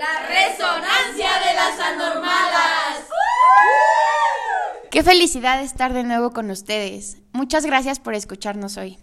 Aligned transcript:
La 0.00 0.26
resonancia 0.26 1.28
de 1.40 1.54
las 1.54 1.78
anormalas. 1.78 3.04
Qué 4.90 5.02
felicidad 5.02 5.62
estar 5.62 5.92
de 5.92 6.04
nuevo 6.04 6.30
con 6.30 6.50
ustedes. 6.50 7.18
Muchas 7.32 7.66
gracias 7.66 8.00
por 8.00 8.14
escucharnos 8.14 8.78
hoy. 8.78 8.98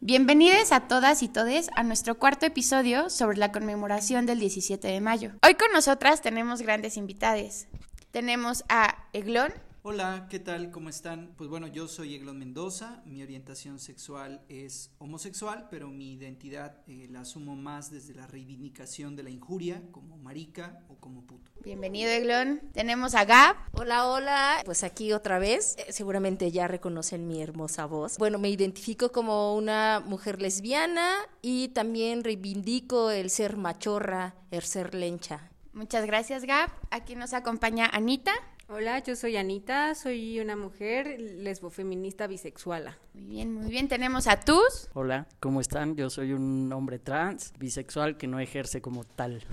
Bienvenidos 0.00 0.72
a 0.72 0.88
todas 0.88 1.22
y 1.22 1.28
todes 1.28 1.70
a 1.76 1.84
nuestro 1.84 2.18
cuarto 2.18 2.44
episodio 2.44 3.08
sobre 3.08 3.36
la 3.36 3.52
conmemoración 3.52 4.26
del 4.26 4.40
17 4.40 4.88
de 4.88 5.00
mayo. 5.00 5.30
Hoy 5.46 5.54
con 5.54 5.70
nosotras 5.72 6.22
tenemos 6.22 6.60
grandes 6.60 6.96
invitades. 6.96 7.68
Tenemos 8.10 8.64
a 8.68 8.96
Eglón, 9.12 9.52
Hola, 9.84 10.28
¿qué 10.30 10.38
tal? 10.38 10.70
¿Cómo 10.70 10.88
están? 10.88 11.34
Pues 11.36 11.50
bueno, 11.50 11.66
yo 11.66 11.88
soy 11.88 12.14
Eglon 12.14 12.38
Mendoza, 12.38 13.02
mi 13.04 13.20
orientación 13.20 13.80
sexual 13.80 14.40
es 14.48 14.92
homosexual, 14.98 15.66
pero 15.72 15.88
mi 15.88 16.12
identidad 16.12 16.76
eh, 16.86 17.08
la 17.10 17.22
asumo 17.22 17.56
más 17.56 17.90
desde 17.90 18.14
la 18.14 18.28
reivindicación 18.28 19.16
de 19.16 19.24
la 19.24 19.30
injuria, 19.30 19.82
como 19.90 20.16
marica 20.18 20.84
o 20.88 20.94
como 21.00 21.26
puto. 21.26 21.50
Bienvenido 21.64 22.12
Eglon. 22.12 22.60
Tenemos 22.72 23.16
a 23.16 23.24
Gab. 23.24 23.56
Hola, 23.72 24.06
hola. 24.06 24.62
Pues 24.64 24.84
aquí 24.84 25.12
otra 25.12 25.40
vez. 25.40 25.74
Eh, 25.78 25.92
seguramente 25.92 26.52
ya 26.52 26.68
reconocen 26.68 27.26
mi 27.26 27.42
hermosa 27.42 27.84
voz. 27.86 28.18
Bueno, 28.18 28.38
me 28.38 28.50
identifico 28.50 29.10
como 29.10 29.56
una 29.56 30.00
mujer 30.06 30.40
lesbiana 30.40 31.12
y 31.42 31.70
también 31.70 32.22
reivindico 32.22 33.10
el 33.10 33.30
ser 33.30 33.56
machorra, 33.56 34.36
el 34.52 34.62
ser 34.62 34.94
lencha. 34.94 35.50
Muchas 35.72 36.06
gracias 36.06 36.44
Gab. 36.44 36.70
Aquí 36.92 37.16
nos 37.16 37.32
acompaña 37.32 37.86
Anita. 37.92 38.32
Hola, 38.74 39.00
yo 39.00 39.16
soy 39.16 39.36
Anita, 39.36 39.94
soy 39.94 40.40
una 40.40 40.56
mujer 40.56 41.20
lesbofeminista 41.20 42.26
bisexuala. 42.26 42.96
Muy 43.12 43.24
bien, 43.24 43.52
muy 43.52 43.68
bien. 43.70 43.86
Tenemos 43.86 44.26
a 44.26 44.40
Tus. 44.40 44.88
Hola, 44.94 45.26
¿cómo 45.40 45.60
están? 45.60 45.94
Yo 45.94 46.08
soy 46.08 46.32
un 46.32 46.72
hombre 46.72 46.98
trans, 46.98 47.52
bisexual 47.58 48.16
que 48.16 48.26
no 48.28 48.40
ejerce 48.40 48.80
como 48.80 49.04
tal. 49.04 49.44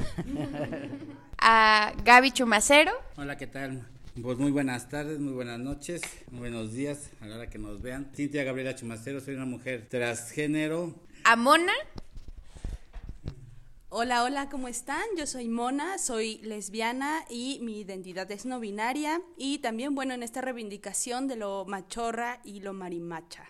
a 1.38 1.92
Gaby 2.06 2.32
Chumacero. 2.32 2.94
Hola, 3.18 3.36
¿qué 3.36 3.48
tal? 3.48 3.86
Pues 4.22 4.38
muy 4.38 4.52
buenas 4.52 4.88
tardes, 4.88 5.20
muy 5.20 5.34
buenas 5.34 5.60
noches, 5.60 6.02
muy 6.32 6.40
buenos 6.40 6.72
días 6.72 7.12
a 7.20 7.26
la 7.26 7.36
hora 7.36 7.50
que 7.50 7.58
nos 7.58 7.82
vean. 7.82 8.10
Cintia 8.16 8.46
Gabriela 8.46 8.74
Chumacero, 8.74 9.20
soy 9.20 9.36
una 9.36 9.46
mujer 9.46 9.86
transgénero. 9.90 10.96
A 11.26 11.36
Mona. 11.36 11.74
Hola, 13.92 14.22
hola, 14.24 14.50
¿cómo 14.50 14.68
están? 14.68 15.02
Yo 15.18 15.26
soy 15.26 15.48
Mona, 15.48 15.98
soy 15.98 16.38
lesbiana 16.44 17.26
y 17.28 17.58
mi 17.64 17.80
identidad 17.80 18.30
es 18.30 18.46
no 18.46 18.60
binaria 18.60 19.20
y 19.36 19.58
también, 19.58 19.96
bueno, 19.96 20.14
en 20.14 20.22
esta 20.22 20.42
reivindicación 20.42 21.28
de 21.28 21.38
lo 21.38 21.66
machorra 21.66 22.40
y 22.44 22.60
lo 22.60 22.74
marimacha. 22.74 23.46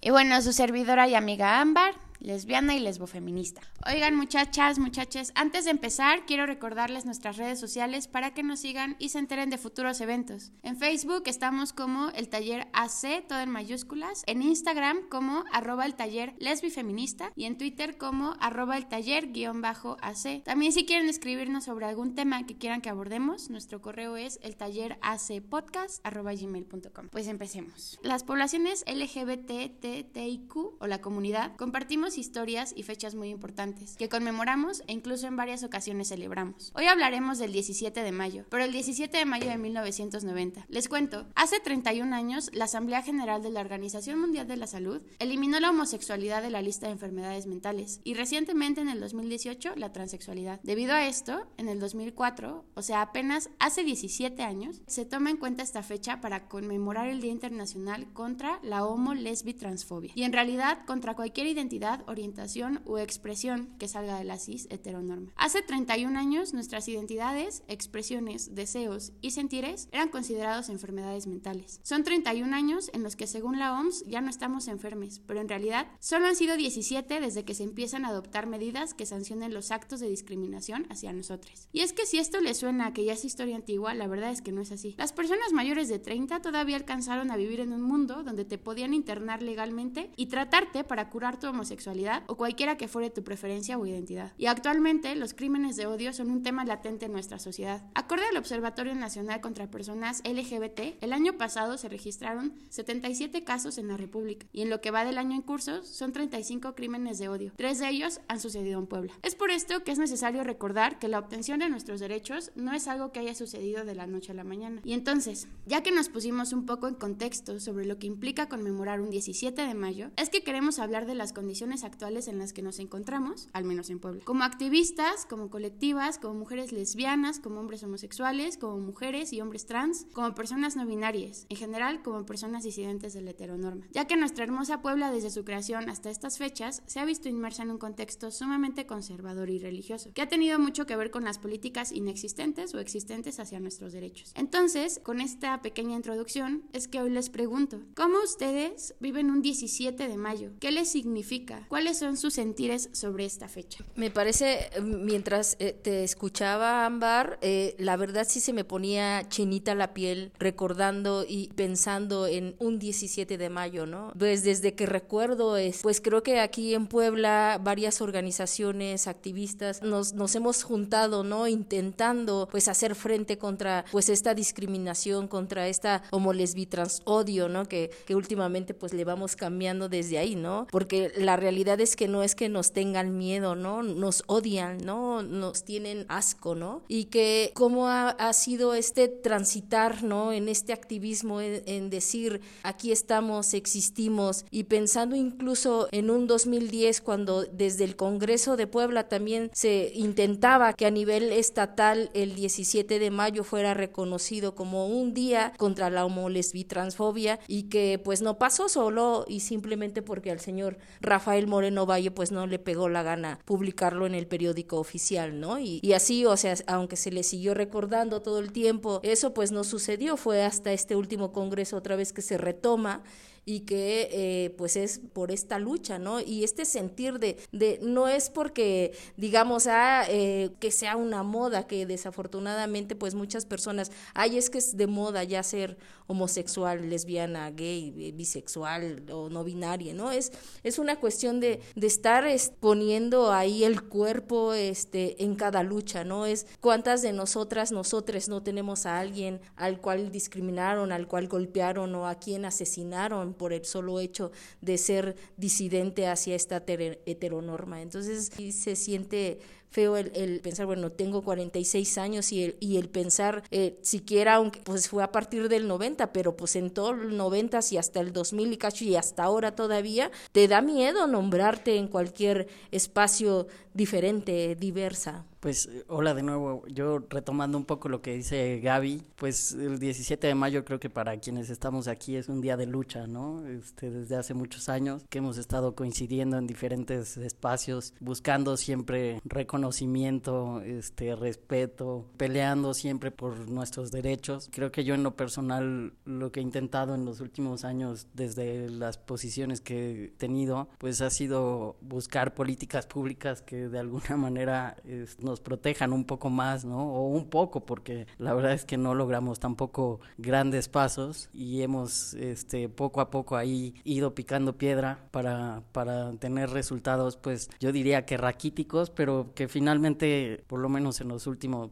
Y 0.00 0.08
bueno, 0.08 0.40
su 0.40 0.54
servidora 0.54 1.06
y 1.06 1.14
amiga 1.14 1.60
Ámbar 1.60 1.96
lesbiana 2.24 2.74
y 2.74 2.80
lesbofeminista. 2.80 3.60
Oigan 3.86 4.16
muchachas, 4.16 4.78
muchachas, 4.78 5.32
antes 5.34 5.66
de 5.66 5.70
empezar 5.70 6.24
quiero 6.26 6.46
recordarles 6.46 7.04
nuestras 7.04 7.36
redes 7.36 7.60
sociales 7.60 8.08
para 8.08 8.32
que 8.32 8.42
nos 8.42 8.60
sigan 8.60 8.96
y 8.98 9.10
se 9.10 9.18
enteren 9.18 9.50
de 9.50 9.58
futuros 9.58 10.00
eventos. 10.00 10.50
En 10.62 10.78
Facebook 10.78 11.24
estamos 11.26 11.72
como 11.72 12.08
el 12.10 12.28
taller 12.28 12.68
AC, 12.72 13.26
todo 13.28 13.40
en 13.40 13.50
mayúsculas, 13.50 14.22
en 14.26 14.42
Instagram 14.42 15.08
como 15.08 15.44
arroba 15.52 15.84
el 15.84 15.94
taller 15.94 16.34
lesbifeminista 16.38 17.30
y 17.36 17.44
en 17.44 17.58
Twitter 17.58 17.98
como 17.98 18.34
arroba 18.40 18.78
el 18.78 18.86
taller 18.86 19.32
guion 19.32 19.60
bajo 19.60 19.96
AC. 20.00 20.42
También 20.44 20.72
si 20.72 20.86
quieren 20.86 21.08
escribirnos 21.08 21.64
sobre 21.64 21.86
algún 21.86 22.14
tema 22.14 22.46
que 22.46 22.56
quieran 22.56 22.80
que 22.80 22.88
abordemos, 22.88 23.50
nuestro 23.50 23.82
correo 23.82 24.16
es 24.16 24.38
el 24.42 24.56
taller 24.56 24.98
gmail.com. 25.02 27.08
Pues 27.10 27.28
empecemos. 27.28 27.98
Las 28.02 28.24
poblaciones 28.24 28.84
LGBTTIQ 28.86 30.56
o 30.56 30.86
la 30.86 31.00
comunidad 31.00 31.54
compartimos 31.56 32.13
historias 32.18 32.72
y 32.76 32.82
fechas 32.82 33.14
muy 33.14 33.28
importantes, 33.28 33.96
que 33.96 34.08
conmemoramos 34.08 34.82
e 34.86 34.92
incluso 34.92 35.26
en 35.26 35.36
varias 35.36 35.62
ocasiones 35.62 36.08
celebramos. 36.08 36.72
Hoy 36.74 36.86
hablaremos 36.86 37.38
del 37.38 37.52
17 37.52 38.02
de 38.02 38.12
mayo, 38.12 38.44
pero 38.50 38.64
el 38.64 38.72
17 38.72 39.16
de 39.16 39.24
mayo 39.24 39.48
de 39.48 39.58
1990. 39.58 40.66
Les 40.68 40.88
cuento, 40.88 41.26
hace 41.34 41.60
31 41.60 42.14
años, 42.14 42.50
la 42.52 42.64
Asamblea 42.64 43.02
General 43.02 43.42
de 43.42 43.50
la 43.50 43.60
Organización 43.60 44.20
Mundial 44.20 44.46
de 44.46 44.56
la 44.56 44.66
Salud 44.66 45.02
eliminó 45.18 45.60
la 45.60 45.70
homosexualidad 45.70 46.42
de 46.42 46.50
la 46.50 46.62
lista 46.62 46.86
de 46.86 46.92
enfermedades 46.92 47.46
mentales 47.46 48.00
y 48.04 48.14
recientemente 48.14 48.80
en 48.80 48.88
el 48.88 49.00
2018 49.00 49.74
la 49.76 49.92
transexualidad. 49.92 50.60
Debido 50.62 50.94
a 50.94 51.06
esto, 51.06 51.46
en 51.56 51.68
el 51.68 51.80
2004, 51.80 52.64
o 52.74 52.82
sea 52.82 53.02
apenas 53.02 53.50
hace 53.58 53.84
17 53.84 54.42
años, 54.42 54.82
se 54.86 55.04
toma 55.04 55.30
en 55.30 55.36
cuenta 55.36 55.62
esta 55.62 55.82
fecha 55.82 56.20
para 56.20 56.48
conmemorar 56.48 57.08
el 57.08 57.20
Día 57.20 57.32
Internacional 57.32 58.12
contra 58.12 58.58
la 58.62 58.84
homo, 58.84 59.14
lesbi, 59.14 59.54
transfobia 59.54 60.12
y 60.14 60.22
en 60.22 60.32
realidad 60.32 60.84
contra 60.86 61.14
cualquier 61.14 61.46
identidad 61.46 61.93
orientación 62.06 62.80
u 62.84 62.98
expresión 62.98 63.68
que 63.78 63.88
salga 63.88 64.18
de 64.18 64.24
la 64.24 64.38
cis 64.38 64.66
heteronorma. 64.70 65.32
Hace 65.36 65.62
31 65.62 66.18
años 66.18 66.54
nuestras 66.54 66.88
identidades, 66.88 67.62
expresiones, 67.68 68.54
deseos 68.54 69.12
y 69.20 69.30
sentires 69.30 69.88
eran 69.92 70.08
considerados 70.08 70.68
enfermedades 70.68 71.26
mentales. 71.26 71.80
Son 71.82 72.02
31 72.02 72.54
años 72.54 72.90
en 72.92 73.02
los 73.02 73.16
que 73.16 73.26
según 73.26 73.58
la 73.58 73.78
OMS 73.78 74.04
ya 74.06 74.20
no 74.20 74.30
estamos 74.30 74.68
enfermes, 74.68 75.20
pero 75.26 75.40
en 75.40 75.48
realidad 75.48 75.86
solo 76.00 76.26
han 76.26 76.36
sido 76.36 76.56
17 76.56 77.20
desde 77.20 77.44
que 77.44 77.54
se 77.54 77.62
empiezan 77.62 78.04
a 78.04 78.08
adoptar 78.08 78.46
medidas 78.46 78.94
que 78.94 79.06
sancionen 79.06 79.54
los 79.54 79.70
actos 79.70 80.00
de 80.00 80.08
discriminación 80.08 80.86
hacia 80.90 81.12
nosotros. 81.12 81.68
Y 81.72 81.80
es 81.80 81.92
que 81.92 82.06
si 82.06 82.18
esto 82.18 82.40
le 82.40 82.54
suena 82.54 82.86
a 82.86 82.92
que 82.92 83.04
ya 83.04 83.12
es 83.12 83.24
historia 83.24 83.56
antigua, 83.56 83.94
la 83.94 84.06
verdad 84.06 84.30
es 84.30 84.42
que 84.42 84.52
no 84.52 84.60
es 84.60 84.72
así. 84.72 84.94
Las 84.98 85.12
personas 85.12 85.52
mayores 85.52 85.88
de 85.88 85.98
30 85.98 86.40
todavía 86.40 86.76
alcanzaron 86.76 87.30
a 87.30 87.36
vivir 87.36 87.60
en 87.60 87.72
un 87.72 87.82
mundo 87.82 88.22
donde 88.22 88.44
te 88.44 88.58
podían 88.58 88.94
internar 88.94 89.42
legalmente 89.42 90.10
y 90.16 90.26
tratarte 90.26 90.84
para 90.84 91.10
curar 91.10 91.38
tu 91.38 91.46
homosexualidad 91.46 91.83
o 92.26 92.36
cualquiera 92.36 92.76
que 92.76 92.88
fuere 92.88 93.10
tu 93.10 93.22
preferencia 93.22 93.78
o 93.78 93.86
identidad. 93.86 94.32
Y 94.38 94.46
actualmente 94.46 95.14
los 95.16 95.34
crímenes 95.34 95.76
de 95.76 95.86
odio 95.86 96.12
son 96.12 96.30
un 96.30 96.42
tema 96.42 96.64
latente 96.64 97.06
en 97.06 97.12
nuestra 97.12 97.38
sociedad. 97.38 97.82
Acorde 97.94 98.24
al 98.30 98.36
Observatorio 98.36 98.94
Nacional 98.94 99.40
contra 99.40 99.70
Personas 99.70 100.22
LGBT, 100.24 101.02
el 101.02 101.12
año 101.12 101.34
pasado 101.34 101.76
se 101.76 101.88
registraron 101.88 102.54
77 102.70 103.44
casos 103.44 103.78
en 103.78 103.88
la 103.88 103.96
República 103.96 104.46
y 104.52 104.62
en 104.62 104.70
lo 104.70 104.80
que 104.80 104.90
va 104.90 105.04
del 105.04 105.18
año 105.18 105.34
en 105.34 105.42
curso 105.42 105.82
son 105.82 106.12
35 106.12 106.74
crímenes 106.74 107.18
de 107.18 107.28
odio. 107.28 107.52
Tres 107.56 107.78
de 107.78 107.88
ellos 107.88 108.20
han 108.28 108.40
sucedido 108.40 108.78
en 108.78 108.86
Puebla. 108.86 109.12
Es 109.22 109.34
por 109.34 109.50
esto 109.50 109.84
que 109.84 109.92
es 109.92 109.98
necesario 109.98 110.42
recordar 110.44 110.98
que 110.98 111.08
la 111.08 111.18
obtención 111.18 111.60
de 111.60 111.68
nuestros 111.68 112.00
derechos 112.00 112.50
no 112.54 112.72
es 112.72 112.88
algo 112.88 113.12
que 113.12 113.20
haya 113.20 113.34
sucedido 113.34 113.84
de 113.84 113.94
la 113.94 114.06
noche 114.06 114.32
a 114.32 114.34
la 114.34 114.44
mañana. 114.44 114.80
Y 114.84 114.92
entonces, 114.92 115.48
ya 115.66 115.82
que 115.82 115.92
nos 115.92 116.08
pusimos 116.08 116.52
un 116.52 116.66
poco 116.66 116.88
en 116.88 116.94
contexto 116.94 117.60
sobre 117.60 117.84
lo 117.84 117.98
que 117.98 118.06
implica 118.06 118.48
conmemorar 118.48 119.00
un 119.00 119.10
17 119.10 119.62
de 119.62 119.74
mayo, 119.74 120.10
es 120.16 120.30
que 120.30 120.42
queremos 120.42 120.78
hablar 120.78 121.06
de 121.06 121.14
las 121.14 121.32
condiciones 121.32 121.73
actuales 121.82 122.28
en 122.28 122.38
las 122.38 122.52
que 122.52 122.62
nos 122.62 122.78
encontramos, 122.78 123.48
al 123.52 123.64
menos 123.64 123.90
en 123.90 123.98
Puebla. 123.98 124.22
Como 124.24 124.44
activistas, 124.44 125.26
como 125.28 125.50
colectivas, 125.50 126.18
como 126.18 126.34
mujeres 126.34 126.70
lesbianas, 126.70 127.40
como 127.40 127.58
hombres 127.58 127.82
homosexuales, 127.82 128.56
como 128.56 128.78
mujeres 128.78 129.32
y 129.32 129.40
hombres 129.40 129.66
trans, 129.66 130.06
como 130.12 130.34
personas 130.34 130.76
no 130.76 130.86
binarias, 130.86 131.46
en 131.48 131.56
general 131.56 132.02
como 132.02 132.26
personas 132.26 132.62
disidentes 132.62 133.14
de 133.14 133.22
la 133.22 133.30
heteronorma. 133.30 133.86
Ya 133.92 134.06
que 134.06 134.16
nuestra 134.16 134.44
hermosa 134.44 134.82
Puebla 134.82 135.10
desde 135.10 135.30
su 135.30 135.44
creación 135.44 135.88
hasta 135.88 136.10
estas 136.10 136.38
fechas 136.38 136.82
se 136.86 137.00
ha 137.00 137.04
visto 137.04 137.28
inmersa 137.28 137.62
en 137.62 137.70
un 137.70 137.78
contexto 137.78 138.30
sumamente 138.30 138.86
conservador 138.86 139.50
y 139.50 139.58
religioso, 139.58 140.12
que 140.12 140.22
ha 140.22 140.28
tenido 140.28 140.58
mucho 140.58 140.86
que 140.86 140.96
ver 140.96 141.10
con 141.10 141.24
las 141.24 141.38
políticas 141.38 141.90
inexistentes 141.90 142.74
o 142.74 142.78
existentes 142.78 143.40
hacia 143.40 143.60
nuestros 143.60 143.92
derechos. 143.92 144.32
Entonces, 144.34 145.00
con 145.02 145.20
esta 145.20 145.62
pequeña 145.62 145.96
introducción, 145.96 146.64
es 146.72 146.88
que 146.88 147.00
hoy 147.00 147.10
les 147.10 147.30
pregunto, 147.30 147.80
¿cómo 147.94 148.18
ustedes 148.22 148.94
viven 149.00 149.30
un 149.30 149.40
17 149.40 150.08
de 150.08 150.16
mayo? 150.16 150.52
¿Qué 150.60 150.70
les 150.70 150.90
significa? 150.90 151.63
¿Cuáles 151.68 151.98
son 151.98 152.16
sus 152.16 152.34
sentires 152.34 152.88
sobre 152.92 153.24
esta 153.24 153.48
fecha? 153.48 153.84
Me 153.96 154.10
parece, 154.10 154.70
mientras 154.82 155.56
eh, 155.58 155.72
te 155.72 156.04
escuchaba, 156.04 156.86
Ámbar, 156.86 157.38
eh, 157.42 157.74
la 157.78 157.96
verdad 157.96 158.26
sí 158.28 158.40
se 158.40 158.52
me 158.52 158.64
ponía 158.64 159.28
chinita 159.28 159.74
la 159.74 159.94
piel 159.94 160.32
recordando 160.38 161.24
y 161.26 161.48
pensando 161.54 162.26
en 162.26 162.54
un 162.58 162.78
17 162.78 163.38
de 163.38 163.50
mayo, 163.50 163.86
¿no? 163.86 164.12
Pues 164.18 164.44
desde 164.44 164.74
que 164.74 164.86
recuerdo, 164.86 165.56
es, 165.56 165.82
pues 165.82 166.00
creo 166.00 166.22
que 166.22 166.40
aquí 166.40 166.74
en 166.74 166.86
Puebla 166.86 167.60
varias 167.62 168.00
organizaciones, 168.00 169.06
activistas, 169.06 169.82
nos, 169.82 170.12
nos 170.12 170.34
hemos 170.34 170.62
juntado, 170.62 171.24
¿no? 171.24 171.48
Intentando 171.48 172.48
pues 172.50 172.68
hacer 172.68 172.94
frente 172.94 173.38
contra 173.38 173.84
pues 173.90 174.08
esta 174.08 174.34
discriminación, 174.34 175.28
contra 175.28 175.68
esta 175.68 176.02
homolesbitrans 176.10 177.02
odio, 177.04 177.48
¿no? 177.48 177.66
Que, 177.66 177.90
que 178.06 178.14
últimamente 178.14 178.74
pues 178.74 178.92
le 178.92 179.04
vamos 179.04 179.36
cambiando 179.36 179.88
desde 179.88 180.18
ahí, 180.18 180.34
¿no? 180.36 180.66
Porque 180.70 181.12
la 181.16 181.36
realidad 181.36 181.53
es 181.62 181.96
que 181.96 182.08
no 182.08 182.22
es 182.22 182.34
que 182.34 182.48
nos 182.48 182.72
tengan 182.72 183.16
miedo, 183.16 183.54
¿no? 183.54 183.82
Nos 183.82 184.24
odian, 184.26 184.78
¿no? 184.78 185.22
Nos 185.22 185.64
tienen 185.64 186.04
asco, 186.08 186.54
¿no? 186.54 186.82
Y 186.88 187.06
que 187.06 187.52
cómo 187.54 187.88
ha, 187.88 188.14
sido 188.32 188.74
este 188.74 189.08
transitar, 189.08 190.02
¿no? 190.02 190.32
En 190.32 190.48
este 190.48 190.72
activismo, 190.72 191.40
en, 191.40 191.90
decir, 191.90 192.40
aquí 192.62 192.90
estamos, 192.90 193.54
existimos, 193.54 194.44
y 194.50 194.64
pensando 194.64 195.14
incluso 195.14 195.88
en 195.92 196.10
un 196.10 196.26
2010 196.26 197.00
cuando 197.00 197.44
desde 197.44 197.84
el 197.84 197.96
Congreso 197.96 198.56
de 198.56 198.66
Puebla 198.66 199.08
también 199.08 199.50
se 199.52 199.92
intentaba 199.94 200.72
que 200.72 200.86
a 200.86 200.90
nivel 200.90 201.32
estatal 201.32 202.10
el 202.14 202.34
17 202.34 202.98
de 202.98 203.10
mayo 203.10 203.44
fuera 203.44 203.74
reconocido 203.74 204.54
como 204.54 204.88
un 204.88 205.14
día 205.14 205.52
contra 205.58 205.90
la 205.90 206.04
homolesbitransfobia 206.04 207.38
y 207.46 207.64
que 207.64 208.00
pues 208.02 208.22
no 208.22 208.38
pasó 208.38 208.68
solo 208.68 209.24
y 209.28 209.40
simplemente 209.40 210.02
porque 210.02 210.30
al 210.30 210.40
señor 210.40 210.78
Rafael 211.00 211.43
Moreno 211.46 211.86
Valle 211.86 212.10
pues 212.10 212.32
no 212.32 212.46
le 212.46 212.58
pegó 212.58 212.88
la 212.88 213.02
gana 213.02 213.38
publicarlo 213.44 214.06
en 214.06 214.14
el 214.14 214.26
periódico 214.26 214.78
oficial, 214.78 215.40
¿no? 215.40 215.58
Y, 215.58 215.80
y 215.82 215.92
así, 215.92 216.24
o 216.26 216.36
sea, 216.36 216.54
aunque 216.66 216.96
se 216.96 217.10
le 217.10 217.22
siguió 217.22 217.54
recordando 217.54 218.22
todo 218.22 218.38
el 218.38 218.52
tiempo, 218.52 219.00
eso 219.02 219.34
pues 219.34 219.52
no 219.52 219.64
sucedió, 219.64 220.16
fue 220.16 220.42
hasta 220.42 220.72
este 220.72 220.96
último 220.96 221.32
congreso 221.32 221.76
otra 221.76 221.96
vez 221.96 222.12
que 222.12 222.22
se 222.22 222.38
retoma 222.38 223.02
y 223.44 223.60
que 223.60 224.08
eh, 224.10 224.50
pues 224.56 224.76
es 224.76 225.00
por 225.12 225.30
esta 225.30 225.58
lucha, 225.58 225.98
¿no? 225.98 226.20
Y 226.20 226.44
este 226.44 226.64
sentir 226.64 227.18
de, 227.18 227.36
de 227.52 227.78
no 227.82 228.08
es 228.08 228.30
porque 228.30 228.92
digamos 229.16 229.66
ah, 229.66 230.04
eh, 230.08 230.50
que 230.60 230.70
sea 230.70 230.96
una 230.96 231.22
moda, 231.22 231.66
que 231.66 231.86
desafortunadamente 231.86 232.96
pues 232.96 233.14
muchas 233.14 233.46
personas, 233.46 233.92
ay 234.14 234.38
es 234.38 234.50
que 234.50 234.58
es 234.58 234.76
de 234.76 234.86
moda 234.86 235.24
ya 235.24 235.42
ser 235.42 235.76
homosexual, 236.06 236.90
lesbiana, 236.90 237.50
gay, 237.50 238.12
bisexual 238.12 239.04
o 239.10 239.30
no 239.30 239.42
binaria, 239.42 239.94
¿no? 239.94 240.12
Es, 240.12 240.32
es 240.62 240.78
una 240.78 240.96
cuestión 240.96 241.40
de, 241.40 241.60
de 241.74 241.86
estar 241.86 242.24
poniendo 242.60 243.32
ahí 243.32 243.64
el 243.64 243.82
cuerpo 243.82 244.52
este, 244.52 245.22
en 245.22 245.34
cada 245.34 245.62
lucha, 245.62 246.04
¿no? 246.04 246.26
Es 246.26 246.46
cuántas 246.60 247.02
de 247.02 247.12
nosotras, 247.12 247.72
nosotras 247.72 248.28
no 248.28 248.42
tenemos 248.42 248.86
a 248.86 248.98
alguien 248.98 249.40
al 249.56 249.80
cual 249.80 250.10
discriminaron, 250.10 250.92
al 250.92 251.06
cual 251.08 251.28
golpearon 251.28 251.94
o 251.94 252.06
a 252.06 252.16
quien 252.16 252.44
asesinaron 252.44 253.33
por 253.36 253.52
el 253.52 253.64
solo 253.64 254.00
hecho 254.00 254.32
de 254.60 254.78
ser 254.78 255.16
disidente 255.36 256.06
hacia 256.06 256.34
esta 256.34 256.64
heteronorma. 256.66 257.82
Entonces 257.82 258.30
se 258.52 258.76
siente 258.76 259.38
feo 259.74 259.96
el, 259.96 260.40
pensar, 260.40 260.66
bueno, 260.66 260.92
tengo 260.92 261.22
46 261.22 261.98
años 261.98 262.30
y 262.30 262.44
el, 262.44 262.56
y 262.60 262.76
el 262.76 262.88
pensar 262.88 263.42
eh, 263.50 263.76
siquiera, 263.82 264.36
aunque 264.36 264.60
pues 264.60 264.88
fue 264.88 265.02
a 265.02 265.10
partir 265.10 265.48
del 265.48 265.66
90, 265.66 266.12
pero 266.12 266.36
pues 266.36 266.54
en 266.54 266.70
todo 266.70 266.90
el 266.92 267.16
90 267.16 267.58
y 267.72 267.76
hasta 267.76 267.98
el 267.98 268.12
2000 268.12 268.52
y 268.52 268.56
cacho 268.56 268.84
y 268.84 268.94
hasta 268.94 269.24
ahora 269.24 269.56
todavía, 269.56 270.12
te 270.30 270.46
da 270.46 270.60
miedo 270.60 271.08
nombrarte 271.08 271.76
en 271.76 271.88
cualquier 271.88 272.46
espacio 272.70 273.48
diferente, 273.74 274.54
diversa. 274.54 275.24
Pues 275.40 275.68
hola 275.88 276.14
de 276.14 276.22
nuevo, 276.22 276.66
yo 276.68 277.00
retomando 277.10 277.58
un 277.58 277.66
poco 277.66 277.90
lo 277.90 278.00
que 278.00 278.14
dice 278.14 278.60
Gaby, 278.60 279.02
pues 279.16 279.52
el 279.52 279.78
17 279.78 280.26
de 280.26 280.34
mayo 280.34 280.64
creo 280.64 280.80
que 280.80 280.88
para 280.88 281.18
quienes 281.18 281.50
estamos 281.50 281.86
aquí 281.86 282.16
es 282.16 282.30
un 282.30 282.40
día 282.40 282.56
de 282.56 282.64
lucha, 282.64 283.06
¿no? 283.06 283.46
Este, 283.46 283.90
desde 283.90 284.16
hace 284.16 284.32
muchos 284.32 284.70
años 284.70 285.02
que 285.10 285.18
hemos 285.18 285.36
estado 285.36 285.74
coincidiendo 285.74 286.38
en 286.38 286.46
diferentes 286.46 287.18
espacios, 287.18 287.92
buscando 288.00 288.56
siempre 288.56 289.20
reconocimiento, 289.64 290.60
este, 290.60 291.16
respeto, 291.16 292.04
peleando 292.18 292.74
siempre 292.74 293.10
por 293.10 293.48
nuestros 293.48 293.90
derechos. 293.90 294.50
Creo 294.52 294.70
que 294.70 294.84
yo 294.84 294.94
en 294.94 295.02
lo 295.02 295.16
personal 295.16 295.94
lo 296.04 296.30
que 296.30 296.40
he 296.40 296.42
intentado 296.42 296.94
en 296.94 297.06
los 297.06 297.20
últimos 297.20 297.64
años 297.64 298.06
desde 298.12 298.68
las 298.68 298.98
posiciones 298.98 299.62
que 299.62 300.04
he 300.04 300.08
tenido, 300.08 300.68
pues 300.78 301.00
ha 301.00 301.08
sido 301.08 301.76
buscar 301.80 302.34
políticas 302.34 302.86
públicas 302.86 303.40
que 303.40 303.68
de 303.68 303.78
alguna 303.78 304.16
manera 304.18 304.76
nos 305.20 305.40
protejan 305.40 305.92
un 305.94 306.04
poco 306.04 306.28
más, 306.28 306.66
¿no? 306.66 306.92
O 306.92 307.08
un 307.08 307.30
poco, 307.30 307.64
porque 307.64 308.06
la 308.18 308.34
verdad 308.34 308.52
es 308.52 308.66
que 308.66 308.76
no 308.76 308.94
logramos 308.94 309.40
tampoco 309.40 310.00
grandes 310.18 310.68
pasos 310.68 311.30
y 311.32 311.62
hemos 311.62 312.12
este, 312.14 312.68
poco 312.68 313.00
a 313.00 313.10
poco 313.10 313.36
ahí 313.36 313.74
ido 313.84 314.14
picando 314.14 314.58
piedra 314.58 315.08
para, 315.10 315.62
para 315.72 316.12
tener 316.12 316.50
resultados, 316.50 317.16
pues 317.16 317.48
yo 317.60 317.72
diría 317.72 318.04
que 318.04 318.18
raquíticos, 318.18 318.90
pero 318.90 319.32
que 319.34 319.48
finalmente, 319.54 320.42
por 320.48 320.58
lo 320.58 320.68
menos 320.68 321.00
en 321.00 321.06
los 321.06 321.28
últimos, 321.28 321.70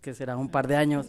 que 0.00 0.14
será 0.14 0.36
un 0.36 0.48
par 0.48 0.68
de 0.68 0.76
años, 0.76 1.08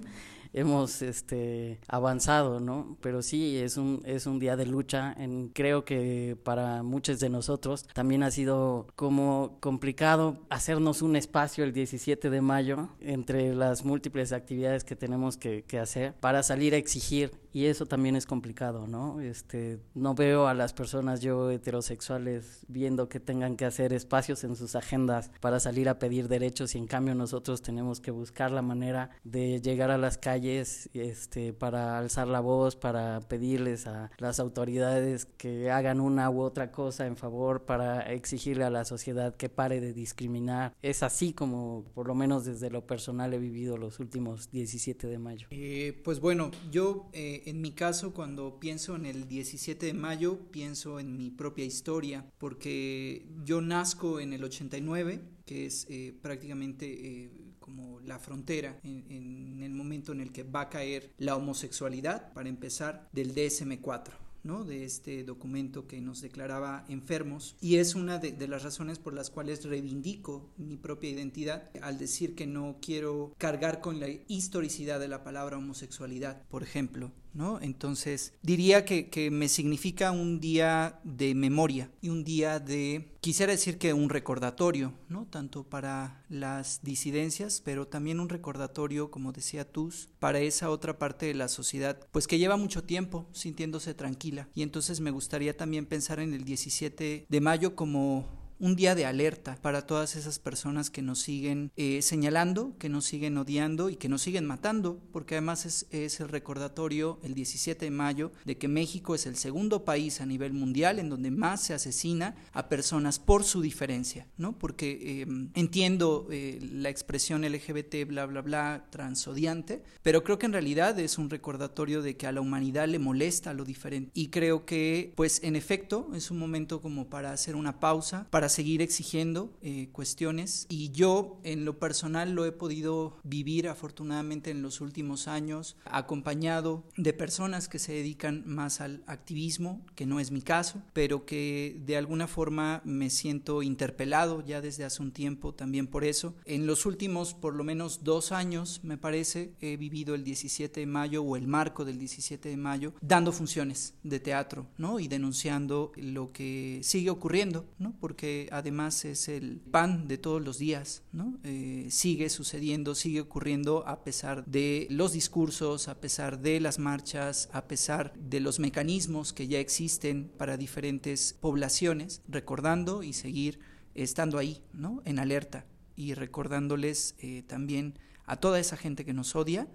hemos 0.54 1.04
este 1.04 1.80
avanzado, 1.88 2.60
¿no? 2.60 2.98
Pero 3.00 3.22
sí 3.22 3.58
es 3.58 3.78
un 3.78 4.02
es 4.06 4.26
un 4.26 4.40
día 4.40 4.56
de 4.56 4.66
lucha 4.66 5.14
en 5.20 5.50
creo 5.50 5.86
que 5.86 6.36
para 6.44 6.82
muchos 6.82 7.20
de 7.20 7.30
nosotros 7.30 7.86
también 7.94 8.24
ha 8.24 8.32
sido 8.32 8.88
como 8.96 9.58
complicado 9.60 10.40
hacernos 10.50 11.04
un 11.04 11.16
espacio 11.16 11.64
el 11.64 11.74
17 11.74 12.32
de 12.32 12.42
mayo 12.42 12.90
entre 13.02 13.54
las 13.54 13.86
múltiples 13.86 14.32
actividades 14.32 14.84
que 14.84 14.96
tenemos 14.96 15.38
que, 15.38 15.64
que 15.64 15.78
hacer 15.78 16.16
para 16.22 16.42
salir 16.42 16.74
a 16.74 16.78
exigir 16.78 17.45
y 17.56 17.68
eso 17.68 17.86
también 17.86 18.18
es 18.18 18.26
complicado, 18.26 18.86
¿no? 18.86 19.22
Este, 19.22 19.80
no 19.94 20.14
veo 20.14 20.48
a 20.48 20.54
las 20.54 20.74
personas 20.74 21.22
yo 21.22 21.50
heterosexuales 21.50 22.66
viendo 22.68 23.08
que 23.08 23.22
tengan 23.22 23.56
que 23.56 23.64
hacer 23.64 23.94
espacios 23.94 24.44
en 24.44 24.58
sus 24.58 24.76
agendas 24.76 25.32
para 25.40 25.62
salir 25.62 25.88
a 25.88 25.98
pedir 25.98 26.28
derechos 26.28 26.76
y 26.76 26.80
en 26.80 26.86
cambio 26.86 27.16
nosotros 27.16 27.62
tenemos 27.62 28.02
que 28.02 28.12
buscar 28.12 28.52
la 28.52 28.62
manera 28.62 29.12
de 29.24 29.62
llegar 29.62 29.90
a 29.90 29.98
las 29.98 30.18
calles 30.18 30.90
este, 30.94 31.54
para 31.54 31.98
alzar 31.98 32.28
la 32.28 32.42
voz, 32.42 32.76
para 32.76 33.22
pedirles 33.22 33.88
a 33.88 34.12
las 34.18 34.42
autoridades 34.42 35.24
que 35.26 35.72
hagan 35.72 36.02
una 36.02 36.30
u 36.30 36.42
otra 36.42 36.74
cosa 36.74 37.08
en 37.08 37.16
favor, 37.16 37.64
para 37.64 38.02
exigirle 38.12 38.66
a 38.66 38.70
la 38.70 38.84
sociedad 38.84 39.34
que 39.34 39.48
pare 39.48 39.80
de 39.80 39.94
discriminar. 39.94 40.74
Es 40.82 41.04
así 41.04 41.32
como 41.32 41.86
por 41.94 42.10
lo 42.10 42.16
menos 42.16 42.44
desde 42.44 42.70
lo 42.70 42.86
personal 42.86 43.34
he 43.34 43.40
vivido 43.40 43.78
los 43.78 44.02
últimos 44.02 44.52
17 44.52 45.08
de 45.08 45.20
mayo. 45.20 45.48
Eh, 45.52 46.02
pues 46.04 46.20
bueno, 46.20 46.52
yo... 46.70 47.08
Eh, 47.14 47.44
en 47.46 47.62
mi 47.62 47.72
caso, 47.72 48.14
cuando 48.14 48.60
pienso 48.60 48.96
en 48.96 49.06
el 49.06 49.28
17 49.28 49.86
de 49.86 49.94
mayo, 49.94 50.40
pienso 50.52 51.00
en 51.00 51.18
mi 51.18 51.32
propia 51.32 51.66
historia, 51.66 52.26
porque 52.38 53.26
yo 53.44 53.62
nazco 53.62 54.20
en 54.20 54.34
el 54.34 54.44
89, 54.44 55.22
que 55.46 55.66
es 55.66 55.86
eh, 55.90 56.14
prácticamente 56.22 56.86
eh, 56.88 57.32
como 57.60 58.00
la 58.02 58.20
frontera 58.20 58.80
en, 58.84 59.06
en 59.10 59.64
el 59.64 59.74
momento 59.74 60.12
en 60.12 60.22
el 60.22 60.32
que 60.32 60.44
va 60.44 60.62
a 60.62 60.70
caer 60.70 61.12
la 61.18 61.36
homosexualidad, 61.36 62.34
para 62.34 62.50
empezar, 62.50 63.10
del 63.14 63.34
DSM-4 63.34 64.26
de 64.46 64.84
este 64.84 65.24
documento 65.24 65.88
que 65.88 66.00
nos 66.02 66.22
declaraba 66.22 66.86
enfermos 66.88 67.56
y 67.62 67.78
es 67.78 67.96
una 67.96 68.20
de, 68.20 68.48
las 68.48 68.62
razones 68.62 69.00
por 69.00 69.16
las 69.16 69.32
cuales 69.32 69.66
reivindico 69.66 70.52
mi 70.58 70.78
propia 70.78 71.10
identidad 71.10 71.72
al 71.82 71.98
decir 71.98 72.36
que 72.36 72.46
no 72.46 72.78
quiero 72.80 73.34
cargar 73.40 73.82
con 73.82 74.00
la 74.00 74.08
historicidad 74.28 75.00
de 75.00 75.08
la 75.08 75.24
palabra 75.24 75.58
homosexualidad, 75.58 76.44
por 76.48 76.62
ejemplo. 76.62 77.12
¿No? 77.36 77.60
Entonces, 77.62 78.34
diría 78.42 78.86
que, 78.86 79.10
que, 79.10 79.30
me 79.30 79.50
significa 79.50 80.12
un 80.12 80.40
día 80.40 81.00
de 81.04 81.36
memoria 81.36 81.92
y 82.02 82.10
un 82.10 82.24
día 82.24 82.60
de, 82.60 83.12
quisiera 83.20 83.52
decir 83.52 83.78
que 83.78 83.94
un 83.94 84.10
recordatorio, 84.10 84.94
¿no? 85.10 85.26
Tanto 85.26 85.64
para 85.64 86.24
las 86.30 86.80
disidencias, 86.82 87.62
pero 87.64 87.88
también 87.88 88.22
un 88.22 88.30
recordatorio, 88.30 89.12
como 89.12 89.34
decía 89.34 89.70
Tus, 89.70 90.10
para 90.20 90.40
esa 90.40 90.70
otra 90.70 90.98
parte 90.98 91.26
de 91.26 91.34
la 91.34 91.50
sociedad, 91.50 92.00
pues 92.12 92.26
que 92.26 92.40
lleva 92.40 92.56
mucho 92.56 92.86
tiempo 92.86 93.28
sintiéndose 93.34 93.94
tranquila. 93.94 94.48
Y 94.56 94.62
entonces 94.64 95.02
me 95.02 95.12
gustaría 95.12 95.58
también 95.58 95.86
pensar 95.86 96.22
en 96.22 96.34
el 96.34 96.46
17 96.46 97.26
de 97.28 97.42
mayo 97.42 97.76
como 97.76 98.45
un 98.60 98.76
día 98.76 98.96
de 98.96 99.06
alerta 99.06 99.58
para 99.62 99.86
todas 99.86 100.16
esas 100.16 100.40
personas 100.40 100.90
que 100.90 101.02
nos 101.02 101.20
siguen 101.20 101.72
eh, 101.76 102.02
señalando, 102.02 102.76
que 102.78 102.90
nos 102.90 103.06
siguen 103.06 103.38
odiando 103.38 103.90
y 103.90 103.96
que 103.96 104.10
nos 104.10 104.22
siguen 104.22 104.46
matando, 104.46 105.00
porque 105.12 105.36
además 105.36 105.66
es, 105.66 106.20
el 106.20 106.30
recordatorio 106.30 107.20
el 107.24 107.34
17 107.34 107.86
de 107.86 107.92
mayo 107.92 108.32
de 108.46 108.58
que 108.58 108.68
México 108.68 109.16
es 109.16 109.26
el 109.26 109.36
segundo 109.36 109.84
país 109.84 110.22
a 110.22 110.26
nivel 110.26 110.54
mundial 110.54 111.00
en 111.00 111.10
donde 111.10 111.32
más 111.32 111.62
se 111.62 111.74
asesina 111.74 112.36
a 112.54 112.70
personas 112.70 113.20
por 113.20 113.44
su 113.44 113.62
diferencia, 113.62 114.28
¿no? 114.38 114.58
Porque 114.58 115.22
em, 115.22 115.50
entiendo 115.54 116.28
eh, 116.32 116.60
la 116.62 116.90
expresión 116.90 117.42
LGBT, 117.44 118.08
bla, 118.08 118.26
bla, 118.26 118.42
bla, 118.42 118.86
transodiante, 118.90 119.84
pero 120.02 120.24
creo 120.24 120.40
que 120.40 120.46
en 120.46 120.54
realidad 120.54 120.98
es 121.00 121.18
un 121.18 121.30
recordatorio 121.30 122.02
de 122.02 122.16
que 122.16 122.28
a 122.28 122.32
la 122.32 122.42
humanidad 122.42 122.88
le 122.88 123.00
molesta 123.00 123.54
lo 123.54 123.66
diferente. 123.66 124.12
Y 124.14 124.30
creo 124.30 124.66
que, 124.66 125.14
pues, 125.16 125.42
en 125.44 125.56
efecto, 125.56 126.12
es 126.14 126.32
un 126.32 126.38
momento 126.38 126.82
como 126.82 127.10
para 127.10 127.32
hacer 127.32 127.56
una 127.56 127.80
pausa, 127.80 128.28
para 128.30 128.45
seguir 128.50 128.82
exigiendo 128.82 129.52
eh, 129.62 129.90
cuestiones 129.92 130.66
y 130.70 130.92
yo 130.92 131.40
en 131.44 131.66
lo 131.66 131.80
personal 131.80 132.32
lo 132.32 132.46
he 132.46 132.52
podido 132.52 133.18
vivir 133.24 133.68
afortunadamente 133.68 134.52
en 134.52 134.62
los 134.62 134.82
últimos 134.82 135.28
años 135.28 135.78
acompañado 135.86 136.84
de 136.98 137.14
personas 137.14 137.68
que 137.68 137.80
se 137.80 137.94
dedican 137.94 138.44
más 138.46 138.82
al 138.82 139.04
activismo, 139.08 139.86
que 139.96 140.06
no 140.06 140.20
es 140.20 140.32
mi 140.32 140.42
caso, 140.42 140.82
pero 140.94 141.26
que 141.26 141.82
de 141.86 141.98
alguna 141.98 142.28
forma 142.28 142.82
me 142.86 143.10
siento 143.10 143.64
interpelado 143.64 144.44
ya 144.46 144.62
desde 144.62 144.86
hace 144.86 145.02
un 145.02 145.12
tiempo 145.12 145.54
también 145.54 145.88
por 145.88 146.04
eso. 146.04 146.36
En 146.46 146.68
los 146.68 146.86
últimos 146.86 147.34
por 147.34 147.56
lo 147.56 147.64
menos 147.64 148.04
dos 148.04 148.32
años 148.32 148.82
me 148.84 148.98
parece 148.98 149.54
he 149.62 149.78
vivido 149.78 150.16
el 150.16 150.24
17 150.24 150.80
de 150.80 150.86
mayo 150.86 151.24
o 151.24 151.36
el 151.36 151.48
marco 151.48 151.86
del 151.86 151.98
17 151.98 152.50
de 152.50 152.58
mayo 152.58 152.94
dando 153.02 153.32
funciones 153.32 153.94
de 154.04 154.20
teatro, 154.20 154.68
¿no? 154.78 155.00
Y 155.00 155.08
denunciando 155.08 155.92
lo 155.96 156.32
que 156.32 156.80
sigue 156.84 157.10
ocurriendo, 157.10 157.66
¿no? 157.80 157.94
Porque 158.00 158.35
además 158.52 159.06
es 159.06 159.28
el 159.28 159.60
pan 159.60 160.08
de 160.08 160.18
todos 160.18 160.42
los 160.42 160.58
días, 160.58 161.04
¿no? 161.12 161.38
Eh, 161.44 161.88
sigue 161.90 162.30
sucediendo, 162.30 162.96
sigue 162.96 163.22
ocurriendo 163.22 163.88
a 163.88 164.04
pesar 164.04 164.46
de 164.46 164.88
los 164.90 165.14
discursos, 165.14 165.88
a 165.88 166.00
pesar 166.00 166.40
de 166.40 166.60
las 166.60 166.80
marchas, 166.80 167.50
a 167.52 167.68
pesar 167.68 168.14
de 168.16 168.40
los 168.40 168.60
mecanismos 168.60 169.34
que 169.34 169.48
ya 169.48 169.60
existen 169.60 170.32
para 170.38 170.58
diferentes 170.58 171.34
poblaciones, 171.34 172.22
recordando 172.28 173.04
y 173.04 173.14
seguir 173.14 173.60
estando 173.94 174.38
ahí, 174.38 174.64
¿no? 174.74 175.02
En 175.06 175.20
alerta 175.20 175.66
y 175.96 176.14
recordándoles 176.14 177.16
eh, 177.20 177.44
también 177.48 177.98
a 178.26 178.38
toda 178.38 178.60
esa 178.60 178.78
gente 178.78 179.06
que 179.06 179.14
nos 179.14 179.36
odia 179.36 179.68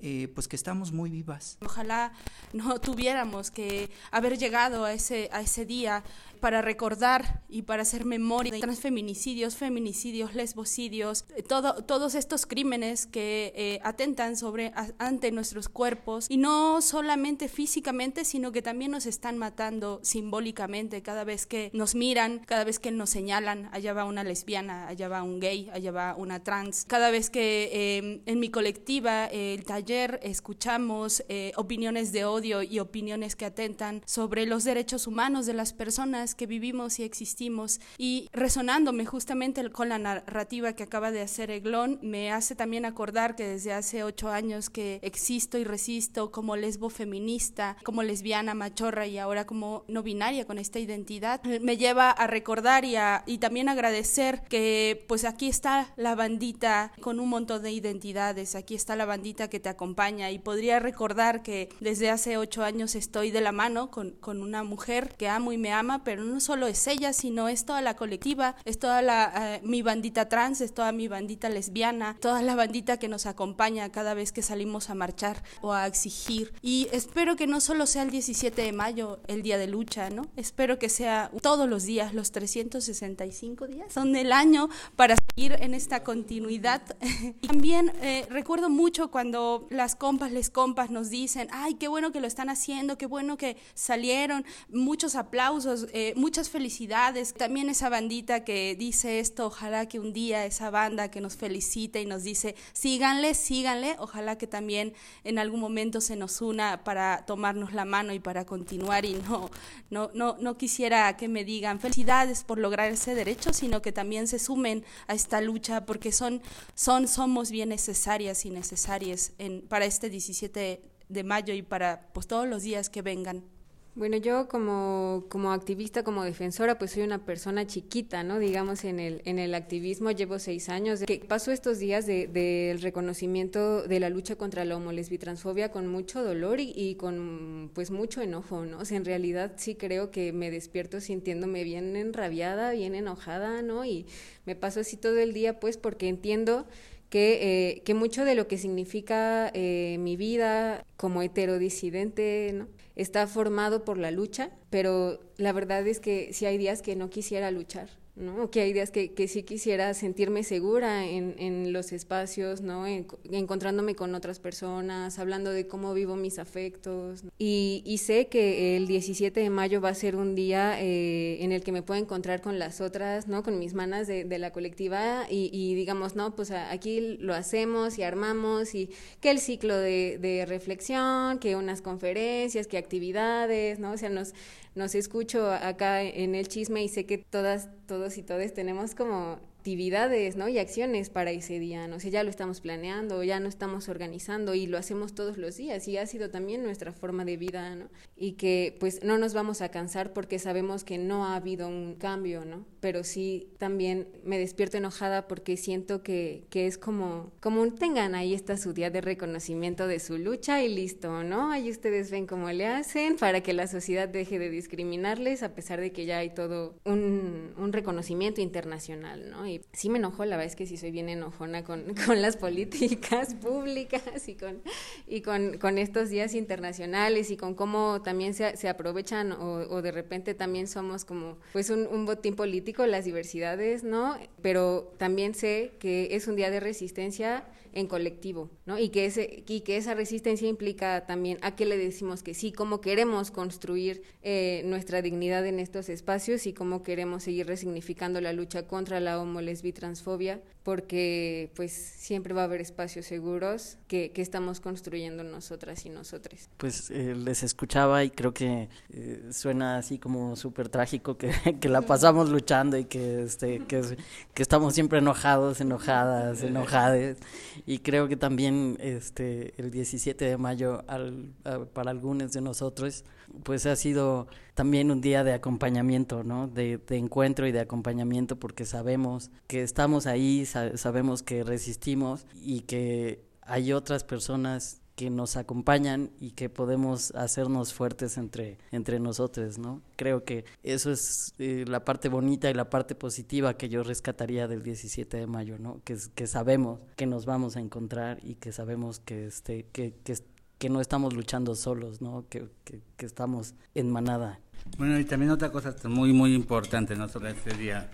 eh, 0.00 0.30
pues 0.32 0.46
que 0.46 0.54
estamos 0.54 0.92
muy 0.92 1.10
vivas. 1.10 1.58
Ojalá 1.60 2.12
no 2.52 2.80
tuviéramos 2.80 3.50
que 3.50 3.90
haber 4.12 4.38
llegado 4.38 4.84
a 4.84 4.92
ese, 4.92 5.28
a 5.32 5.40
ese 5.40 5.66
día 5.66 6.04
para 6.38 6.62
recordar 6.62 7.42
y 7.48 7.62
para 7.62 7.82
hacer 7.82 8.04
memoria 8.04 8.52
de 8.52 8.60
transfeminicidios, 8.60 9.56
feminicidios, 9.56 10.34
lesbocidios, 10.34 11.24
eh, 11.36 11.42
todo, 11.42 11.84
todos 11.84 12.14
estos 12.14 12.46
crímenes 12.46 13.06
que 13.06 13.52
eh, 13.56 13.80
atentan 13.82 14.36
sobre, 14.36 14.72
ante 14.98 15.30
nuestros 15.30 15.68
cuerpos 15.68 16.26
y 16.28 16.36
no 16.36 16.80
solamente 16.80 17.48
físicamente, 17.48 18.24
sino 18.24 18.52
que 18.52 18.62
también 18.62 18.90
nos 18.90 19.06
están 19.06 19.38
matando 19.38 20.00
simbólicamente 20.02 21.02
cada 21.02 21.24
vez 21.24 21.46
que 21.46 21.70
nos 21.72 21.94
miran, 21.94 22.40
cada 22.46 22.64
vez 22.64 22.78
que 22.78 22.90
nos 22.90 23.10
señalan, 23.10 23.68
allá 23.72 23.92
va 23.92 24.04
una 24.04 24.24
lesbiana, 24.24 24.88
allá 24.88 25.08
va 25.08 25.22
un 25.22 25.40
gay, 25.40 25.70
allá 25.72 25.92
va 25.92 26.14
una 26.16 26.42
trans, 26.42 26.84
cada 26.86 27.10
vez 27.10 27.30
que 27.30 27.70
eh, 27.72 28.22
en 28.24 28.40
mi 28.40 28.50
colectiva, 28.50 29.26
el 29.26 29.64
taller, 29.64 30.20
escuchamos 30.22 31.22
opiniones 31.56 32.12
de 32.12 32.24
odio 32.24 32.62
y 32.62 32.78
opiniones 32.78 33.36
que 33.36 33.44
atentan 33.44 34.02
sobre 34.06 34.46
los 34.46 34.64
derechos 34.64 35.06
humanos 35.06 35.46
de 35.46 35.54
las 35.54 35.72
personas, 35.72 36.27
que 36.34 36.46
vivimos 36.46 36.98
y 36.98 37.04
existimos. 37.04 37.80
Y 37.98 38.28
resonándome 38.32 39.06
justamente 39.06 39.68
con 39.70 39.88
la 39.88 39.98
narrativa 39.98 40.72
que 40.74 40.82
acaba 40.82 41.10
de 41.10 41.22
hacer 41.22 41.50
Eglón, 41.50 41.98
me 42.02 42.32
hace 42.32 42.54
también 42.54 42.84
acordar 42.84 43.36
que 43.36 43.46
desde 43.46 43.72
hace 43.72 44.04
ocho 44.04 44.28
años 44.28 44.70
que 44.70 45.00
existo 45.02 45.58
y 45.58 45.64
resisto 45.64 46.30
como 46.30 46.56
lesbo 46.56 46.90
feminista, 46.90 47.76
como 47.84 48.02
lesbiana, 48.02 48.54
machorra 48.54 49.06
y 49.06 49.18
ahora 49.18 49.46
como 49.46 49.84
no 49.88 50.02
binaria 50.02 50.44
con 50.44 50.58
esta 50.58 50.78
identidad, 50.78 51.42
me 51.42 51.76
lleva 51.76 52.10
a 52.10 52.26
recordar 52.26 52.84
y, 52.84 52.96
y 53.26 53.38
también 53.38 53.68
agradecer 53.68 54.42
que 54.48 55.04
pues 55.08 55.24
aquí 55.24 55.48
está 55.48 55.92
la 55.96 56.14
bandita 56.14 56.92
con 57.00 57.20
un 57.20 57.28
montón 57.28 57.62
de 57.62 57.72
identidades, 57.72 58.54
aquí 58.54 58.74
está 58.74 58.96
la 58.96 59.06
bandita 59.06 59.48
que 59.48 59.60
te 59.60 59.68
acompaña 59.68 60.30
y 60.30 60.38
podría 60.38 60.78
recordar 60.78 61.42
que 61.42 61.68
desde 61.80 62.10
hace 62.10 62.36
ocho 62.36 62.64
años 62.64 62.94
estoy 62.94 63.30
de 63.30 63.40
la 63.40 63.52
mano 63.52 63.90
con, 63.90 64.10
con 64.12 64.42
una 64.42 64.62
mujer 64.62 65.14
que 65.16 65.28
amo 65.28 65.52
y 65.52 65.58
me 65.58 65.72
ama, 65.72 66.04
pero 66.04 66.17
no 66.24 66.40
solo 66.40 66.66
es 66.66 66.86
ella, 66.86 67.12
sino 67.12 67.48
es 67.48 67.64
toda 67.64 67.82
la 67.82 67.94
colectiva, 67.96 68.56
es 68.64 68.78
toda 68.78 69.02
la, 69.02 69.56
eh, 69.56 69.60
mi 69.64 69.82
bandita 69.82 70.28
trans, 70.28 70.60
es 70.60 70.74
toda 70.74 70.92
mi 70.92 71.08
bandita 71.08 71.48
lesbiana, 71.48 72.16
toda 72.20 72.42
la 72.42 72.54
bandita 72.54 72.98
que 72.98 73.08
nos 73.08 73.26
acompaña 73.26 73.90
cada 73.90 74.14
vez 74.14 74.32
que 74.32 74.42
salimos 74.42 74.90
a 74.90 74.94
marchar 74.94 75.42
o 75.60 75.72
a 75.72 75.86
exigir. 75.86 76.52
Y 76.62 76.88
espero 76.92 77.36
que 77.36 77.46
no 77.46 77.60
solo 77.60 77.86
sea 77.86 78.02
el 78.02 78.10
17 78.10 78.62
de 78.62 78.72
mayo 78.72 79.20
el 79.26 79.42
día 79.42 79.58
de 79.58 79.66
lucha, 79.66 80.10
¿no? 80.10 80.22
Espero 80.36 80.78
que 80.78 80.88
sea 80.88 81.30
todos 81.42 81.68
los 81.68 81.84
días, 81.84 82.14
los 82.14 82.32
365 82.32 83.66
días 83.66 83.92
son 83.92 84.12
del 84.12 84.32
año 84.32 84.68
para 84.96 85.16
seguir 85.16 85.56
en 85.60 85.74
esta 85.74 86.02
continuidad. 86.02 86.82
También 87.46 87.92
eh, 88.02 88.26
recuerdo 88.30 88.70
mucho 88.70 89.10
cuando 89.10 89.66
las 89.70 89.94
compas, 89.94 90.32
les 90.32 90.50
compas 90.50 90.90
nos 90.90 91.10
dicen, 91.10 91.48
ay, 91.50 91.74
qué 91.74 91.88
bueno 91.88 92.12
que 92.12 92.20
lo 92.20 92.26
están 92.26 92.50
haciendo, 92.50 92.98
qué 92.98 93.06
bueno 93.06 93.36
que 93.36 93.56
salieron, 93.74 94.44
muchos 94.70 95.14
aplausos. 95.14 95.86
Eh, 95.92 96.07
muchas 96.16 96.50
felicidades. 96.50 97.34
También 97.34 97.68
esa 97.68 97.88
bandita 97.88 98.44
que 98.44 98.76
dice 98.76 99.20
esto, 99.20 99.46
ojalá 99.46 99.86
que 99.86 99.98
un 99.98 100.12
día 100.12 100.46
esa 100.46 100.70
banda 100.70 101.10
que 101.10 101.20
nos 101.20 101.36
felicita 101.36 102.00
y 102.00 102.06
nos 102.06 102.22
dice, 102.22 102.54
síganle, 102.72 103.34
síganle, 103.34 103.96
ojalá 103.98 104.38
que 104.38 104.46
también 104.46 104.94
en 105.24 105.38
algún 105.38 105.60
momento 105.60 106.00
se 106.00 106.16
nos 106.16 106.40
una 106.40 106.84
para 106.84 107.24
tomarnos 107.26 107.72
la 107.72 107.84
mano 107.84 108.12
y 108.12 108.20
para 108.20 108.44
continuar 108.44 109.04
y 109.04 109.14
no, 109.14 109.50
no, 109.90 110.10
no, 110.14 110.36
no 110.38 110.56
quisiera 110.56 111.16
que 111.16 111.28
me 111.28 111.44
digan 111.44 111.80
felicidades 111.80 112.44
por 112.44 112.58
lograr 112.58 112.90
ese 112.90 113.14
derecho, 113.14 113.52
sino 113.52 113.82
que 113.82 113.92
también 113.92 114.26
se 114.26 114.38
sumen 114.38 114.84
a 115.06 115.14
esta 115.14 115.40
lucha 115.40 115.86
porque 115.86 116.12
son, 116.12 116.42
son 116.74 117.08
somos 117.08 117.50
bien 117.50 117.70
necesarias 117.70 118.44
y 118.44 118.50
necesarias 118.50 119.32
en, 119.38 119.62
para 119.62 119.84
este 119.84 120.10
17 120.10 120.82
de 121.08 121.24
mayo 121.24 121.54
y 121.54 121.62
para 121.62 122.08
pues, 122.12 122.26
todos 122.26 122.46
los 122.46 122.62
días 122.62 122.90
que 122.90 123.02
vengan. 123.02 123.57
Bueno, 123.98 124.16
yo 124.16 124.46
como, 124.46 125.24
como 125.28 125.50
activista, 125.50 126.04
como 126.04 126.22
defensora, 126.22 126.78
pues 126.78 126.92
soy 126.92 127.02
una 127.02 127.24
persona 127.24 127.66
chiquita, 127.66 128.22
¿no? 128.22 128.38
Digamos, 128.38 128.84
en 128.84 129.00
el, 129.00 129.22
en 129.24 129.40
el 129.40 129.56
activismo 129.56 130.12
llevo 130.12 130.38
seis 130.38 130.68
años. 130.68 131.00
Que 131.04 131.18
paso 131.18 131.50
estos 131.50 131.80
días 131.80 132.06
del 132.06 132.32
de, 132.32 132.78
reconocimiento 132.80 133.82
de 133.82 133.98
la 133.98 134.08
lucha 134.08 134.36
contra 134.36 134.64
la 134.64 134.76
homolesbitransfobia 134.76 135.72
con 135.72 135.88
mucho 135.88 136.22
dolor 136.22 136.60
y, 136.60 136.72
y, 136.76 136.94
con, 136.94 137.72
pues, 137.74 137.90
mucho 137.90 138.22
enojo, 138.22 138.64
¿no? 138.66 138.78
O 138.78 138.84
sea, 138.84 138.98
en 138.98 139.04
realidad 139.04 139.54
sí 139.56 139.74
creo 139.74 140.12
que 140.12 140.32
me 140.32 140.52
despierto 140.52 141.00
sintiéndome 141.00 141.64
bien 141.64 141.96
enrabiada, 141.96 142.70
bien 142.70 142.94
enojada, 142.94 143.62
¿no? 143.62 143.84
Y 143.84 144.06
me 144.46 144.54
paso 144.54 144.78
así 144.78 144.96
todo 144.96 145.18
el 145.18 145.32
día, 145.32 145.58
pues, 145.58 145.76
porque 145.76 146.06
entiendo 146.06 146.68
que, 147.10 147.38
eh, 147.72 147.82
que 147.82 147.94
mucho 147.94 148.24
de 148.24 148.36
lo 148.36 148.46
que 148.46 148.58
significa 148.58 149.50
eh, 149.54 149.96
mi 149.98 150.16
vida 150.16 150.84
como 150.96 151.20
heterodisidente, 151.20 152.52
¿no? 152.54 152.77
Está 152.98 153.26
formado 153.26 153.84
por 153.84 153.96
la 153.96 154.10
lucha, 154.10 154.50
pero 154.68 155.20
la 155.36 155.52
verdad 155.52 155.86
es 155.86 156.00
que 156.00 156.32
si 156.34 156.44
hay 156.44 156.58
días 156.58 156.82
que 156.82 156.96
no 156.96 157.08
quisiera 157.08 157.50
luchar. 157.50 157.88
¿No? 158.18 158.50
Que 158.50 158.60
hay 158.60 158.72
días 158.72 158.90
que, 158.90 159.12
que 159.12 159.28
sí 159.28 159.42
quisiera 159.42 159.94
sentirme 159.94 160.42
segura 160.42 161.06
en, 161.06 161.34
en 161.38 161.72
los 161.72 161.92
espacios, 161.92 162.60
¿no? 162.60 162.86
encontrándome 162.86 163.94
con 163.94 164.14
otras 164.14 164.40
personas, 164.40 165.18
hablando 165.18 165.50
de 165.50 165.66
cómo 165.66 165.94
vivo 165.94 166.16
mis 166.16 166.38
afectos. 166.38 167.22
Y, 167.38 167.82
y, 167.84 167.98
sé 167.98 168.26
que 168.26 168.76
el 168.76 168.86
17 168.86 169.40
de 169.40 169.50
mayo 169.50 169.80
va 169.80 169.90
a 169.90 169.94
ser 169.94 170.16
un 170.16 170.34
día 170.34 170.80
eh, 170.80 171.42
en 171.42 171.52
el 171.52 171.62
que 171.62 171.72
me 171.72 171.82
puedo 171.82 172.00
encontrar 172.00 172.40
con 172.40 172.58
las 172.58 172.80
otras, 172.80 173.28
¿no? 173.28 173.42
Con 173.42 173.58
mis 173.58 173.74
manas 173.74 174.06
de, 174.06 174.24
de 174.24 174.38
la 174.38 174.52
colectiva 174.52 175.26
y, 175.30 175.50
y, 175.52 175.74
digamos, 175.74 176.16
no, 176.16 176.34
pues 176.34 176.50
aquí 176.50 177.16
lo 177.18 177.34
hacemos 177.34 177.98
y 177.98 178.02
armamos 178.02 178.74
y 178.74 178.90
que 179.20 179.30
el 179.30 179.38
ciclo 179.38 179.76
de, 179.76 180.18
de 180.20 180.46
reflexión, 180.46 181.38
que 181.38 181.56
unas 181.56 181.82
conferencias, 181.82 182.66
que 182.66 182.78
actividades, 182.78 183.78
¿no? 183.78 183.92
O 183.92 183.96
sea, 183.96 184.10
nos 184.10 184.34
nos 184.74 184.94
escucho 184.94 185.50
acá 185.50 186.02
en 186.02 186.34
el 186.34 186.48
chisme 186.48 186.82
y 186.82 186.88
sé 186.88 187.06
que 187.06 187.18
todas, 187.18 187.68
todos 187.86 188.18
y 188.18 188.22
todas 188.22 188.52
tenemos 188.54 188.94
como 188.94 189.40
actividades, 189.58 190.36
¿no? 190.36 190.48
Y 190.48 190.58
acciones 190.58 191.10
para 191.10 191.32
ese 191.32 191.58
día, 191.58 191.88
¿no? 191.88 191.98
sé, 191.98 192.10
ya 192.10 192.22
lo 192.22 192.30
estamos 192.30 192.60
planeando, 192.60 193.24
ya 193.24 193.40
no 193.40 193.48
estamos 193.48 193.88
organizando 193.88 194.54
y 194.54 194.68
lo 194.68 194.78
hacemos 194.78 195.14
todos 195.14 195.36
los 195.36 195.56
días 195.56 195.88
y 195.88 195.98
ha 195.98 196.06
sido 196.06 196.30
también 196.30 196.62
nuestra 196.62 196.92
forma 196.92 197.24
de 197.24 197.36
vida, 197.36 197.74
¿no? 197.74 197.88
Y 198.16 198.32
que 198.32 198.76
pues 198.78 199.02
no 199.02 199.18
nos 199.18 199.34
vamos 199.34 199.60
a 199.60 199.70
cansar 199.70 200.12
porque 200.12 200.38
sabemos 200.38 200.84
que 200.84 200.96
no 200.96 201.26
ha 201.26 201.34
habido 201.34 201.66
un 201.66 201.96
cambio, 201.96 202.44
¿no? 202.44 202.64
Pero 202.78 203.02
sí 203.02 203.48
también 203.58 204.06
me 204.22 204.38
despierto 204.38 204.76
enojada 204.76 205.26
porque 205.26 205.56
siento 205.56 206.04
que, 206.04 206.44
que 206.50 206.68
es 206.68 206.78
como, 206.78 207.32
como 207.40 207.66
tengan 207.72 208.14
ahí 208.14 208.34
está 208.34 208.56
su 208.56 208.72
día 208.72 208.90
de 208.90 209.00
reconocimiento 209.00 209.88
de 209.88 209.98
su 209.98 210.18
lucha 210.18 210.62
y 210.62 210.72
listo, 210.72 211.24
¿no? 211.24 211.50
Ahí 211.50 211.68
ustedes 211.68 212.12
ven 212.12 212.28
cómo 212.28 212.48
le 212.52 212.66
hacen 212.66 213.16
para 213.16 213.42
que 213.42 213.52
la 213.54 213.66
sociedad 213.66 214.08
deje 214.08 214.38
de 214.38 214.50
discriminarles 214.50 215.42
a 215.42 215.54
pesar 215.56 215.80
de 215.80 215.90
que 215.90 216.06
ya 216.06 216.18
hay 216.18 216.30
todo 216.30 216.76
un, 216.84 217.52
un 217.56 217.72
reconocimiento 217.72 218.40
internacional, 218.40 219.30
¿no? 219.30 219.47
Y 219.48 219.62
sí 219.72 219.88
me 219.88 219.98
enojo, 219.98 220.24
la 220.24 220.36
verdad 220.36 220.50
es 220.50 220.56
que 220.56 220.66
sí 220.66 220.76
soy 220.76 220.90
bien 220.90 221.08
enojona 221.08 221.64
con, 221.64 221.94
con 222.06 222.22
las 222.22 222.36
políticas 222.36 223.34
públicas 223.34 224.28
y 224.28 224.34
con, 224.34 224.62
y 225.06 225.22
con, 225.22 225.58
con, 225.58 225.78
estos 225.78 226.10
días 226.10 226.34
internacionales 226.34 227.30
y 227.30 227.36
con 227.36 227.54
cómo 227.54 228.02
también 228.02 228.34
se, 228.34 228.56
se 228.56 228.68
aprovechan 228.68 229.32
o, 229.32 229.66
o, 229.68 229.82
de 229.82 229.92
repente 229.92 230.34
también 230.34 230.66
somos 230.66 231.04
como 231.04 231.38
pues 231.52 231.70
un, 231.70 231.86
un 231.86 232.06
botín 232.06 232.36
político, 232.36 232.86
las 232.86 233.04
diversidades, 233.04 233.84
¿no? 233.84 234.16
Pero 234.42 234.94
también 234.98 235.34
sé 235.34 235.72
que 235.78 236.08
es 236.12 236.28
un 236.28 236.36
día 236.36 236.50
de 236.50 236.60
resistencia 236.60 237.44
en 237.72 237.86
colectivo, 237.86 238.50
¿no? 238.66 238.78
Y 238.78 238.88
que, 238.90 239.06
ese, 239.06 239.44
y 239.46 239.60
que 239.60 239.76
esa 239.76 239.94
resistencia 239.94 240.48
implica 240.48 241.06
también 241.06 241.38
a 241.42 241.56
qué 241.56 241.66
le 241.66 241.76
decimos 241.76 242.22
que 242.22 242.34
sí, 242.34 242.52
cómo 242.52 242.80
queremos 242.80 243.30
construir 243.30 244.02
eh, 244.22 244.62
nuestra 244.64 245.02
dignidad 245.02 245.46
en 245.46 245.58
estos 245.58 245.88
espacios 245.88 246.46
y 246.46 246.52
cómo 246.52 246.82
queremos 246.82 247.24
seguir 247.24 247.46
resignificando 247.46 248.20
la 248.20 248.32
lucha 248.32 248.66
contra 248.66 249.00
la 249.00 249.20
homo, 249.20 249.40
transfobia, 249.74 250.40
porque 250.68 251.50
pues 251.56 251.72
siempre 251.72 252.34
va 252.34 252.42
a 252.42 252.44
haber 252.44 252.60
espacios 252.60 253.06
seguros 253.06 253.78
que, 253.86 254.10
que 254.12 254.20
estamos 254.20 254.60
construyendo 254.60 255.24
nosotras 255.24 255.86
y 255.86 255.88
nosotros. 255.88 256.50
Pues 256.58 256.90
eh, 256.90 257.14
les 257.16 257.42
escuchaba 257.42 258.04
y 258.04 258.10
creo 258.10 258.34
que 258.34 258.68
eh, 258.90 259.30
suena 259.32 259.78
así 259.78 259.98
como 259.98 260.36
súper 260.36 260.68
trágico 260.68 261.16
que, 261.16 261.30
que, 261.62 261.70
la 261.70 261.80
pasamos 261.80 262.28
luchando 262.28 262.76
y 262.76 262.84
que, 262.84 263.22
este, 263.22 263.60
que, 263.60 263.96
que 264.34 264.42
estamos 264.42 264.74
siempre 264.74 264.98
enojados, 264.98 265.62
enojadas, 265.62 266.42
enojades 266.42 267.16
y 267.64 267.78
creo 267.78 268.06
que 268.06 268.18
también 268.18 268.76
este, 268.78 269.54
el 269.56 269.70
17 269.70 270.22
de 270.22 270.36
mayo 270.36 270.84
al, 270.86 271.32
a, 271.44 271.60
para 271.60 271.92
algunos 271.92 272.34
de 272.34 272.42
nosotros 272.42 273.06
pues 273.42 273.66
ha 273.66 273.76
sido 273.76 274.26
también 274.54 274.90
un 274.90 275.00
día 275.00 275.24
de 275.24 275.32
acompañamiento, 275.32 276.24
¿no? 276.24 276.48
De, 276.48 276.78
de 276.78 276.96
encuentro 276.96 277.46
y 277.46 277.52
de 277.52 277.60
acompañamiento 277.60 278.36
porque 278.36 278.64
sabemos 278.64 279.30
que 279.46 279.62
estamos 279.62 280.06
ahí, 280.06 280.46
sa 280.46 280.76
sabemos 280.76 281.22
que 281.22 281.44
resistimos 281.44 282.26
y 282.34 282.60
que 282.60 283.24
hay 283.42 283.72
otras 283.72 284.04
personas 284.04 284.82
que 284.98 285.10
nos 285.10 285.36
acompañan 285.36 286.10
y 286.18 286.32
que 286.32 286.50
podemos 286.50 287.12
hacernos 287.12 287.72
fuertes 287.72 288.18
entre, 288.18 288.58
entre 288.72 288.98
nosotros, 288.98 289.56
¿no? 289.56 289.80
Creo 289.94 290.24
que 290.24 290.44
eso 290.64 290.90
es 290.90 291.34
eh, 291.38 291.64
la 291.68 291.84
parte 291.84 292.08
bonita 292.08 292.50
y 292.50 292.54
la 292.54 292.68
parte 292.68 292.96
positiva 292.96 293.56
que 293.56 293.68
yo 293.68 293.84
rescataría 293.84 294.48
del 294.48 294.64
17 294.64 295.16
de 295.16 295.26
mayo, 295.28 295.56
¿no? 295.56 295.80
Que, 295.84 295.96
que 296.16 296.26
sabemos 296.26 296.80
que 296.96 297.06
nos 297.06 297.26
vamos 297.26 297.56
a 297.56 297.60
encontrar 297.60 298.18
y 298.24 298.34
que 298.34 298.50
sabemos 298.50 298.98
que, 298.98 299.28
este, 299.28 299.66
que, 299.70 299.94
que, 300.02 300.16
que 300.58 300.68
no 300.68 300.80
estamos 300.80 301.14
luchando 301.14 301.54
solos, 301.54 302.02
¿no? 302.02 302.26
Que, 302.28 302.48
que, 302.64 303.06
estamos 303.06 303.54
en 303.74 303.90
manada. 303.90 304.40
Bueno, 304.76 304.98
y 304.98 305.04
también 305.04 305.30
otra 305.30 305.50
cosa 305.50 305.74
muy, 305.88 306.12
muy 306.12 306.34
importante, 306.34 306.96
¿no? 306.96 307.08
Sobre 307.08 307.30
este 307.30 307.54
día, 307.56 307.90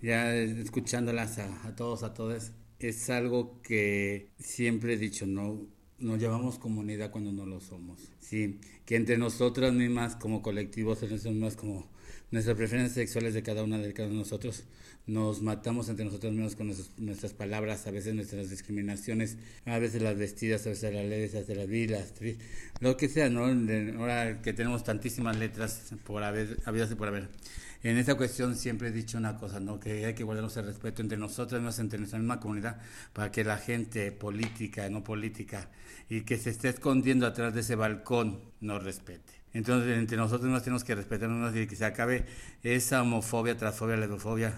ya 0.00 0.32
escuchándolas 0.34 1.38
a, 1.38 1.74
todos, 1.76 2.02
a 2.02 2.14
todas, 2.14 2.52
es 2.78 3.10
algo 3.10 3.60
que 3.62 4.30
siempre 4.38 4.94
he 4.94 4.96
dicho, 4.96 5.26
¿no? 5.26 5.60
nos 5.98 6.20
llamamos 6.20 6.58
comunidad 6.58 7.10
cuando 7.10 7.32
no 7.32 7.46
lo 7.46 7.60
somos. 7.60 8.12
Sí, 8.18 8.60
que 8.84 8.96
entre 8.96 9.16
nosotras 9.16 9.72
mismas 9.72 10.14
como 10.14 10.42
colectivos, 10.42 11.02
entre 11.02 11.32
más 11.32 11.56
como 11.56 11.88
nuestras 12.30 12.56
preferencias 12.56 12.94
sexuales 12.94 13.34
de 13.34 13.42
cada 13.42 13.62
una 13.62 13.78
de 13.78 13.92
cada 13.92 14.08
uno 14.08 14.16
de 14.16 14.22
nosotros, 14.22 14.64
nos 15.06 15.40
matamos 15.40 15.88
entre 15.88 16.04
nosotros 16.04 16.32
mismos 16.32 16.56
con 16.56 16.66
nuestras, 16.98 17.32
palabras, 17.32 17.86
a 17.86 17.92
veces 17.92 18.14
nuestras 18.14 18.50
discriminaciones, 18.50 19.36
a 19.64 19.78
veces 19.78 20.02
las 20.02 20.16
vestidas, 20.16 20.66
a 20.66 20.70
veces 20.70 20.92
las 20.92 21.04
a 21.04 21.38
veces 21.38 21.56
las 21.56 21.68
vidas, 21.68 22.12
lo 22.80 22.96
que 22.96 23.08
sea, 23.08 23.30
¿no? 23.30 23.44
Ahora 24.00 24.42
que 24.42 24.52
tenemos 24.52 24.82
tantísimas 24.82 25.36
letras 25.36 25.94
por 26.04 26.24
haber, 26.24 26.58
habidas 26.64 26.90
y 26.90 26.96
por 26.96 27.08
haber. 27.08 27.28
En 27.84 27.98
esta 27.98 28.16
cuestión 28.16 28.56
siempre 28.56 28.88
he 28.88 28.90
dicho 28.90 29.16
una 29.16 29.36
cosa, 29.36 29.60
¿no? 29.60 29.78
Que 29.78 30.06
hay 30.06 30.14
que 30.14 30.24
guardarnos 30.24 30.56
el 30.56 30.66
respeto 30.66 31.02
entre 31.02 31.18
nosotros, 31.18 31.78
entre 31.78 32.00
nuestra 32.00 32.18
misma 32.18 32.40
comunidad, 32.40 32.80
para 33.12 33.30
que 33.30 33.44
la 33.44 33.58
gente 33.58 34.10
política, 34.10 34.88
no 34.90 35.04
política, 35.04 35.70
y 36.08 36.22
que 36.22 36.36
se 36.36 36.50
esté 36.50 36.68
escondiendo 36.68 37.28
atrás 37.28 37.54
de 37.54 37.60
ese 37.60 37.76
balcón 37.76 38.40
nos 38.60 38.82
respete. 38.82 39.35
Entonces, 39.56 39.96
entre 39.96 40.18
nosotros 40.18 40.50
nos 40.50 40.62
tenemos 40.62 40.84
que 40.84 40.94
respetarnos 40.94 41.56
y 41.56 41.66
que 41.66 41.76
se 41.76 41.86
acabe 41.86 42.26
esa 42.62 43.00
homofobia, 43.00 43.56
transfobia, 43.56 43.96
lesbofobia 43.96 44.52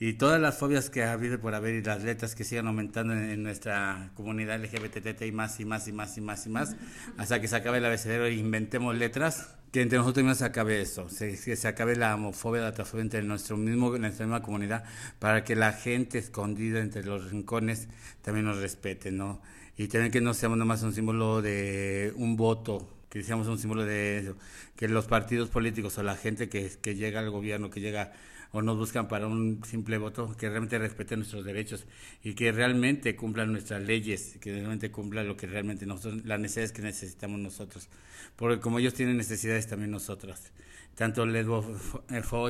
y 0.00 0.14
todas 0.14 0.40
las 0.40 0.58
fobias 0.58 0.90
que 0.90 1.04
ha 1.04 1.12
habido 1.12 1.38
por 1.38 1.54
haber 1.54 1.76
y 1.76 1.82
las 1.82 2.02
letras 2.02 2.34
que 2.34 2.42
sigan 2.42 2.66
aumentando 2.66 3.14
en, 3.14 3.40
nuestra 3.40 4.10
comunidad 4.16 4.60
LGBT 4.60 5.22
y 5.22 5.30
más 5.30 5.60
y 5.60 5.64
más 5.64 5.86
y 5.86 5.92
más 5.92 6.18
y 6.18 6.20
más 6.20 6.46
y 6.46 6.50
más, 6.50 6.76
hasta 7.18 7.40
que 7.40 7.46
se 7.46 7.54
acabe 7.54 7.78
el 7.78 7.84
abecedero 7.84 8.24
e 8.26 8.34
inventemos 8.34 8.96
letras, 8.96 9.54
que 9.70 9.80
entre 9.80 9.98
nosotros 9.98 10.24
mismos 10.24 10.38
se 10.38 10.44
acabe 10.44 10.80
eso, 10.80 11.06
que 11.06 11.36
se 11.36 11.68
acabe 11.68 11.94
la 11.94 12.16
homofobia, 12.16 12.62
la 12.62 12.72
transfobia 12.72 13.02
entre 13.02 13.22
nuestro 13.22 13.56
mismo, 13.56 13.96
nuestra 13.96 14.26
misma 14.26 14.42
comunidad, 14.42 14.82
para 15.20 15.44
que 15.44 15.54
la 15.54 15.72
gente 15.72 16.18
escondida 16.18 16.80
entre 16.80 17.04
los 17.04 17.30
rincones 17.30 17.86
también 18.22 18.46
nos 18.46 18.58
respete, 18.58 19.12
¿no? 19.12 19.40
y 19.76 19.88
también 19.88 20.12
que 20.12 20.20
no 20.20 20.34
seamos 20.34 20.58
nomás 20.58 20.82
un 20.82 20.92
símbolo 20.92 21.42
de 21.42 22.12
un 22.16 22.36
voto, 22.36 22.88
que 23.12 23.22
seamos 23.22 23.46
un 23.46 23.58
símbolo 23.58 23.84
de 23.84 24.20
eso, 24.20 24.36
que 24.74 24.88
los 24.88 25.04
partidos 25.04 25.50
políticos 25.50 25.98
o 25.98 26.02
la 26.02 26.16
gente 26.16 26.48
que, 26.48 26.72
que 26.80 26.94
llega 26.94 27.20
al 27.20 27.28
gobierno, 27.28 27.68
que 27.68 27.82
llega 27.82 28.14
o 28.52 28.62
nos 28.62 28.78
buscan 28.78 29.06
para 29.06 29.26
un 29.26 29.60
simple 29.66 29.98
voto, 29.98 30.34
que 30.38 30.48
realmente 30.48 30.78
respeten 30.78 31.18
nuestros 31.18 31.44
derechos 31.44 31.84
y 32.24 32.32
que 32.32 32.52
realmente 32.52 33.14
cumplan 33.14 33.52
nuestras 33.52 33.82
leyes, 33.82 34.38
que 34.40 34.52
realmente 34.52 34.90
cumplan 34.90 35.28
lo 35.28 35.36
que 35.36 35.46
realmente 35.46 35.84
nosotros, 35.84 36.24
las 36.24 36.40
necesidades 36.40 36.72
que 36.72 36.80
necesitamos 36.80 37.38
nosotros. 37.38 37.90
Porque 38.36 38.60
como 38.60 38.78
ellos 38.78 38.94
tienen 38.94 39.18
necesidades, 39.18 39.66
también 39.66 39.90
nosotras 39.90 40.50
tanto 40.94 41.24
lesbo 41.26 41.64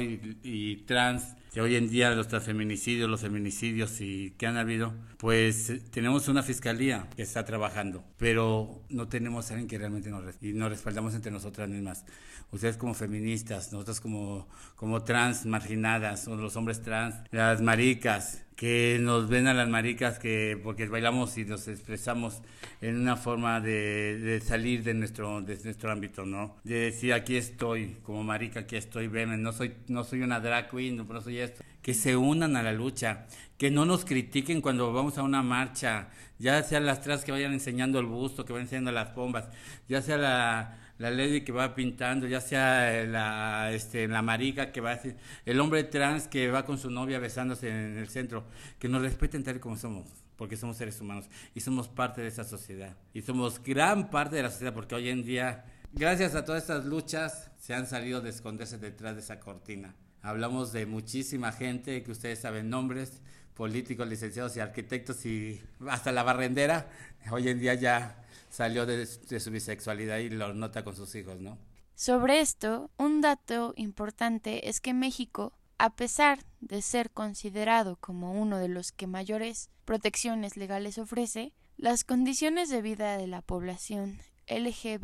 y, 0.00 0.38
y, 0.42 0.76
trans, 0.86 1.34
que 1.52 1.60
hoy 1.60 1.76
en 1.76 1.90
día 1.90 2.10
los 2.14 2.28
transfeminicidios, 2.28 3.10
los 3.10 3.20
feminicidios 3.20 4.00
y 4.00 4.30
que 4.38 4.46
han 4.46 4.56
habido, 4.56 4.94
pues 5.18 5.70
tenemos 5.90 6.28
una 6.28 6.42
fiscalía 6.42 7.08
que 7.14 7.22
está 7.22 7.44
trabajando, 7.44 8.02
pero 8.16 8.82
no 8.88 9.08
tenemos 9.08 9.50
a 9.50 9.54
alguien 9.54 9.68
que 9.68 9.76
realmente 9.76 10.10
nos, 10.10 10.24
y 10.40 10.54
nos 10.54 10.70
respaldamos 10.70 11.14
entre 11.14 11.30
nosotras 11.30 11.68
mismas. 11.68 12.06
Ustedes 12.52 12.78
como 12.78 12.94
feministas, 12.94 13.72
nosotros 13.72 14.00
como, 14.00 14.48
como 14.76 15.02
trans 15.04 15.44
marginadas, 15.44 16.26
los 16.26 16.56
hombres 16.56 16.80
trans, 16.82 17.16
las 17.30 17.60
maricas, 17.60 18.44
que 18.62 18.98
nos 19.00 19.28
ven 19.28 19.48
a 19.48 19.54
las 19.54 19.68
maricas 19.68 20.20
que 20.20 20.56
porque 20.62 20.86
bailamos 20.86 21.36
y 21.36 21.44
nos 21.44 21.66
expresamos 21.66 22.42
en 22.80 22.96
una 22.96 23.16
forma 23.16 23.60
de, 23.60 24.18
de, 24.18 24.40
salir 24.40 24.84
de 24.84 24.94
nuestro 24.94 25.42
de 25.42 25.58
nuestro 25.64 25.90
ámbito 25.90 26.24
no 26.24 26.56
de 26.62 26.76
decir 26.76 27.12
aquí 27.12 27.36
estoy 27.36 27.96
como 28.04 28.22
marica 28.22 28.60
aquí 28.60 28.76
estoy 28.76 29.08
ven 29.08 29.42
no 29.42 29.52
soy 29.52 29.74
no 29.88 30.04
soy 30.04 30.22
una 30.22 30.38
drag 30.38 30.70
queen 30.70 30.96
no, 30.96 31.20
soy 31.20 31.40
que 31.82 31.94
se 31.94 32.16
unan 32.16 32.56
a 32.56 32.62
la 32.62 32.72
lucha 32.72 33.26
que 33.58 33.70
no 33.70 33.84
nos 33.84 34.04
critiquen 34.04 34.60
cuando 34.60 34.92
vamos 34.92 35.18
a 35.18 35.22
una 35.22 35.42
marcha 35.42 36.08
ya 36.38 36.62
sea 36.62 36.80
las 36.80 37.00
trans 37.00 37.24
que 37.24 37.32
vayan 37.32 37.52
enseñando 37.52 37.98
el 37.98 38.06
busto 38.06 38.44
que 38.44 38.52
vayan 38.52 38.66
enseñando 38.66 38.92
las 38.92 39.14
bombas 39.14 39.48
ya 39.88 40.02
sea 40.02 40.16
la 40.16 40.78
la 41.02 41.10
lady 41.10 41.40
que 41.40 41.50
va 41.50 41.74
pintando, 41.74 42.28
ya 42.28 42.40
sea 42.40 43.04
la, 43.04 43.72
este, 43.72 44.06
la 44.06 44.22
marica 44.22 44.70
que 44.70 44.80
va, 44.80 45.00
el 45.44 45.60
hombre 45.60 45.82
trans 45.82 46.28
que 46.28 46.48
va 46.48 46.64
con 46.64 46.78
su 46.78 46.90
novia 46.90 47.18
besándose 47.18 47.68
en 47.68 47.98
el 47.98 48.08
centro, 48.08 48.44
que 48.78 48.88
nos 48.88 49.02
respeten 49.02 49.42
tal 49.42 49.58
como 49.58 49.76
somos, 49.76 50.06
porque 50.36 50.56
somos 50.56 50.76
seres 50.76 51.00
humanos 51.00 51.28
y 51.56 51.60
somos 51.60 51.88
parte 51.88 52.20
de 52.20 52.28
esa 52.28 52.44
sociedad. 52.44 52.96
Y 53.14 53.22
somos 53.22 53.60
gran 53.60 54.10
parte 54.10 54.36
de 54.36 54.44
la 54.44 54.50
sociedad, 54.50 54.74
porque 54.74 54.94
hoy 54.94 55.08
en 55.08 55.24
día, 55.24 55.64
gracias 55.92 56.36
a 56.36 56.44
todas 56.44 56.62
estas 56.62 56.84
luchas, 56.84 57.50
se 57.58 57.74
han 57.74 57.88
salido 57.88 58.20
de 58.20 58.30
esconderse 58.30 58.78
detrás 58.78 59.16
de 59.16 59.22
esa 59.22 59.40
cortina. 59.40 59.96
Hablamos 60.22 60.72
de 60.72 60.86
muchísima 60.86 61.50
gente 61.50 62.02
que 62.04 62.12
ustedes 62.12 62.38
saben 62.38 62.70
nombres, 62.70 63.20
políticos, 63.54 64.06
licenciados 64.08 64.56
y 64.56 64.60
arquitectos 64.60 65.26
y 65.26 65.60
hasta 65.88 66.12
la 66.12 66.22
barrendera. 66.22 66.88
Hoy 67.30 67.48
en 67.48 67.58
día 67.58 67.74
ya 67.74 68.24
salió 68.48 68.86
de, 68.86 69.04
su 69.06 69.50
bisexualidad 69.50 70.18
y 70.18 70.30
lo 70.30 70.54
nota 70.54 70.84
con 70.84 70.94
sus 70.94 71.12
hijos, 71.16 71.40
¿no? 71.40 71.58
Sobre 71.96 72.40
esto, 72.40 72.90
un 72.98 73.20
dato 73.20 73.74
importante 73.76 74.68
es 74.68 74.80
que 74.80 74.94
México, 74.94 75.52
a 75.78 75.90
pesar 75.90 76.38
de 76.60 76.82
ser 76.82 77.10
considerado 77.10 77.96
como 77.96 78.32
uno 78.32 78.58
de 78.58 78.68
los 78.68 78.92
que 78.92 79.08
mayores 79.08 79.70
protecciones 79.84 80.56
legales 80.56 80.98
ofrece, 80.98 81.52
las 81.76 82.04
condiciones 82.04 82.68
de 82.70 82.80
vida 82.80 83.16
de 83.16 83.26
la 83.26 83.42
población 83.42 84.20
LGBTTIQ 84.46 85.02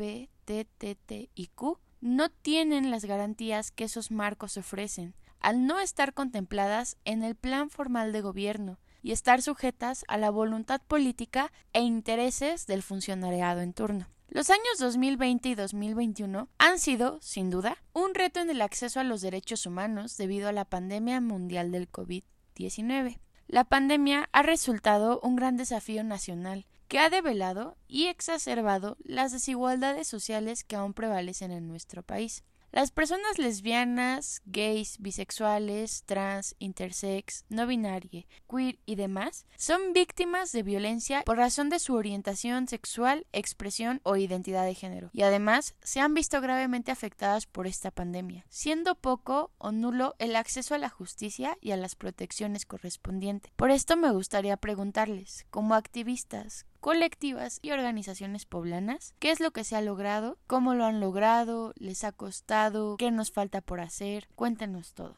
no 2.00 2.28
tienen 2.28 2.90
las 2.90 3.04
garantías 3.04 3.70
que 3.70 3.84
esos 3.84 4.11
marcos 4.11 4.56
ofrecen, 4.56 5.14
al 5.40 5.66
no 5.66 5.80
estar 5.80 6.14
contempladas 6.14 6.96
en 7.04 7.22
el 7.22 7.34
plan 7.34 7.70
formal 7.70 8.12
de 8.12 8.20
gobierno, 8.20 8.78
y 9.02 9.12
estar 9.12 9.42
sujetas 9.42 10.04
a 10.08 10.18
la 10.18 10.30
voluntad 10.30 10.80
política 10.87 11.52
e 11.72 11.82
intereses 11.82 12.66
del 12.66 12.82
funcionariado 12.82 13.61
en 13.61 13.72
turno. 13.72 14.08
Los 14.28 14.50
años 14.50 14.78
2020 14.78 15.48
y 15.48 15.54
2021 15.54 16.48
han 16.58 16.78
sido, 16.78 17.18
sin 17.22 17.48
duda, 17.48 17.78
un 17.94 18.14
reto 18.14 18.40
en 18.40 18.50
el 18.50 18.61
acceso 18.61 19.00
a 19.00 19.04
los 19.04 19.22
derechos 19.22 19.64
humanos 19.64 20.16
debido 20.18 20.48
a 20.48 20.52
la 20.52 20.66
pandemia 20.66 21.20
mundial 21.22 21.72
del 21.72 21.90
COVID-19. 21.90 23.18
La 23.46 23.64
pandemia 23.64 24.28
ha 24.32 24.42
resultado 24.42 25.20
un 25.22 25.37
gran 25.37 25.56
desafío 25.56 26.04
nacional 26.04 26.66
que 26.88 26.98
ha 26.98 27.11
develado 27.11 27.77
y 27.87 28.07
exacerbado 28.07 28.96
las 29.05 29.31
desigualdades 29.33 30.09
sociales 30.09 30.64
que 30.64 30.77
aún 30.77 30.94
prevalecen 30.94 31.53
en 31.53 31.68
nuestro 31.68 32.03
país. 32.03 32.42
Las 32.70 32.90
personas 32.90 33.38
lesbianas, 33.38 34.42
gays, 34.44 34.98
bisexuales, 34.98 36.03
trans, 36.05 36.55
intersex, 36.59 37.46
no 37.48 37.66
binaria, 37.66 38.27
queer 38.46 38.79
y 38.85 38.96
demás 38.96 39.46
son 39.57 39.94
víctimas 39.94 40.53
de 40.53 40.62
violencia 40.62 41.22
por 41.24 41.38
razón 41.38 41.70
de 41.70 41.79
su 41.79 41.94
orientación 41.94 42.68
sexual, 42.68 43.27
expresión 43.33 44.03
o 44.03 44.16
identidad 44.16 44.66
de 44.66 44.74
género, 44.74 45.09
y 45.14 45.22
además 45.22 45.77
se 45.83 46.01
han 46.01 46.12
visto 46.12 46.42
gravemente 46.42 46.92
afectadas 46.92 47.46
por 47.46 47.66
esta 47.66 47.90
pandemia, 47.90 48.44
siendo 48.51 48.96
poco 48.96 49.51
o 49.57 49.72
nulo 49.72 50.14
el 50.18 50.37
acceso 50.37 50.74
a 50.74 50.79
la 50.79 50.90
justicia 50.90 51.57
y 51.62 51.70
a 51.70 51.79
las 51.79 51.96
protecciones 51.96 52.66
correspondientes. 52.66 53.51
Por 53.57 53.70
esto 53.70 53.96
me 53.96 54.11
gustaría 54.11 54.59
preguntarles, 54.59 55.46
como 55.48 55.74
activistas, 55.74 56.66
colectivas 56.80 57.58
y 57.62 57.72
organizaciones 57.72 58.46
poblanas, 58.46 59.14
qué 59.18 59.30
es 59.30 59.40
lo 59.40 59.50
que 59.50 59.64
se 59.64 59.76
ha 59.76 59.82
logrado, 59.82 60.38
cómo 60.46 60.74
lo 60.74 60.84
han 60.84 61.00
logrado, 61.00 61.72
les 61.76 62.04
ha 62.04 62.12
costado, 62.12 62.96
qué 62.96 63.10
nos 63.10 63.32
falta 63.32 63.60
por 63.60 63.80
hacer, 63.80 64.28
cuéntenos 64.34 64.94
todo. 64.94 65.16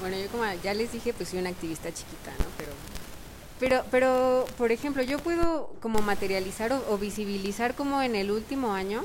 Bueno, 0.00 0.16
yo 0.16 0.28
como 0.28 0.44
ya 0.62 0.74
les 0.74 0.92
dije, 0.92 1.12
pues 1.12 1.30
soy 1.30 1.40
una 1.40 1.50
activista 1.50 1.92
chiquita, 1.92 2.30
¿no? 2.38 2.44
Pero, 2.56 2.72
pero, 3.58 3.84
pero 3.90 4.46
por 4.56 4.70
ejemplo, 4.70 5.02
yo 5.02 5.18
puedo 5.18 5.74
como 5.80 6.00
materializar 6.00 6.72
o, 6.72 6.98
visibilizar 6.98 7.74
como 7.74 8.02
en 8.02 8.14
el 8.14 8.30
último 8.30 8.72
año, 8.74 9.02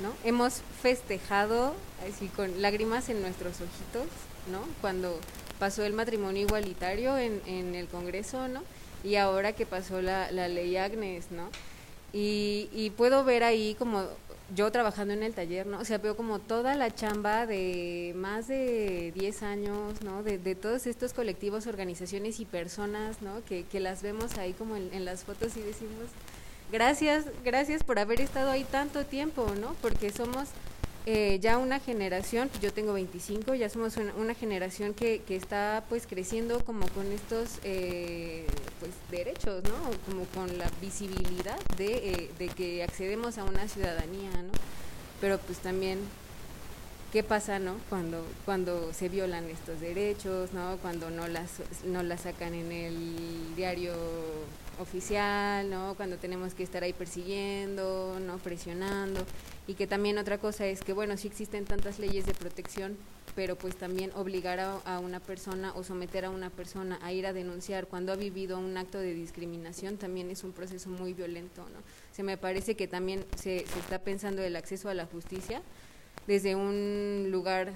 ¿no? 0.00 0.12
Hemos 0.24 0.62
festejado 0.80 1.74
así 2.08 2.28
con 2.28 2.62
lágrimas 2.62 3.08
en 3.08 3.20
nuestros 3.20 3.60
ojitos, 3.60 4.06
¿no? 4.50 4.60
Cuando 4.80 5.18
pasó 5.58 5.84
el 5.84 5.92
matrimonio 5.92 6.42
igualitario 6.42 7.16
en 7.18 7.74
el 7.74 7.86
Congreso, 7.86 8.48
¿no? 8.48 8.62
Y 9.04 9.16
ahora 9.16 9.52
que 9.52 9.66
pasó 9.66 10.02
la, 10.02 10.30
la 10.30 10.48
ley 10.48 10.76
Agnes, 10.76 11.30
¿no? 11.30 11.48
Y, 12.12 12.68
y 12.72 12.90
puedo 12.90 13.24
ver 13.24 13.42
ahí 13.42 13.74
como 13.78 14.06
yo 14.54 14.70
trabajando 14.70 15.14
en 15.14 15.22
el 15.22 15.34
taller, 15.34 15.66
¿no? 15.66 15.78
O 15.78 15.84
sea, 15.84 15.98
veo 15.98 16.16
como 16.16 16.38
toda 16.38 16.74
la 16.74 16.94
chamba 16.94 17.46
de 17.46 18.12
más 18.16 18.48
de 18.48 19.12
10 19.14 19.42
años, 19.42 20.02
¿no? 20.02 20.22
De, 20.22 20.38
de 20.38 20.54
todos 20.54 20.86
estos 20.86 21.14
colectivos, 21.14 21.66
organizaciones 21.66 22.38
y 22.40 22.44
personas, 22.44 23.22
¿no? 23.22 23.42
Que, 23.44 23.64
que 23.64 23.80
las 23.80 24.02
vemos 24.02 24.36
ahí 24.38 24.52
como 24.52 24.76
en, 24.76 24.92
en, 24.92 25.04
las 25.04 25.24
fotos 25.24 25.56
y 25.56 25.60
decimos, 25.60 26.08
gracias, 26.70 27.24
gracias 27.44 27.82
por 27.82 27.98
haber 27.98 28.20
estado 28.20 28.50
ahí 28.50 28.64
tanto 28.64 29.06
tiempo, 29.06 29.46
¿no? 29.58 29.74
Porque 29.80 30.10
somos 30.10 30.48
eh, 31.04 31.38
ya 31.40 31.58
una 31.58 31.80
generación, 31.80 32.48
yo 32.60 32.72
tengo 32.72 32.92
25, 32.92 33.54
ya 33.54 33.68
somos 33.68 33.96
una, 33.96 34.34
generación 34.34 34.94
que, 34.94 35.22
que, 35.26 35.34
está 35.34 35.84
pues 35.88 36.06
creciendo 36.06 36.64
como 36.64 36.86
con 36.88 37.10
estos 37.10 37.58
eh, 37.64 38.46
pues 38.78 38.92
derechos, 39.10 39.64
¿no? 39.64 39.74
Como 40.06 40.24
con 40.26 40.58
la 40.58 40.70
visibilidad 40.80 41.58
de, 41.76 42.12
eh, 42.12 42.30
de 42.38 42.48
que 42.48 42.84
accedemos 42.84 43.38
a 43.38 43.44
una 43.44 43.66
ciudadanía, 43.66 44.30
¿no? 44.30 44.52
Pero 45.20 45.38
pues 45.38 45.58
también 45.58 45.98
qué 47.12 47.22
pasa, 47.22 47.58
¿no? 47.58 47.76
Cuando, 47.90 48.26
cuando 48.46 48.94
se 48.94 49.10
violan 49.10 49.44
estos 49.50 49.80
derechos, 49.80 50.54
¿no? 50.54 50.78
Cuando 50.78 51.10
no 51.10 51.28
las, 51.28 51.50
no 51.84 52.02
las 52.02 52.22
sacan 52.22 52.54
en 52.54 52.72
el 52.72 53.54
diario 53.54 53.92
oficial, 54.80 55.68
¿no? 55.68 55.94
Cuando 55.94 56.16
tenemos 56.16 56.54
que 56.54 56.62
estar 56.62 56.82
ahí 56.82 56.94
persiguiendo, 56.94 58.18
¿no? 58.18 58.38
Presionando. 58.38 59.26
Y 59.66 59.74
que 59.74 59.86
también 59.86 60.16
otra 60.16 60.38
cosa 60.38 60.66
es 60.66 60.80
que, 60.80 60.94
bueno, 60.94 61.18
sí 61.18 61.28
existen 61.28 61.66
tantas 61.66 61.98
leyes 61.98 62.24
de 62.24 62.32
protección, 62.32 62.96
pero 63.36 63.56
pues 63.56 63.76
también 63.76 64.10
obligar 64.14 64.58
a, 64.60 64.98
una 64.98 65.20
persona 65.20 65.72
o 65.74 65.84
someter 65.84 66.24
a 66.24 66.30
una 66.30 66.48
persona 66.48 66.98
a 67.02 67.12
ir 67.12 67.26
a 67.26 67.34
denunciar 67.34 67.88
cuando 67.88 68.12
ha 68.12 68.16
vivido 68.16 68.58
un 68.58 68.76
acto 68.78 68.98
de 68.98 69.12
discriminación 69.12 69.98
también 69.98 70.30
es 70.30 70.44
un 70.44 70.52
proceso 70.52 70.88
muy 70.88 71.12
violento, 71.12 71.62
¿no? 71.62 71.80
Se 72.12 72.22
me 72.22 72.38
parece 72.38 72.74
que 72.74 72.88
también 72.88 73.24
se, 73.36 73.66
se 73.66 73.78
está 73.78 73.98
pensando 73.98 74.42
el 74.42 74.56
acceso 74.56 74.88
a 74.88 74.94
la 74.94 75.06
justicia 75.06 75.62
desde 76.26 76.54
un 76.54 77.28
lugar 77.30 77.72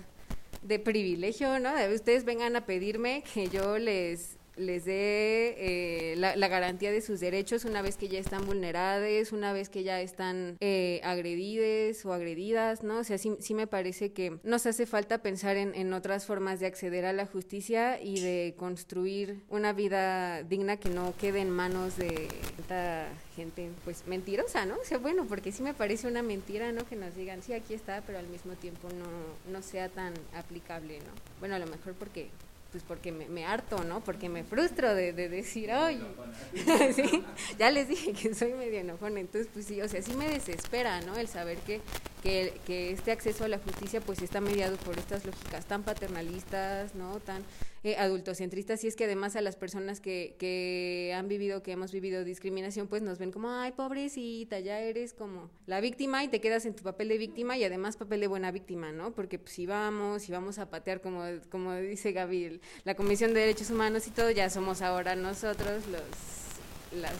de 0.62 0.78
privilegio, 0.78 1.58
¿no? 1.60 1.72
Ustedes 1.94 2.24
vengan 2.24 2.56
a 2.56 2.66
pedirme 2.66 3.22
que 3.34 3.48
yo 3.48 3.78
les 3.78 4.36
les 4.56 4.84
dé 4.84 5.54
eh, 5.58 6.14
la, 6.16 6.48
garantía 6.48 6.90
de 6.90 7.00
sus 7.00 7.20
derechos 7.20 7.64
una 7.64 7.82
vez 7.82 7.96
que 7.96 8.08
ya 8.08 8.18
están 8.18 8.46
vulneradas, 8.46 9.32
una 9.32 9.52
vez 9.52 9.68
que 9.68 9.82
ya 9.82 10.00
están 10.00 10.56
eh, 10.60 11.00
agredidas 11.04 12.04
o 12.06 12.12
agredidas, 12.12 12.82
¿no? 12.82 12.98
O 12.98 13.04
sea, 13.04 13.18
sí, 13.18 13.36
sí, 13.40 13.54
me 13.54 13.66
parece 13.66 14.12
que 14.12 14.38
nos 14.42 14.66
hace 14.66 14.86
falta 14.86 15.18
pensar 15.18 15.56
en, 15.56 15.74
en, 15.74 15.92
otras 15.92 16.26
formas 16.26 16.60
de 16.60 16.66
acceder 16.66 17.04
a 17.04 17.12
la 17.12 17.26
justicia 17.26 18.00
y 18.00 18.20
de 18.20 18.54
construir 18.56 19.42
una 19.48 19.72
vida 19.72 20.42
digna 20.42 20.76
que 20.76 20.88
no 20.88 21.14
quede 21.18 21.40
en 21.40 21.50
manos 21.50 21.96
de 21.96 22.28
tanta 22.56 23.08
gente, 23.34 23.70
pues, 23.84 24.06
mentirosa, 24.06 24.64
¿no? 24.66 24.76
O 24.76 24.84
sea, 24.84 24.98
bueno, 24.98 25.26
porque 25.28 25.52
sí 25.52 25.62
me 25.62 25.74
parece 25.74 26.08
una 26.08 26.22
mentira, 26.22 26.72
¿no? 26.72 26.86
Que 26.86 26.96
nos 26.96 27.14
digan, 27.14 27.42
sí, 27.42 27.52
aquí 27.52 27.74
está, 27.74 28.02
pero 28.06 28.18
al 28.18 28.28
mismo 28.28 28.54
tiempo 28.54 28.88
no, 28.88 29.52
no 29.52 29.62
sea 29.62 29.88
tan 29.88 30.14
aplicable, 30.34 30.98
¿no? 31.00 31.12
Bueno, 31.40 31.54
a 31.54 31.58
lo 31.58 31.66
mejor 31.66 31.94
porque 31.94 32.30
pues 32.76 32.84
porque 32.86 33.10
me, 33.10 33.46
harto, 33.46 33.84
¿no? 33.84 34.04
Porque 34.04 34.28
me 34.28 34.44
frustro 34.44 34.94
de, 34.94 35.14
decir, 35.14 35.72
oye, 35.72 36.04
¿sí? 36.94 37.24
ya 37.58 37.70
les 37.70 37.88
dije 37.88 38.12
que 38.12 38.34
soy 38.34 38.52
medio 38.52 38.80
enojona, 38.80 39.18
entonces 39.18 39.48
pues 39.50 39.64
sí, 39.64 39.80
o 39.80 39.88
sea, 39.88 40.02
sí 40.02 40.12
me 40.12 40.28
desespera, 40.28 41.00
¿no? 41.00 41.16
El 41.16 41.26
saber 41.26 41.56
que, 41.60 41.80
que, 42.22 42.52
que 42.66 42.90
este 42.90 43.12
acceso 43.12 43.44
a 43.44 43.48
la 43.48 43.58
justicia 43.58 44.02
pues 44.02 44.20
está 44.20 44.42
mediado 44.42 44.76
por 44.76 44.98
estas 44.98 45.24
lógicas 45.24 45.64
tan 45.64 45.84
paternalistas, 45.84 46.94
¿no? 46.94 47.18
Tan 47.20 47.44
eh, 47.86 47.94
adultocentristas, 47.98 48.82
y 48.82 48.88
es 48.88 48.96
que 48.96 49.04
además 49.04 49.36
a 49.36 49.40
las 49.40 49.54
personas 49.54 50.00
que, 50.00 50.34
que 50.40 51.14
han 51.16 51.28
vivido, 51.28 51.62
que 51.62 51.70
hemos 51.70 51.92
vivido 51.92 52.24
discriminación, 52.24 52.88
pues 52.88 53.00
nos 53.00 53.20
ven 53.20 53.30
como, 53.30 53.48
ay, 53.48 53.70
pobrecita, 53.70 54.58
ya 54.58 54.80
eres 54.80 55.12
como 55.12 55.50
la 55.66 55.80
víctima 55.80 56.24
y 56.24 56.28
te 56.28 56.40
quedas 56.40 56.66
en 56.66 56.74
tu 56.74 56.82
papel 56.82 57.06
de 57.06 57.16
víctima 57.16 57.56
y 57.56 57.62
además 57.62 57.96
papel 57.96 58.18
de 58.18 58.26
buena 58.26 58.50
víctima, 58.50 58.90
¿no? 58.90 59.14
Porque 59.14 59.38
pues 59.38 59.52
si 59.52 59.66
vamos, 59.66 60.22
si 60.22 60.32
vamos 60.32 60.58
a 60.58 60.68
patear, 60.68 61.00
como, 61.00 61.22
como 61.48 61.76
dice 61.76 62.10
Gabriel, 62.10 62.60
la 62.82 62.96
Comisión 62.96 63.32
de 63.32 63.38
Derechos 63.38 63.70
Humanos 63.70 64.08
y 64.08 64.10
todo, 64.10 64.32
ya 64.32 64.50
somos 64.50 64.82
ahora 64.82 65.14
nosotros 65.14 65.86
los... 65.86 67.00
Las, 67.00 67.12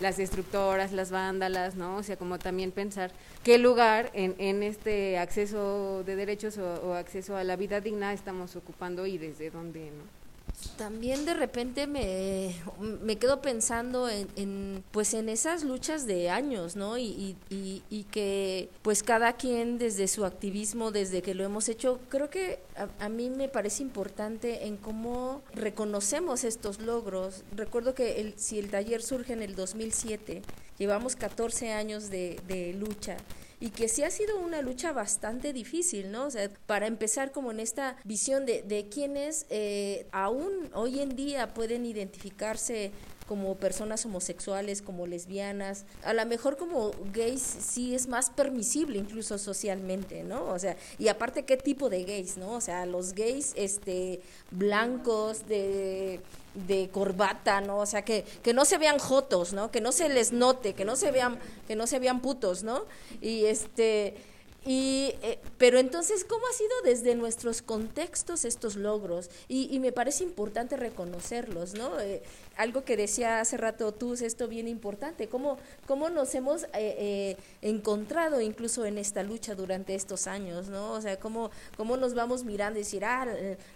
las 0.00 0.16
destructoras, 0.16 0.92
las 0.92 1.10
vándalas, 1.10 1.74
¿no? 1.74 1.96
O 1.96 2.02
sea, 2.02 2.16
como 2.16 2.38
también 2.38 2.72
pensar 2.72 3.10
qué 3.42 3.58
lugar 3.58 4.10
en, 4.12 4.34
en 4.38 4.62
este 4.62 5.18
acceso 5.18 6.02
de 6.04 6.16
derechos 6.16 6.58
o, 6.58 6.94
acceso 6.94 7.36
a 7.36 7.44
la 7.44 7.56
vida 7.56 7.80
digna 7.80 8.12
estamos 8.12 8.56
ocupando 8.56 9.06
y 9.06 9.18
desde 9.18 9.50
dónde, 9.50 9.90
¿no? 9.90 10.15
También 10.76 11.24
de 11.24 11.34
repente 11.34 11.86
me, 11.86 12.54
me 13.02 13.16
quedo 13.16 13.40
pensando 13.40 14.08
en, 14.08 14.84
pues 14.90 15.14
en 15.14 15.28
esas 15.28 15.64
luchas 15.64 16.06
de 16.06 16.30
años, 16.30 16.76
¿no? 16.76 16.98
Y, 16.98 17.36
y, 17.50 18.04
que 18.10 18.68
pues 18.82 19.02
cada 19.02 19.34
quien 19.34 19.78
desde 19.78 20.06
su 20.06 20.24
activismo, 20.24 20.92
desde 20.92 21.22
que 21.22 21.34
lo 21.34 21.44
hemos 21.44 21.68
hecho, 21.68 21.98
creo 22.08 22.30
que 22.30 22.60
a, 22.98 23.08
mí 23.08 23.30
me 23.30 23.48
parece 23.48 23.82
importante 23.82 24.66
en 24.66 24.76
cómo 24.76 25.42
reconocemos 25.54 26.44
estos 26.44 26.80
logros. 26.80 27.42
Recuerdo 27.54 27.94
que 27.94 28.20
el, 28.20 28.38
si 28.38 28.58
el 28.58 28.70
taller 28.70 29.02
surge 29.02 29.32
en 29.32 29.42
el 29.42 29.56
2007, 29.56 30.42
llevamos 30.78 31.16
14 31.16 31.72
años 31.72 32.10
de, 32.10 32.40
de 32.46 32.72
lucha 32.74 33.16
y 33.60 33.70
que 33.70 33.88
sí 33.88 34.02
ha 34.02 34.10
sido 34.10 34.38
una 34.38 34.60
lucha 34.62 34.92
bastante 34.92 35.52
difícil, 35.52 36.10
¿no? 36.10 36.26
O 36.26 36.30
sea, 36.30 36.50
para 36.66 36.86
empezar 36.86 37.32
como 37.32 37.50
en 37.50 37.60
esta 37.60 37.96
visión 38.04 38.44
de, 38.44 38.62
de 38.62 38.88
quienes 38.88 39.46
eh, 39.48 40.06
aún 40.12 40.70
hoy 40.74 41.00
en 41.00 41.16
día 41.16 41.54
pueden 41.54 41.86
identificarse 41.86 42.92
como 43.26 43.56
personas 43.56 44.04
homosexuales, 44.06 44.82
como 44.82 45.06
lesbianas, 45.06 45.84
a 46.04 46.14
lo 46.14 46.24
mejor 46.26 46.56
como 46.56 46.92
gays 47.12 47.42
sí 47.42 47.94
es 47.94 48.06
más 48.06 48.30
permisible 48.30 48.98
incluso 48.98 49.36
socialmente, 49.38 50.22
¿no? 50.22 50.44
O 50.46 50.58
sea, 50.58 50.76
y 50.98 51.08
aparte 51.08 51.44
qué 51.44 51.56
tipo 51.56 51.90
de 51.90 52.04
gays, 52.04 52.36
¿no? 52.36 52.52
O 52.52 52.60
sea, 52.60 52.86
los 52.86 53.14
gays 53.14 53.52
este 53.56 54.20
blancos 54.50 55.46
de 55.48 56.20
de 56.66 56.88
corbata, 56.90 57.60
¿no? 57.60 57.78
O 57.78 57.86
sea, 57.86 58.04
que, 58.04 58.24
que 58.42 58.54
no 58.54 58.64
se 58.64 58.78
vean 58.78 58.98
jotos, 58.98 59.52
¿no? 59.52 59.70
Que 59.70 59.80
no 59.80 59.92
se 59.92 60.08
les 60.08 60.32
note, 60.32 60.74
que 60.74 60.84
no 60.84 60.96
se 60.96 61.10
vean, 61.10 61.38
que 61.66 61.76
no 61.76 61.86
se 61.86 61.98
vean 61.98 62.20
putos, 62.20 62.62
¿no? 62.62 62.84
Y 63.20 63.44
este 63.44 64.14
y, 64.66 65.14
eh, 65.22 65.38
pero 65.58 65.78
entonces, 65.78 66.24
¿cómo 66.24 66.44
ha 66.48 66.52
sido 66.52 66.70
desde 66.84 67.14
nuestros 67.14 67.62
contextos 67.62 68.44
estos 68.44 68.74
logros? 68.74 69.30
Y, 69.46 69.72
y 69.72 69.78
me 69.78 69.92
parece 69.92 70.24
importante 70.24 70.76
reconocerlos, 70.76 71.74
¿no? 71.74 72.00
Eh, 72.00 72.20
algo 72.56 72.84
que 72.84 72.96
decía 72.96 73.40
hace 73.40 73.56
rato 73.56 73.92
tú, 73.92 74.14
esto 74.14 74.48
bien 74.48 74.68
importante, 74.68 75.28
cómo, 75.28 75.58
cómo 75.86 76.08
nos 76.10 76.34
hemos 76.34 76.64
eh, 76.64 76.68
eh, 76.74 77.36
encontrado 77.62 78.40
incluso 78.40 78.84
en 78.84 78.98
esta 78.98 79.22
lucha 79.22 79.54
durante 79.54 79.94
estos 79.94 80.26
años, 80.26 80.68
¿no? 80.68 80.92
O 80.92 81.00
sea, 81.00 81.18
cómo, 81.18 81.50
cómo 81.76 81.96
nos 81.96 82.14
vamos 82.14 82.44
mirando 82.44 82.78
y 82.78 82.82
decir, 82.82 83.04
ah, 83.04 83.26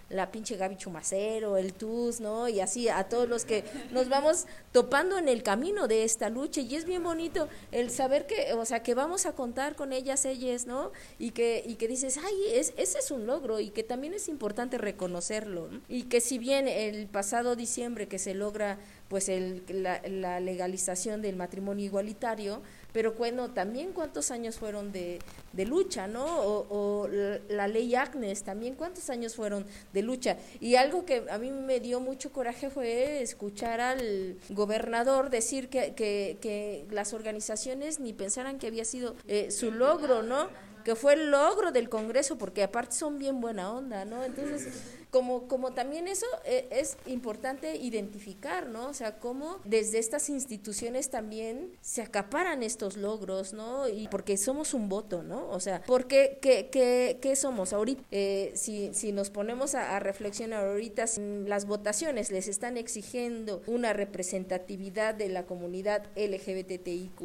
la 0.09 0.31
pinche 0.31 0.57
Gaby 0.57 0.77
Chumacero, 0.77 1.57
el 1.57 1.73
TUS, 1.75 2.21
¿no? 2.21 2.49
Y 2.49 2.61
así 2.61 2.89
a 2.89 3.05
todos 3.05 3.29
los 3.29 3.45
que 3.45 3.65
nos 3.91 4.09
vamos 4.09 4.47
topando 4.73 5.19
en 5.19 5.29
el 5.29 5.43
camino 5.43 5.89
de 5.89 6.05
esta 6.05 6.31
lucha 6.31 6.61
y 6.61 6.75
es 6.75 6.85
bien 6.85 7.03
bonito 7.03 7.49
el 7.73 7.91
saber 7.91 8.27
que, 8.27 8.53
o 8.55 8.65
sea, 8.65 8.83
que 8.83 8.95
vamos 8.95 9.27
a 9.27 9.33
contar 9.33 9.77
con 9.77 9.93
ellas, 9.93 10.25
ellas, 10.25 10.67
¿no? 10.67 10.93
Y 11.19 11.31
que, 11.31 11.63
y 11.67 11.77
que 11.77 11.89
dices, 11.89 12.19
ay, 12.19 12.35
es, 12.53 12.73
ese 12.77 12.99
es 12.99 13.11
un 13.11 13.27
logro 13.27 13.61
y 13.61 13.71
que 13.71 13.83
también 13.83 14.15
es 14.15 14.29
importante 14.29 14.79
reconocerlo, 14.79 15.69
Y 15.89 16.05
que 16.05 16.21
si 16.21 16.39
bien 16.39 16.69
el 16.69 17.07
pasado 17.07 17.57
diciembre 17.57 18.09
que 18.09 18.19
se 18.19 18.35
logra 18.35 18.70
pues 19.11 19.29
el, 19.29 19.65
la, 19.69 20.39
legalización 20.39 21.21
del 21.21 21.35
matrimonio 21.35 21.85
igualitario, 21.85 22.63
pero 22.93 23.13
bueno, 23.15 23.51
también 23.51 23.93
cuántos 23.93 24.31
años 24.31 24.57
fueron 24.57 24.93
de, 24.93 25.19
de 25.53 25.65
lucha, 25.65 26.07
¿no? 26.07 26.25
O, 26.25 27.09
la 27.49 27.67
ley 27.67 27.95
Agnes, 27.97 28.45
también 28.45 28.77
cuántos 28.77 29.11
años 29.11 29.35
fueron 29.35 29.67
de 29.93 30.03
lucha. 30.03 30.37
Y 30.61 30.77
algo 30.77 31.05
que 31.05 31.25
a 31.29 31.39
mí 31.39 31.51
me 31.51 31.81
dio 31.81 31.99
mucho 31.99 32.33
coraje 32.33 32.71
fue 32.71 33.21
escuchar 33.21 33.81
al 33.81 34.37
gobernador 34.51 35.29
decir 35.29 35.69
que, 35.69 35.95
que, 35.95 36.39
que 36.41 36.87
las 36.91 37.13
organizaciones 37.13 37.99
ni 37.99 38.13
pensaran 38.13 38.59
que 38.59 38.69
había 38.69 38.85
sido 38.85 39.17
eh, 39.27 39.51
su 39.51 39.73
logro, 39.73 40.23
¿no? 40.23 40.49
Que 40.85 40.95
fue 40.95 41.15
el 41.15 41.33
logro 41.33 41.73
del 41.73 41.89
Congreso, 41.89 42.39
porque 42.39 42.63
aparte 42.63 42.95
son 42.95 43.19
bien 43.19 43.41
buena 43.41 43.73
onda, 43.73 44.05
¿no? 44.05 44.23
Entonces 44.25 45.00
como, 45.11 45.49
como 45.49 45.73
también 45.73 46.09
eso 46.09 46.27
eh, 46.45 46.69
es 46.71 46.97
importante 47.07 47.77
identificar, 47.77 48.69
¿no? 48.69 48.89
O 48.89 48.95
sea, 48.95 49.19
cómo 49.19 49.59
desde 49.65 49.99
estas 49.99 50.29
instituciones 50.31 51.11
también 51.11 51.73
se 51.81 52.03
acaparan 52.03 52.63
estos 52.63 52.97
logros, 52.97 53.53
¿no? 53.53 53.89
Y 53.89 54.09
porque 54.09 54.37
somos 54.37 54.75
un 54.75 54.89
voto, 54.89 55.23
¿no? 55.23 55.49
O 55.51 55.61
sea, 55.61 55.83
porque 55.87 56.39
qué, 56.41 56.69
qué, 56.71 57.19
qué 57.21 57.37
somos 57.37 57.73
ahorita? 57.73 58.03
Eh, 58.11 58.53
si, 58.55 58.93
si 58.95 59.13
nos 59.13 59.31
ponemos 59.31 59.75
a, 59.75 59.99
reflexionar 60.01 60.65
ahorita, 60.65 61.05
las 61.47 61.67
votaciones 61.67 62.31
les 62.31 62.49
están 62.49 62.77
exigiendo 62.77 63.63
una 63.67 63.93
representatividad 63.93 65.15
de 65.15 65.29
la 65.29 65.45
comunidad 65.45 66.07
LGBTIQ 66.17 67.21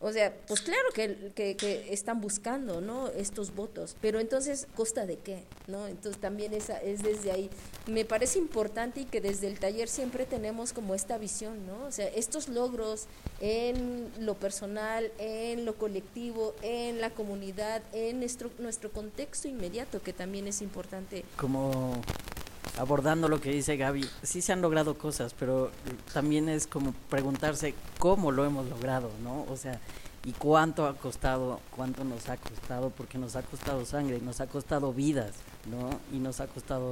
o 0.00 0.12
sea, 0.12 0.34
pues 0.46 0.60
claro 0.60 0.88
que, 0.94 1.32
que, 1.34 1.56
que 1.56 1.92
están 1.92 2.20
buscando, 2.20 2.80
¿no? 2.80 3.08
Estos 3.08 3.54
votos, 3.54 3.96
pero 4.00 4.20
entonces, 4.20 4.66
¿costa 4.74 5.06
de 5.06 5.18
qué? 5.18 5.44
¿No? 5.66 5.86
Entonces 5.86 6.20
también 6.20 6.52
esa 6.54 6.80
es 6.80 7.02
desde 7.02 7.23
ahí. 7.30 7.50
Me 7.86 8.04
parece 8.04 8.38
importante 8.38 9.00
y 9.00 9.04
que 9.04 9.20
desde 9.20 9.46
el 9.46 9.58
taller 9.58 9.88
siempre 9.88 10.26
tenemos 10.26 10.72
como 10.72 10.94
esta 10.94 11.18
visión, 11.18 11.66
¿no? 11.66 11.86
O 11.86 11.92
sea, 11.92 12.06
estos 12.08 12.48
logros 12.48 13.06
en 13.40 14.10
lo 14.20 14.34
personal, 14.34 15.10
en 15.18 15.64
lo 15.64 15.74
colectivo, 15.74 16.54
en 16.62 17.00
la 17.00 17.10
comunidad, 17.10 17.82
en 17.92 18.20
nuestro, 18.20 18.50
nuestro 18.58 18.90
contexto 18.90 19.48
inmediato, 19.48 20.02
que 20.02 20.12
también 20.12 20.46
es 20.46 20.62
importante. 20.62 21.24
Como 21.36 22.00
abordando 22.78 23.28
lo 23.28 23.40
que 23.40 23.50
dice 23.50 23.76
Gaby, 23.76 24.08
sí 24.22 24.42
se 24.42 24.52
han 24.52 24.60
logrado 24.60 24.96
cosas, 24.96 25.34
pero 25.38 25.70
también 26.12 26.48
es 26.48 26.66
como 26.66 26.92
preguntarse 27.10 27.74
cómo 27.98 28.32
lo 28.32 28.44
hemos 28.44 28.66
logrado, 28.68 29.10
¿no? 29.22 29.44
O 29.48 29.56
sea, 29.56 29.80
y 30.24 30.32
cuánto 30.32 30.86
ha 30.86 30.96
costado, 30.96 31.60
cuánto 31.76 32.04
nos 32.04 32.28
ha 32.28 32.36
costado, 32.36 32.90
porque 32.90 33.18
nos 33.18 33.36
ha 33.36 33.42
costado 33.42 33.84
sangre, 33.84 34.20
nos 34.20 34.40
ha 34.40 34.46
costado 34.46 34.92
vidas, 34.92 35.32
¿no? 35.70 35.90
Y 36.12 36.18
nos 36.18 36.40
ha 36.40 36.46
costado 36.46 36.90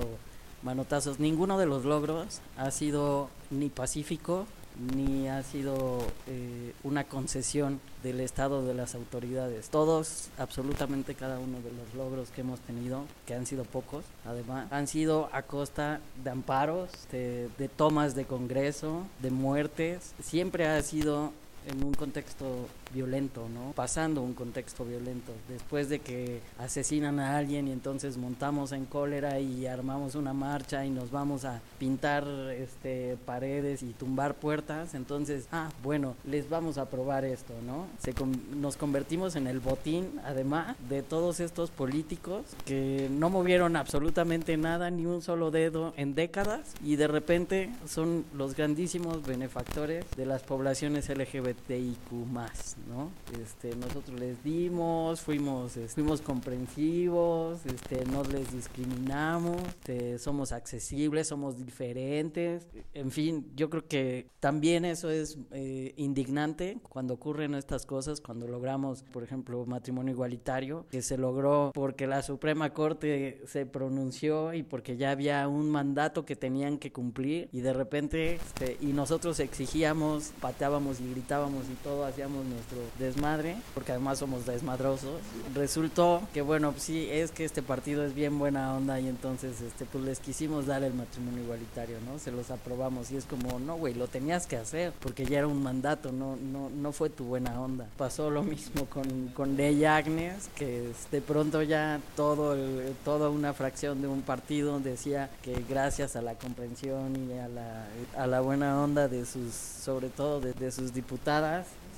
manotazos. 0.62 1.18
Ninguno 1.18 1.58
de 1.58 1.66
los 1.66 1.85
logros 1.85 2.40
ha 2.56 2.70
sido 2.70 3.28
ni 3.50 3.68
pacífico, 3.68 4.46
ni 4.94 5.28
ha 5.28 5.42
sido 5.42 5.98
eh, 6.26 6.72
una 6.82 7.04
concesión 7.04 7.80
del 8.02 8.20
Estado 8.20 8.64
de 8.64 8.74
las 8.74 8.94
autoridades. 8.94 9.68
Todos, 9.68 10.28
absolutamente 10.38 11.14
cada 11.14 11.38
uno 11.38 11.58
de 11.61 11.72
los 11.72 11.94
logros 11.94 12.30
que 12.30 12.40
hemos 12.40 12.61
tenido, 12.61 13.04
que 13.26 13.35
han 13.35 13.46
sido 13.46 13.64
pocos, 13.64 14.04
además, 14.24 14.68
han 14.70 14.87
sido 14.87 15.28
a 15.32 15.42
costa 15.42 16.00
de 16.22 16.30
amparos, 16.30 16.90
de, 17.11 17.48
de 17.58 17.68
tomas 17.68 18.14
de 18.14 18.24
Congreso, 18.24 19.02
de 19.20 19.30
muertes. 19.30 20.14
Siempre 20.22 20.66
ha 20.66 20.80
sido 20.82 21.32
en 21.66 21.85
un 21.85 21.94
contexto 21.94 22.66
violento, 22.92 23.48
¿no? 23.48 23.72
Pasando 23.72 24.22
un 24.22 24.35
contexto 24.35 24.85
violento. 24.85 25.33
Después 25.48 25.88
de 25.88 26.01
que 26.01 26.40
asesinan 26.59 27.20
a 27.20 27.37
alguien 27.38 27.68
y 27.68 27.72
entonces 27.72 28.16
montamos 28.16 28.72
en 28.72 28.85
cólera 28.85 29.40
y 29.40 29.66
armamos 29.66 30.14
una 30.14 30.33
marcha 30.33 30.85
y 30.85 30.90
nos 30.90 31.11
vamos 31.11 31.44
a 31.44 31.61
pintar 31.79 32.27
este, 32.57 33.16
paredes 33.25 33.83
y 33.83 33.92
tumbar 33.92 34.35
puertas, 34.35 34.94
entonces, 34.94 35.46
ah, 35.53 35.70
bueno, 35.83 36.14
les 36.25 36.48
vamos 36.48 36.79
a 36.79 36.88
probar 36.88 37.25
esto, 37.25 37.55
¿no? 37.66 37.87
Se 37.98 38.14
nos 38.57 38.77
convertimos 38.77 39.37
en 39.37 39.46
el 39.46 39.61
botín, 39.61 40.20
además, 40.25 40.77
de 40.88 41.03
todos 41.03 41.40
estos 41.40 41.70
políticos 41.70 42.44
que 42.64 43.09
no 43.11 43.31
movieron 43.31 43.77
absolutamente 43.77 44.57
nada, 44.57 44.90
ni 44.90 45.07
un 45.07 45.22
solo 45.22 45.51
dedo 45.51 45.94
en 45.96 46.14
décadas 46.14 46.75
y 46.85 46.96
de 46.96 47.09
repente 47.09 47.70
son 47.87 48.25
los 48.35 48.57
grandísimos 48.57 49.25
benefactores 49.25 50.05
de 50.16 50.27
las 50.27 50.42
poblaciones 50.42 51.09
LGBTIQ 51.53 52.12
más, 52.31 52.77
¿no? 52.88 53.11
Este, 53.41 53.75
nosotros 53.77 54.19
les 54.19 54.43
dimos, 54.43 55.21
fuimos, 55.21 55.79
fuimos 55.95 56.21
comprensivos, 56.21 57.65
este, 57.67 58.05
no 58.07 58.23
les 58.25 58.53
discriminamos, 58.53 59.61
este, 59.62 60.19
somos 60.19 60.53
accesibles, 60.53 61.29
somos 61.29 61.57
diferentes, 61.57 62.67
en 62.95 63.11
fin, 63.11 63.51
yo 63.55 63.71
creo 63.71 63.87
que 63.87 64.29
también 64.41 64.85
eso 64.85 65.11
es 65.11 65.38
eh, 65.53 65.95
indignante 65.97 66.79
cuando 66.88 67.15
ocurren 67.15 67.55
estas 67.55 67.87
cosas, 67.87 68.21
cuando 68.21 68.47
logramos, 68.47 69.03
por 69.03 69.23
ejemplo, 69.23 69.65
matrimonio 69.67 70.12
igualitario, 70.12 70.87
que 70.91 71.03
se 71.03 71.19
logró 71.19 71.71
porque 71.75 72.07
la 72.07 72.23
Suprema 72.23 72.71
Corte 72.71 73.43
se 73.47 73.67
pronunció 73.67 74.55
y 74.55 74.62
porque 74.62 74.97
ya 74.97 75.11
había 75.11 75.47
un 75.49 75.71
mandato 75.71 76.25
que 76.25 76.37
tenían 76.37 76.79
que 76.79 76.93
cumplir 76.93 77.49
y 77.53 77.61
de 77.61 77.73
repente, 77.73 78.35
este, 78.35 78.77
y 78.81 78.93
nosotros 78.93 79.41
exigíamos, 79.41 80.33
pateábamos 80.41 81.01
y 81.01 81.11
gritábamos 81.11 81.41
y 81.50 81.74
todo, 81.83 82.05
hacíamos 82.05 82.44
nuestro 82.44 82.78
desmadre, 82.98 83.57
porque 83.74 83.92
además 83.92 84.18
somos 84.18 84.46
desmadrosos. 84.46 85.20
Resultó 85.55 86.22
que, 86.33 86.42
bueno, 86.42 86.72
pues 86.72 86.85
sí, 86.85 87.09
es 87.11 87.31
que 87.31 87.44
este 87.44 87.62
partido 87.62 88.05
es 88.05 88.14
bien 88.14 88.38
buena 88.38 88.74
onda 88.74 89.00
y 89.00 89.09
entonces, 89.09 89.61
este, 89.61 89.85
pues 89.87 90.05
les 90.05 90.20
quisimos 90.20 90.66
dar 90.66 90.83
el 90.83 90.94
matrimonio 90.94 91.42
igualitario, 91.42 91.96
¿no? 92.07 92.18
Se 92.18 92.31
los 92.31 92.50
aprobamos 92.50 93.11
y 93.11 93.16
es 93.16 93.24
como, 93.24 93.59
no, 93.59 93.76
güey, 93.76 93.94
lo 93.94 94.07
tenías 94.07 94.46
que 94.46 94.57
hacer, 94.57 94.92
porque 95.00 95.24
ya 95.24 95.38
era 95.38 95.46
un 95.46 95.62
mandato, 95.62 96.12
no, 96.12 96.37
no, 96.37 96.70
no 96.70 96.92
fue 96.92 97.11
tu 97.11 97.24
buena 97.24 97.61
onda. 97.61 97.88
Pasó 97.96 98.31
lo 98.31 98.42
mismo 98.42 98.87
con, 98.87 99.28
con 99.28 99.57
Ley 99.57 99.85
Agnes, 99.85 100.48
que 100.55 100.92
de 101.11 101.20
pronto 101.20 101.62
ya 101.62 102.00
todo 102.16 102.57
toda 103.05 103.31
una 103.31 103.52
fracción 103.52 104.00
de 104.02 104.09
un 104.09 104.22
partido 104.22 104.78
decía 104.81 105.31
que 105.42 105.64
gracias 105.68 106.16
a 106.16 106.22
la 106.22 106.35
comprensión 106.35 107.31
y 107.31 107.38
a 107.38 107.48
la, 107.48 107.87
a 108.16 108.26
la 108.26 108.40
buena 108.40 108.81
onda 108.81 109.09
de 109.09 109.24
sus, 109.24 109.52
sobre 109.52 110.09
todo 110.09 110.40
de, 110.40 110.52
de 110.52 110.70
sus 110.70 110.92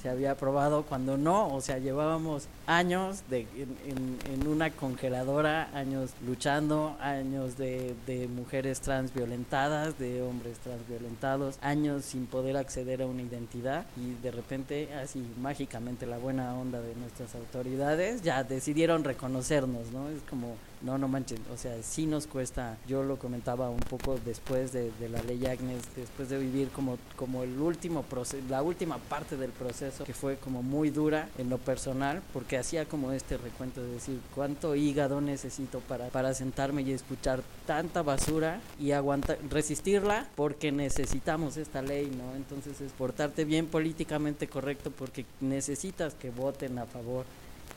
se 0.05 0.11
había 0.11 0.33
aprobado 0.33 0.83
cuando 0.83 1.16
no, 1.16 1.49
o 1.49 1.62
sea, 1.62 1.79
llevábamos 1.79 2.47
años 2.66 3.23
de, 3.31 3.47
en, 3.87 4.47
una 4.47 4.70
congeladora, 4.70 5.70
años 5.75 6.11
luchando, 6.27 6.94
años 7.01 7.57
de, 7.57 7.94
de, 8.07 8.29
mujeres 8.29 8.81
trans 8.81 9.14
violentadas, 9.14 9.99
de 9.99 10.20
hombres 10.20 10.59
trans 10.59 10.87
violentados, 10.87 11.59
años 11.62 12.05
sin 12.05 12.27
poder 12.27 12.59
acceder 12.59 13.01
a 13.01 13.07
una 13.07 13.23
identidad 13.23 13.87
y 13.97 14.12
de 14.23 14.31
repente 14.31 14.92
así 14.94 15.27
mágicamente 15.40 16.07
la 16.07 16.18
buena 16.18 16.55
onda 16.55 16.83
de 16.83 16.94
nuestras 16.97 17.35
autoridades 17.35 18.20
ya 18.20 18.44
decidieron 18.44 19.05
reconocernos, 19.05 19.90
¿no? 19.90 20.11
Es 20.11 20.20
como 20.29 20.55
no, 20.85 20.99
no 20.99 21.09
manchen, 21.09 21.38
o 21.53 21.57
sea, 21.57 21.83
sí 21.83 22.07
nos 22.07 22.27
cuesta, 22.27 22.77
yo 22.87 23.03
lo 23.03 23.18
comentaba 23.18 23.70
un 23.70 23.81
poco 23.81 24.18
después 24.25 24.73
de, 24.73 24.92
la 25.11 25.23
ley 25.23 25.47
Agnes, 25.47 25.83
después 25.97 26.29
de 26.29 26.38
vivir 26.38 26.68
como, 26.68 26.99
como 27.16 27.42
el 27.42 27.59
último 27.59 28.03
proceso, 28.03 28.42
la 28.49 28.62
última 28.62 28.99
parte 28.99 29.37
del 29.37 29.51
proceso 29.51 30.05
que 30.05 30.14
fue 30.14 30.37
como 30.37 30.62
muy 30.62 30.90
dura 30.90 31.29
en 31.38 31.49
lo 31.49 31.59
personal, 31.59 32.23
porque 32.33 32.59
hacía 32.59 32.85
como 32.85 33.12
este 33.12 33.37
recuento 33.38 33.83
de 33.83 33.92
decir 33.92 34.20
cuánto 34.35 34.75
hígado 34.75 35.20
necesito 35.20 35.81
para, 35.81 36.09
para 36.09 36.35
sentarme 36.35 36.83
y 36.83 36.92
escuchar 36.92 37.42
tanta 37.66 38.03
basura 38.03 38.61
y 38.79 38.92
aguantar, 38.92 39.38
resistirla 39.51 40.29
porque 40.35 40.70
necesitamos 40.70 41.57
esta 41.57 41.83
ley, 41.83 42.07
¿no? 42.07 42.37
Entonces 42.37 42.81
es 42.81 42.92
portarte 42.92 43.44
bien 43.44 43.66
políticamente 43.66 44.49
correcto 44.49 44.90
porque 44.90 45.25
necesitas 45.40 46.14
que 46.14 46.31
voten 46.31 46.79
a 46.79 46.87
favor 46.87 47.25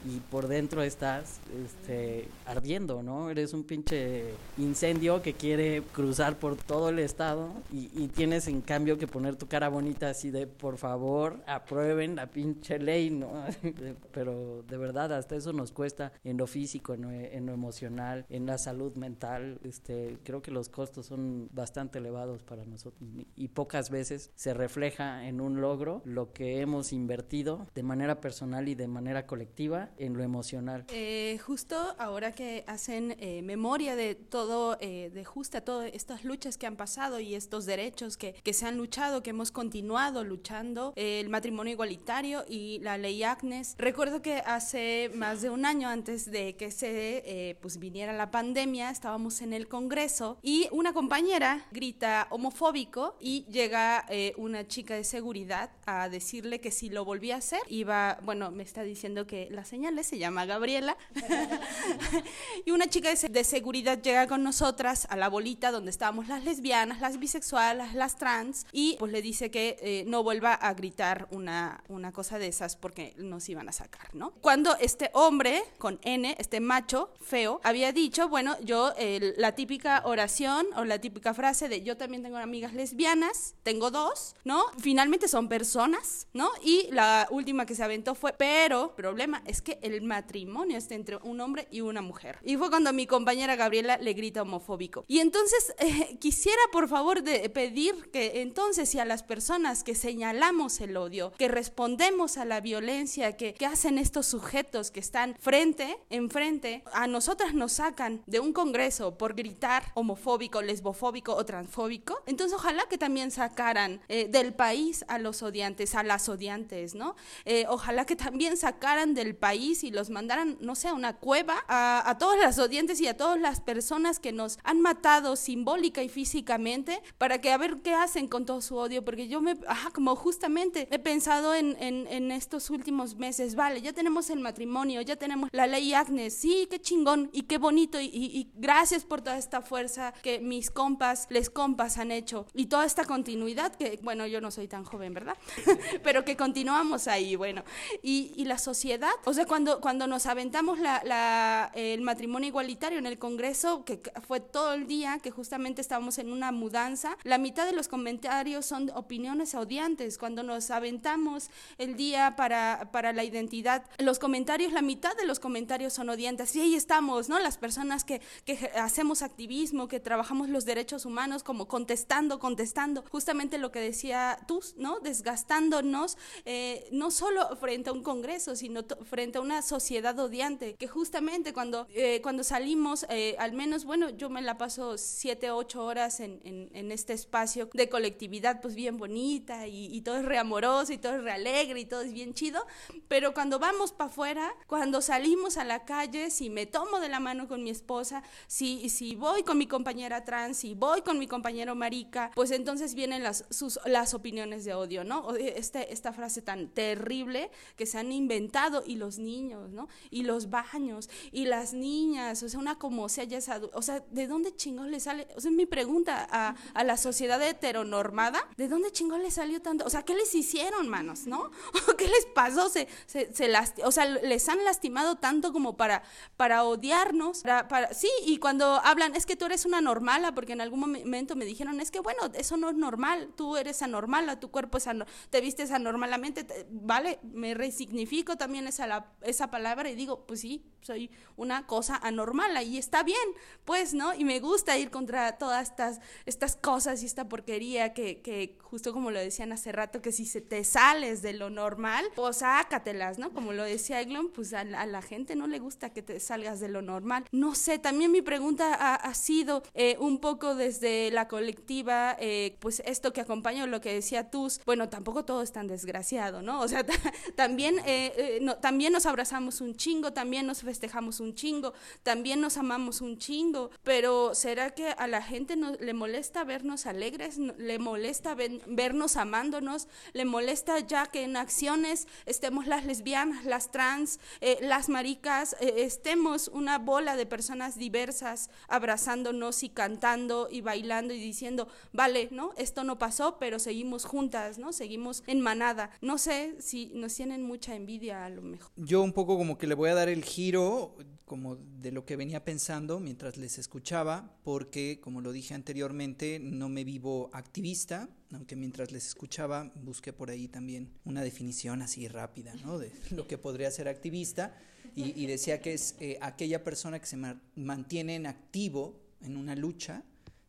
y 0.06 0.20
por 0.20 0.48
dentro 0.48 0.84
estás 0.84 1.40
este, 1.66 2.28
ardiendo, 2.46 3.04
¿no? 3.04 3.30
Eres 3.30 3.54
un 3.54 3.64
pinche 3.64 4.26
incendio 4.58 5.22
que 5.22 5.34
quiere 5.34 5.84
cruzar 5.94 6.38
por 6.38 6.56
todo 6.56 6.90
el 6.90 7.00
estado 7.00 7.52
y, 7.72 8.08
tienes 8.18 8.48
en 8.48 8.62
cambio 8.62 8.98
que 8.98 9.06
poner 9.06 9.36
tu 9.36 9.48
cara 9.48 9.70
bonita 9.70 10.10
así 10.10 10.32
de 10.32 10.48
por 10.48 10.78
favor 10.78 11.42
aprueben 11.46 12.16
la 12.16 12.28
pinche 12.28 12.80
ley, 12.80 13.10
¿no? 13.10 13.44
Pero 14.12 14.64
de 14.64 14.78
verdad 14.78 15.14
hasta 15.14 15.36
eso 15.36 15.54
nos 15.54 15.72
cuesta 15.72 16.14
en 16.24 16.38
lo 16.38 16.48
físico, 16.48 16.94
en 16.94 17.46
lo, 17.46 17.54
emocional, 17.54 18.26
en 18.30 18.46
la 18.46 18.58
salud 18.58 18.96
mental. 18.96 19.60
Este, 19.64 20.18
creo 20.24 20.42
que 20.42 20.52
los 20.52 20.70
costos 20.70 21.08
son 21.08 21.50
bastante 21.52 22.00
elevados 22.00 22.44
para 22.44 22.66
nosotros 22.66 23.08
y 23.36 23.48
pocas 23.50 23.90
veces 23.90 24.32
se 24.36 24.54
refleja 24.54 25.28
en 25.28 25.42
un 25.42 25.62
logro 25.62 26.02
lo 26.06 26.32
que 26.32 26.62
hemos 26.62 26.94
invertido 26.94 27.68
de 27.76 27.84
manera 27.84 28.22
personal 28.22 28.68
y 28.68 28.76
de 28.76 28.88
manera 28.88 29.26
colectiva 29.26 29.87
en 29.98 30.16
lo 30.18 30.24
emocional. 30.24 30.86
Eh, 30.90 31.40
justo 31.46 31.96
ahora 31.98 32.34
que 32.34 32.64
hacen 32.68 33.16
eh, 33.20 33.42
memoria 33.42 33.96
de 33.96 34.16
todo, 34.16 34.78
eh, 34.80 35.12
de 35.14 35.26
justa 35.26 35.62
todas 35.62 35.92
estas 35.94 36.24
luchas 36.24 36.58
que 36.58 36.68
han 36.68 36.76
pasado 36.76 37.20
y 37.20 37.36
estos 37.36 37.66
derechos 37.66 38.18
que, 38.18 38.34
que 38.34 38.54
se 38.54 38.66
han 38.66 38.78
luchado, 38.78 39.24
que 39.24 39.32
hemos 39.32 39.52
continuado 39.52 40.24
luchando, 40.24 40.94
el 40.96 41.30
matrimonio 41.30 41.74
igualitario 41.74 42.46
y 42.48 42.80
la 42.80 42.98
ley 42.98 43.24
Agnes. 43.24 43.76
Recuerdo 43.78 44.22
que 44.22 44.38
hace 44.46 45.12
más 45.16 45.42
de 45.42 45.50
un 45.50 45.66
año 45.66 45.90
antes 45.90 46.30
de 46.30 46.56
que 46.56 46.72
se 46.72 47.58
pues 47.62 47.78
viniera 47.78 48.14
la 48.14 48.32
pandemia, 48.32 48.90
estábamos 48.90 49.42
en 49.42 49.54
el 49.54 49.68
Congreso 49.68 50.38
y 50.42 50.68
una 50.72 50.94
compañera 50.94 51.66
grita 51.72 52.28
homofóbico 52.30 53.16
y 53.20 53.46
llega 53.46 54.06
una 54.38 54.68
chica 54.68 54.96
de 54.96 55.04
seguridad 55.04 55.72
a 55.86 56.10
decirle 56.10 56.60
que 56.60 56.72
si 56.72 56.90
lo 56.90 57.06
volvía 57.06 57.36
a 57.36 57.38
hacer 57.40 57.62
iba, 57.70 58.20
bueno, 58.24 58.52
me 58.52 58.64
está 58.64 58.84
diciendo 58.84 59.28
que 59.28 59.48
la 59.52 59.66
señora 59.66 59.77
se 60.04 60.18
llama 60.18 60.46
Gabriela. 60.46 60.98
y 62.66 62.72
una 62.72 62.88
chica 62.88 63.14
de, 63.14 63.44
seguridad 63.44 64.02
llega 64.02 64.28
con 64.28 64.44
nosotras 64.44 65.08
a 65.10 65.16
la 65.16 65.30
bolita 65.30 65.72
donde 65.72 65.92
estábamos 65.92 66.28
las 66.28 66.44
lesbianas, 66.44 67.00
las 67.00 67.20
bisexuales, 67.20 67.94
las 67.94 68.18
trans, 68.18 68.66
y 68.72 68.96
pues 69.00 69.12
le 69.12 69.22
dice 69.22 69.52
que 69.52 69.78
eh, 69.82 70.04
no 70.08 70.24
vuelva 70.24 70.54
a 70.54 70.74
gritar 70.74 71.28
una, 71.32 71.84
una 71.88 72.12
cosa 72.12 72.40
de 72.40 72.48
esas 72.48 72.76
porque 72.76 73.14
nos 73.18 73.48
iban 73.50 73.70
a 73.70 73.72
sacar, 73.72 74.14
¿no? 74.14 74.32
Cuando 74.42 74.76
este 74.78 75.10
hombre 75.14 75.64
con 75.78 76.00
N, 76.04 76.36
este 76.40 76.60
macho 76.60 77.10
feo, 77.22 77.62
había 77.64 77.92
dicho, 77.92 78.30
bueno, 78.30 78.56
yo 78.62 78.94
la 79.38 79.54
típica 79.54 80.02
oración 80.06 80.68
o 80.76 80.86
la 80.86 81.00
típica 81.00 81.34
frase 81.34 81.70
de 81.70 81.84
yo 81.84 81.98
también 81.98 82.24
tengo 82.24 82.38
amigas 82.38 82.74
lesbianas, 82.74 83.56
tengo 83.64 83.92
dos, 83.92 84.36
¿no? 84.44 84.64
Finalmente 84.80 85.28
son 85.28 85.48
personas, 85.48 86.28
¿no? 86.34 86.50
Y 86.64 86.88
la 86.92 87.28
última 87.32 87.66
que 87.66 87.76
se 87.76 87.84
aventó 87.84 88.16
fue, 88.16 88.34
pero 88.34 88.96
problema 88.96 89.42
es 89.46 89.62
que 89.62 89.67
que 89.68 89.80
el 89.82 90.02
matrimonio 90.02 90.78
está 90.78 90.96
entre 90.96 91.18
un 91.18 91.42
hombre 91.42 91.68
y 91.72 91.82
una 91.82 92.02
mujer. 92.02 92.40
Y 92.42 92.56
fue 92.56 92.70
cuando 92.70 92.94
mi 92.94 93.06
compañera 93.06 93.58
Gabriela 93.58 93.98
le 93.98 94.14
grita 94.14 94.44
homofóbico. 94.44 95.04
Y 95.10 95.20
entonces 95.20 95.76
eh, 95.80 96.18
quisiera 96.22 96.62
por 96.72 96.88
favor 96.88 97.22
de 97.22 97.50
pedir 97.50 98.10
que 98.10 98.40
entonces 98.42 98.88
si 98.88 99.00
a 99.00 99.04
las 99.04 99.24
personas 99.24 99.84
que 99.84 99.94
señalamos 99.94 100.80
el 100.80 100.96
odio, 100.96 101.34
que 101.38 101.50
respondemos 101.50 102.38
a 102.38 102.46
la 102.46 102.62
violencia 102.62 103.36
que, 103.36 103.54
que 103.56 103.66
hacen 103.66 103.98
estos 103.98 104.26
sujetos 104.26 104.90
que 104.90 105.02
están 105.02 105.36
frente, 105.38 105.98
enfrente, 106.10 106.84
a 106.94 107.06
nosotras 107.08 107.54
nos 107.54 107.74
sacan 107.74 108.24
de 108.26 108.40
un 108.40 108.54
congreso 108.54 109.18
por 109.18 109.36
gritar 109.36 109.84
homofóbico, 109.96 110.62
lesbofóbico 110.62 111.36
o 111.36 111.44
transfóbico, 111.44 112.24
entonces 112.26 112.58
ojalá 112.58 112.86
que 112.90 112.98
también 112.98 113.32
sacaran 113.32 114.00
eh, 114.08 114.30
del 114.30 114.54
país 114.54 115.04
a 115.10 115.20
los 115.20 115.44
odiantes, 115.44 115.94
a 115.94 116.04
las 116.04 116.30
odiantes, 116.30 116.96
¿no? 116.96 117.18
Eh, 117.44 117.66
ojalá 117.68 118.06
que 118.06 118.16
también 118.16 118.56
sacaran 118.56 119.14
del 119.14 119.36
país 119.36 119.57
país 119.58 119.84
y 119.84 119.90
los 119.90 120.10
mandaran, 120.10 120.58
no 120.62 120.76
sé, 120.76 120.90
a 120.90 120.94
una 120.94 121.18
cueva, 121.18 121.64
a, 121.68 122.08
a 122.08 122.18
todas 122.18 122.40
las 122.40 122.58
y 123.00 123.08
a 123.08 123.18
todas 123.18 123.40
las 123.40 123.60
personas 123.60 124.20
que 124.20 124.32
nos 124.32 124.60
han 124.64 124.82
matado 124.82 125.36
simbólica 125.36 126.04
y 126.04 126.10
físicamente, 126.10 127.02
para 127.18 127.40
que 127.40 127.52
a 127.52 127.58
ver 127.58 127.78
qué 127.82 127.94
hacen 127.94 128.28
con 128.28 128.46
todo 128.46 128.62
su 128.62 128.76
odio, 128.76 129.04
porque 129.04 129.28
yo 129.28 129.42
me, 129.42 129.58
ajá, 129.68 129.90
como 129.92 130.16
justamente 130.16 130.88
he 130.92 131.00
pensado 131.00 131.56
en, 131.56 131.76
en, 131.80 132.06
en 132.08 132.32
estos 132.32 132.70
últimos 132.70 133.16
meses, 133.16 133.56
vale, 133.56 133.82
ya 133.82 133.94
tenemos 133.94 134.30
el 134.30 134.40
matrimonio, 134.40 135.02
ya 135.02 135.16
tenemos 135.16 135.50
la 135.52 135.66
ley 135.66 135.94
Agnes, 135.94 136.36
sí, 136.36 136.68
qué 136.70 136.80
chingón 136.80 137.30
y 137.34 137.44
qué 137.44 137.58
bonito 137.58 138.00
y, 138.00 138.06
y, 138.06 138.38
y 138.38 138.52
gracias 138.56 139.06
por 139.06 139.22
toda 139.22 139.38
esta 139.38 139.62
fuerza 139.62 140.14
que 140.22 140.40
mis 140.40 140.70
compas, 140.70 141.28
les 141.30 141.50
compas 141.50 141.98
han 141.98 142.12
hecho 142.12 142.46
y 142.54 142.68
toda 142.68 142.86
esta 142.86 143.06
continuidad 143.06 143.76
que, 143.76 144.00
bueno, 144.04 144.28
yo 144.28 144.42
no 144.42 144.52
soy 144.52 144.68
tan 144.68 144.84
joven, 144.84 145.14
¿verdad? 145.14 145.38
Pero 146.04 146.26
que 146.26 146.36
continuamos 146.36 147.08
ahí, 147.08 147.36
bueno. 147.36 147.64
Y, 148.04 148.34
y, 148.36 148.46
la 148.46 148.58
sociedad, 148.58 149.14
o 149.26 149.34
sea, 149.34 149.46
cuando, 149.48 149.82
cuando 149.82 150.08
nos 150.08 150.26
aventamos 150.26 150.80
la, 150.80 151.02
la, 151.04 151.72
el 151.74 152.02
matrimonio 152.02 152.48
igualitario 152.48 153.00
en 153.00 153.06
el 153.06 153.18
Congreso, 153.18 153.84
que 153.86 154.02
fue 154.28 154.40
todo 154.40 154.74
el 154.74 154.88
día, 154.88 155.20
que 155.22 155.32
justamente 155.32 155.82
estábamos 155.82 156.18
en 156.18 156.32
una 156.32 156.52
mudanza, 156.52 157.18
la 157.24 157.38
mitad 157.38 157.66
de 157.66 157.74
los 157.74 157.88
comentarios 157.88 158.66
son 158.66 158.92
opiniones 158.94 159.56
odiantes. 159.56 160.18
Cuando 160.18 160.44
nos 160.44 160.70
aventamos 160.72 161.50
el 161.78 161.96
día 161.96 162.36
para, 162.36 162.90
para 162.92 163.14
la 163.14 163.24
identidad, 163.24 163.86
los 163.98 164.20
comentarios, 164.20 164.74
la 164.74 164.82
mitad 164.82 165.16
de 165.16 165.26
los 165.26 165.40
comentarios 165.40 165.94
son 165.94 166.10
odiantes. 166.10 166.56
Y 166.56 166.62
ahí 166.62 166.76
estamos, 166.76 167.30
¿no? 167.30 167.40
Las 167.40 167.58
personas 167.58 168.04
que, 168.04 168.22
que 168.46 168.72
hacemos 168.76 169.22
activismo, 169.22 169.88
que 169.88 170.00
trabajamos 170.00 170.50
los 170.50 170.66
derechos 170.66 171.06
humanos, 171.06 171.44
como 171.44 171.68
contestando, 171.68 172.40
contestando, 172.40 173.04
justamente 173.10 173.58
lo 173.58 173.72
que 173.72 173.80
decía 173.80 174.40
tú, 174.48 174.62
¿no? 174.76 175.00
Desgastándonos, 175.00 176.18
eh, 176.46 176.88
no 176.92 177.12
solo 177.12 177.56
frente 177.58 177.90
a 177.90 177.94
un 177.94 178.04
Congreso, 178.04 178.56
sino 178.56 178.84
frente 179.10 179.37
a 179.38 179.42
una 179.42 179.62
sociedad 179.62 180.18
odiante, 180.20 180.76
que 180.76 180.88
justamente 180.88 181.54
cuando, 181.54 181.88
eh, 181.90 182.22
cuando 182.22 182.44
salimos, 182.44 183.06
eh, 183.10 183.36
al 183.40 183.54
menos, 183.54 183.86
bueno, 183.86 184.10
yo 184.10 184.30
me 184.30 184.42
la 184.42 184.58
paso 184.58 184.98
siete, 184.98 185.52
ocho 185.52 185.84
horas 185.84 186.20
en, 186.20 186.40
en, 186.44 186.70
en 186.74 186.92
este 186.92 187.14
espacio 187.14 187.70
de 187.74 187.90
colectividad, 187.90 188.62
pues 188.62 188.76
bien 188.76 188.98
bonita, 188.98 189.68
y, 189.68 189.88
y, 189.96 190.02
todo 190.02 190.18
es 190.18 190.26
reamoroso, 190.26 190.94
y 190.94 190.98
todo 190.98 191.16
es 191.16 191.24
realegre, 191.24 191.80
y 191.80 191.86
todo 191.86 192.02
es 192.02 192.14
bien 192.14 192.34
chido, 192.34 192.66
pero 193.08 193.34
cuando 193.34 193.60
vamos 193.60 193.92
para 193.92 194.10
afuera, 194.10 194.54
cuando 194.68 195.02
salimos 195.02 195.58
a 195.58 195.64
la 195.64 195.86
calle, 195.86 196.30
si 196.32 196.50
me 196.50 196.66
tomo 196.66 197.00
de 197.00 197.10
la 197.10 197.20
mano 197.20 197.48
con 197.48 197.64
mi 197.64 197.70
esposa, 197.70 198.24
si, 198.48 198.90
si 198.90 199.16
voy 199.16 199.44
con 199.44 199.58
mi 199.58 199.68
compañera 199.68 200.24
trans, 200.24 200.58
si 200.58 200.74
voy 200.74 201.02
con 201.02 201.20
mi 201.20 201.28
compañero 201.28 201.76
marica, 201.76 202.32
pues 202.36 202.52
entonces 202.52 202.94
vienen 202.96 203.24
las, 203.24 203.46
sus, 203.50 203.80
las 203.86 204.14
opiniones 204.14 204.66
de 204.66 204.74
odio, 204.74 205.04
¿no? 205.04 205.36
Este, 205.36 205.94
esta 205.94 206.14
frase 206.14 206.42
tan 206.42 206.70
terrible 206.70 207.52
que 207.76 207.86
se 207.86 207.98
han 207.98 208.12
inventado, 208.12 208.84
y 208.86 208.96
los 208.96 209.20
niños, 209.20 209.27
¿no? 209.28 209.88
Y 210.10 210.24
los 210.24 210.50
baños, 210.50 211.10
y 211.32 211.46
las 211.46 211.74
niñas, 211.74 212.44
o 212.44 212.50
sea, 212.50 212.60
una 212.60 212.78
como 212.78 213.10
sea 213.10 213.24
ya 213.24 213.38
esa, 213.38 213.62
o 213.74 213.82
sea, 213.82 214.04
¿de 214.12 214.28
dónde 214.28 214.56
chingón 214.56 214.92
le 214.92 215.00
sale? 215.00 215.28
O 215.36 215.42
sea, 215.42 215.52
mi 215.52 215.66
pregunta 215.66 216.28
a, 216.30 216.56
a 216.74 216.84
la 216.84 216.98
sociedad 216.98 217.42
heteronormada, 217.42 218.40
¿de 218.58 218.68
dónde 218.68 218.92
chingón 218.92 219.24
le 219.24 219.32
salió 219.32 219.62
tanto? 219.62 219.86
O 219.86 219.90
sea, 219.90 220.04
¿qué 220.04 220.16
les 220.16 220.34
hicieron, 220.36 220.88
manos, 220.90 221.28
no? 221.28 221.52
¿Qué 221.98 222.08
les 222.08 222.26
pasó? 222.34 222.70
Se, 222.70 222.88
se, 223.06 223.34
se 223.34 223.48
lasti 223.48 223.82
o 223.84 223.92
sea, 223.92 224.06
les 224.06 224.50
han 224.50 224.64
lastimado 224.64 225.16
tanto 225.16 225.54
como 225.54 225.78
para, 225.78 226.04
para 226.36 226.64
odiarnos, 226.64 227.42
para, 227.42 227.68
para, 227.68 227.94
sí, 227.94 228.10
y 228.26 228.38
cuando 228.38 228.66
hablan, 228.84 229.16
es 229.16 229.26
que 229.26 229.36
tú 229.36 229.46
eres 229.46 229.66
una 229.66 229.82
normala, 229.82 230.34
porque 230.34 230.54
en 230.54 230.62
algún 230.62 230.80
momento 230.80 231.36
me 231.36 231.46
dijeron, 231.46 231.80
es 231.80 231.92
que 231.92 232.00
bueno, 232.00 232.22
eso 232.34 232.58
no 232.58 232.70
es 232.70 232.76
normal, 232.76 233.30
tú 233.36 233.58
eres 233.58 233.82
anormal, 233.82 234.40
tu 234.40 234.50
cuerpo 234.50 234.78
es 234.78 234.88
te 235.30 235.42
vistes 235.42 235.72
anormalmente, 235.72 236.44
te, 236.44 236.66
vale, 236.70 237.20
me 237.24 237.54
resignifico 237.54 238.38
también 238.38 238.68
esa, 238.68 238.88
la, 238.88 239.07
esa 239.22 239.52
palabra 239.52 239.90
y 239.90 239.96
digo, 239.96 240.26
pues 240.26 240.42
sí, 240.42 240.66
soy 240.82 241.12
una 241.36 241.68
cosa 241.68 241.98
anormal 241.98 242.64
y 242.64 242.78
está 242.78 243.04
bien, 243.04 243.18
pues, 243.66 243.94
¿no? 243.94 244.14
Y 244.14 244.24
me 244.24 244.40
gusta 244.40 244.78
ir 244.78 244.90
contra 244.90 245.38
todas 245.38 245.70
estas, 245.70 246.00
estas 246.26 246.56
cosas 246.56 247.04
y 247.04 247.06
esta 247.06 247.28
porquería 247.28 247.94
que, 247.94 248.22
que 248.22 248.58
justo 248.62 248.94
como 248.94 249.12
lo 249.12 249.20
decían 249.20 249.52
hace 249.52 249.72
rato, 249.72 250.02
que 250.02 250.12
si 250.12 250.26
se 250.26 250.42
te 250.42 250.64
sales 250.64 251.22
de 251.22 251.34
lo 251.34 251.50
normal, 251.50 252.06
pues 252.16 252.38
sácatelas, 252.38 253.18
¿no? 253.18 253.32
Como 253.32 253.54
lo 253.54 253.64
decía 253.64 254.02
Eglon, 254.02 254.30
pues 254.30 254.54
a 254.54 254.64
la, 254.64 255.02
gente 255.02 255.36
no 255.36 255.48
le 255.48 255.60
gusta 255.60 255.92
que 255.92 256.02
te 256.02 256.20
salgas 256.20 256.60
de 256.60 256.68
lo 256.68 256.82
normal. 256.82 257.26
No 257.32 257.56
sé, 257.56 257.80
también 257.80 258.12
mi 258.12 258.22
pregunta 258.22 258.74
ha, 258.74 258.96
ha 258.96 259.14
sido 259.14 259.64
eh, 259.74 259.96
un 260.00 260.20
poco 260.20 260.56
desde 260.56 261.12
la 261.12 261.28
colectiva, 261.28 262.18
eh, 262.20 262.58
pues 262.60 262.82
esto 262.86 263.14
que 263.14 263.22
acompaña 263.22 263.66
lo 263.68 263.80
que 263.80 263.94
decía 263.94 264.30
Tus, 264.30 264.60
bueno, 264.66 264.90
tampoco 264.90 265.24
todo 265.24 265.42
es 265.42 265.52
tan 265.52 265.68
desgraciado, 265.68 266.42
¿no? 266.42 266.62
O 266.62 266.68
sea, 266.68 266.86
también, 267.36 267.80
eh, 267.86 268.40
no, 268.42 268.58
también 268.58 268.96
nos 268.98 269.06
abrazamos 269.06 269.62
un 269.62 269.76
chingo, 269.76 270.12
también 270.12 270.48
nos 270.48 270.64
festejamos 270.64 271.20
un 271.20 271.36
chingo, 271.36 271.72
también 272.02 272.42
nos 272.42 272.58
amamos 272.58 273.00
un 273.00 273.20
chingo, 273.20 273.70
pero 273.84 274.34
¿será 274.34 274.72
que 274.72 274.88
a 274.90 275.06
la 275.06 275.22
gente 275.22 275.56
no, 275.56 275.74
le 275.74 275.94
molesta 275.94 276.44
vernos 276.44 276.88
alegres? 276.88 277.38
¿Le 277.38 277.78
molesta 277.78 278.34
ven, 278.34 278.60
vernos 278.66 279.16
amándonos? 279.16 279.88
¿Le 280.14 280.26
molesta 280.26 280.80
ya 280.80 281.06
que 281.06 281.26
en 281.26 281.38
acciones 281.38 282.08
estemos 282.26 282.66
las 282.66 282.86
lesbianas, 282.86 283.46
las 283.46 283.70
trans, 283.70 284.20
eh, 284.42 284.58
las 284.62 284.90
maricas, 284.90 285.56
eh, 285.60 285.84
estemos 285.84 286.48
una 286.48 286.80
bola 286.80 287.16
de 287.16 287.28
personas 287.28 287.78
diversas 287.78 288.50
abrazándonos 288.68 289.62
y 289.62 289.70
cantando 289.70 290.48
y 290.50 290.62
bailando 290.62 291.14
y 291.14 291.20
diciendo, 291.20 291.68
vale, 291.94 292.30
¿no? 292.32 292.52
Esto 292.58 292.84
no 292.84 292.98
pasó, 292.98 293.38
pero 293.38 293.60
seguimos 293.60 294.06
juntas, 294.06 294.58
¿no? 294.58 294.74
Seguimos 294.74 295.22
en 295.28 295.42
manada. 295.42 295.92
No 296.02 296.18
sé 296.18 296.56
si 296.60 296.88
nos 296.96 297.14
tienen 297.14 297.44
mucha 297.44 297.76
envidia 297.76 298.26
a 298.26 298.30
lo 298.30 298.42
mejor. 298.42 298.72
Yo 298.88 299.04
un 299.04 299.12
poco 299.12 299.38
como 299.38 299.58
que 299.58 299.68
le 299.68 299.76
voy 299.76 299.90
a 299.90 299.96
dar 299.96 300.08
el 300.08 300.24
giro 300.24 300.96
como 301.26 301.58
de 301.58 301.92
lo 301.92 302.06
que 302.06 302.16
venía 302.16 302.46
pensando 302.46 303.02
mientras 303.02 303.36
les 303.36 303.60
escuchaba, 303.60 304.34
porque 304.46 305.02
como 305.02 305.20
lo 305.20 305.34
dije 305.34 305.54
anteriormente, 305.54 306.40
no 306.40 306.70
me 306.70 306.86
vivo 306.86 307.30
activista, 307.34 308.08
aunque 308.32 308.56
mientras 308.56 308.94
les 308.94 309.06
escuchaba 309.06 309.74
busqué 309.76 310.14
por 310.14 310.30
ahí 310.30 310.48
también 310.48 310.90
una 311.04 311.22
definición 311.22 311.82
así 311.82 312.08
rápida, 312.08 312.54
¿no? 312.64 312.80
De 312.80 312.94
lo 313.12 313.28
que 313.28 313.38
podría 313.38 313.70
ser 313.72 313.90
activista, 313.90 314.56
y, 314.96 315.28
decía 315.28 315.62
que 315.62 315.74
es 315.74 315.96
eh, 316.00 316.18
aquella 316.22 316.64
persona 316.64 316.98
que 316.98 317.06
se 317.06 317.18
ma 317.18 317.40
mantiene 317.56 318.16
en 318.16 318.26
activo 318.26 319.00
en 319.22 319.38
una 319.38 319.56
lucha 319.56 320.02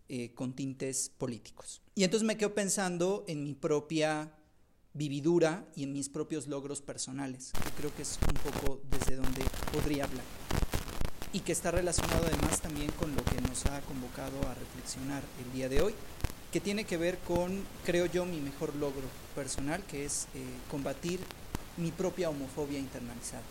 eh, 0.08 0.32
con 0.32 0.54
tintes 0.54 1.10
políticos. 1.10 1.82
Y 1.94 2.04
entonces 2.04 2.26
me 2.26 2.38
quedo 2.38 2.54
pensando 2.54 3.24
en 3.28 3.42
mi 3.42 3.54
propia 3.54 4.32
vividura 4.98 5.64
y 5.76 5.84
en 5.84 5.92
mis 5.92 6.08
propios 6.08 6.48
logros 6.48 6.82
personales, 6.82 7.52
que 7.52 7.70
creo 7.70 7.94
que 7.94 8.02
es 8.02 8.18
un 8.28 8.34
poco 8.34 8.80
desde 8.90 9.16
donde 9.16 9.42
podría 9.72 10.04
hablar 10.04 10.24
y 11.32 11.40
que 11.40 11.52
está 11.52 11.70
relacionado 11.70 12.26
además 12.26 12.60
también 12.60 12.90
con 12.92 13.14
lo 13.14 13.22
que 13.24 13.40
nos 13.42 13.66
ha 13.66 13.80
convocado 13.82 14.40
a 14.48 14.54
reflexionar 14.54 15.22
el 15.44 15.52
día 15.52 15.68
de 15.68 15.82
hoy, 15.82 15.94
que 16.52 16.60
tiene 16.60 16.84
que 16.84 16.96
ver 16.96 17.18
con, 17.18 17.62
creo 17.84 18.06
yo, 18.06 18.24
mi 18.24 18.40
mejor 18.40 18.74
logro 18.76 19.06
personal, 19.34 19.82
que 19.84 20.04
es 20.04 20.26
eh, 20.34 20.44
combatir 20.70 21.20
mi 21.76 21.92
propia 21.92 22.30
homofobia 22.30 22.78
internalizada, 22.78 23.42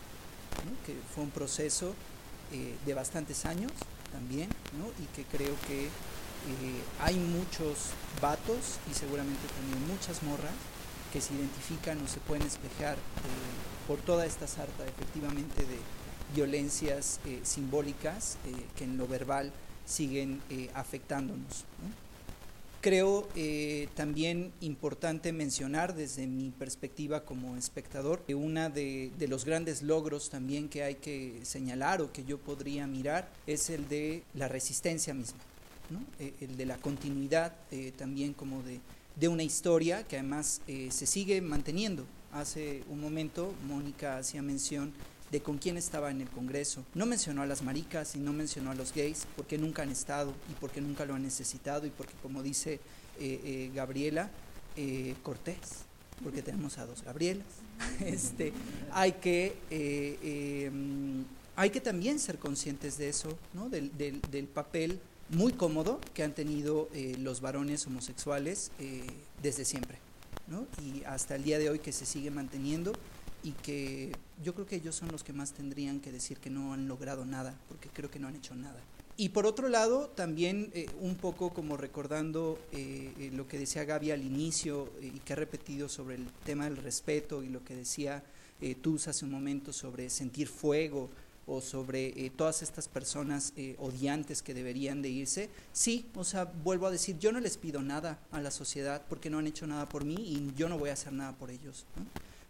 ¿no? 0.66 0.86
que 0.86 0.94
fue 1.14 1.24
un 1.24 1.30
proceso 1.30 1.94
eh, 2.52 2.74
de 2.84 2.94
bastantes 2.94 3.46
años 3.46 3.72
también, 4.12 4.50
¿no? 4.78 4.88
y 5.02 5.06
que 5.14 5.24
creo 5.24 5.54
que 5.66 5.86
eh, 5.86 5.90
hay 7.00 7.16
muchos 7.16 7.90
vatos 8.20 8.78
y 8.90 8.94
seguramente 8.94 9.46
también 9.56 9.88
muchas 9.88 10.22
morras 10.22 10.52
que 11.12 11.20
se 11.20 11.34
identifican 11.34 12.00
o 12.02 12.08
se 12.08 12.20
pueden 12.20 12.46
espejar 12.46 12.96
por 13.86 13.98
toda 14.00 14.26
esta 14.26 14.46
sarta 14.46 14.86
efectivamente 14.86 15.62
de 15.62 15.78
violencias 16.34 17.20
eh, 17.26 17.40
simbólicas 17.42 18.36
eh, 18.46 18.52
que 18.76 18.84
en 18.84 18.98
lo 18.98 19.06
verbal 19.08 19.52
siguen 19.86 20.40
eh, 20.50 20.68
afectándonos. 20.74 21.64
¿no? 21.82 22.08
Creo 22.80 23.28
también 23.96 24.52
importante 24.60 25.32
mencionar 25.32 25.96
desde 25.96 26.28
mi 26.28 26.50
perspectiva 26.50 27.24
como 27.24 27.56
espectador 27.56 28.22
que 28.24 28.36
uno 28.36 28.70
de, 28.70 29.10
de, 29.18 29.26
los 29.26 29.44
grandes 29.44 29.82
logros 29.82 30.30
también 30.30 30.68
que 30.68 30.84
hay 30.84 30.94
que 30.94 31.40
señalar 31.42 32.00
o 32.00 32.12
que 32.12 32.24
yo 32.24 32.38
podría 32.38 32.86
mirar 32.86 33.28
es 33.48 33.68
el 33.68 33.88
de 33.88 34.22
la 34.34 34.46
resistencia 34.46 35.12
misma, 35.12 35.40
¿no? 35.90 36.00
el 36.20 36.56
de 36.56 36.66
la 36.66 36.76
continuidad 36.76 37.52
también 37.96 38.32
como 38.32 38.62
de, 38.62 38.80
de, 39.18 39.28
una 39.28 39.42
historia 39.42 40.04
que 40.04 40.16
además 40.16 40.60
se 40.66 41.06
sigue 41.06 41.40
manteniendo. 41.40 42.04
Hace 42.32 42.82
un 42.88 43.00
momento 43.00 43.54
Mónica 43.66 44.18
hacía 44.18 44.42
mención 44.42 44.92
de 45.30 45.40
con 45.40 45.58
quién 45.58 45.76
estaba 45.76 46.10
en 46.10 46.20
el 46.20 46.28
Congreso. 46.28 46.84
No 46.94 47.06
mencionó 47.06 47.42
a 47.42 47.46
las 47.46 47.62
maricas 47.62 48.14
y 48.14 48.18
no 48.18 48.32
mencionó 48.32 48.70
a 48.70 48.74
los 48.74 48.94
gays 48.94 49.26
porque 49.36 49.58
nunca 49.58 49.82
han 49.82 49.90
estado 49.90 50.32
y 50.50 50.54
porque 50.54 50.80
nunca 50.80 51.04
lo 51.04 51.14
han 51.14 51.22
necesitado 51.22 51.86
y 51.86 51.90
porque, 51.90 52.14
como 52.22 52.42
dice 52.42 52.80
eh, 53.20 53.40
eh, 53.44 53.70
Gabriela 53.74 54.30
eh, 54.76 55.14
Cortés, 55.22 55.84
porque 56.22 56.42
tenemos 56.42 56.78
a 56.78 56.86
dos 56.86 57.02
Gabrielas, 57.02 57.46
este, 58.00 58.52
hay, 58.92 59.12
que, 59.12 59.56
hay 61.56 61.70
que 61.70 61.80
también 61.80 62.18
ser 62.18 62.38
conscientes 62.38 62.96
de 62.96 63.08
eso, 63.08 63.38
¿no? 63.54 63.68
del, 63.68 63.92
del 63.96 64.46
papel 64.46 65.00
muy 65.30 65.52
cómodo 65.52 66.00
que 66.14 66.22
han 66.22 66.34
tenido 66.34 66.88
los 67.18 67.40
varones 67.40 67.86
homosexuales 67.86 68.70
desde 69.42 69.64
siempre. 69.64 69.98
¿no? 70.48 70.66
y 70.82 71.04
hasta 71.04 71.36
el 71.36 71.44
día 71.44 71.58
de 71.58 71.70
hoy 71.70 71.78
que 71.78 71.92
se 71.92 72.06
sigue 72.06 72.30
manteniendo 72.30 72.92
y 73.42 73.52
que 73.52 74.12
yo 74.42 74.54
creo 74.54 74.66
que 74.66 74.76
ellos 74.76 74.96
son 74.96 75.08
los 75.12 75.22
que 75.22 75.32
más 75.32 75.52
tendrían 75.52 76.00
que 76.00 76.10
decir 76.10 76.38
que 76.38 76.50
no 76.50 76.72
han 76.72 76.88
logrado 76.88 77.24
nada, 77.24 77.54
porque 77.68 77.88
creo 77.88 78.10
que 78.10 78.18
no 78.18 78.28
han 78.28 78.36
hecho 78.36 78.54
nada. 78.54 78.80
Y 79.16 79.30
por 79.30 79.46
otro 79.46 79.68
lado, 79.68 80.10
también 80.14 80.70
eh, 80.74 80.86
un 81.00 81.16
poco 81.16 81.50
como 81.50 81.76
recordando 81.76 82.58
eh, 82.72 83.12
eh, 83.18 83.30
lo 83.32 83.48
que 83.48 83.58
decía 83.58 83.84
Gaby 83.84 84.12
al 84.12 84.24
inicio 84.24 84.88
y 85.00 85.18
que 85.20 85.32
ha 85.32 85.36
repetido 85.36 85.88
sobre 85.88 86.16
el 86.16 86.26
tema 86.44 86.64
del 86.64 86.76
respeto 86.76 87.42
y 87.42 87.48
lo 87.48 87.64
que 87.64 87.74
decía 87.74 88.22
tú 88.82 88.96
hace 89.06 89.24
un 89.24 89.30
momento 89.30 89.72
sobre 89.72 90.10
sentir 90.10 90.48
fuego 90.48 91.10
o 91.48 91.60
sobre 91.60 92.30
todas 92.36 92.62
estas 92.62 92.88
personas 92.88 93.52
odiantes 93.78 94.42
que 94.42 94.54
deberían 94.54 95.02
de 95.02 95.08
irse, 95.08 95.50
sí, 95.72 96.06
o 96.14 96.24
sea, 96.24 96.44
vuelvo 96.44 96.86
a 96.86 96.90
decir, 96.90 97.18
yo 97.18 97.32
no 97.32 97.40
les 97.40 97.56
pido 97.56 97.82
nada 97.82 98.18
a 98.30 98.40
la 98.40 98.50
sociedad 98.50 99.02
porque 99.08 99.30
no 99.30 99.38
han 99.38 99.46
hecho 99.46 99.66
nada 99.66 99.88
por 99.88 100.04
mí 100.04 100.14
y 100.14 100.52
yo 100.56 100.68
no 100.68 100.78
voy 100.78 100.90
a 100.90 100.92
hacer 100.92 101.12
nada 101.12 101.32
por 101.32 101.50
ellos. 101.50 101.86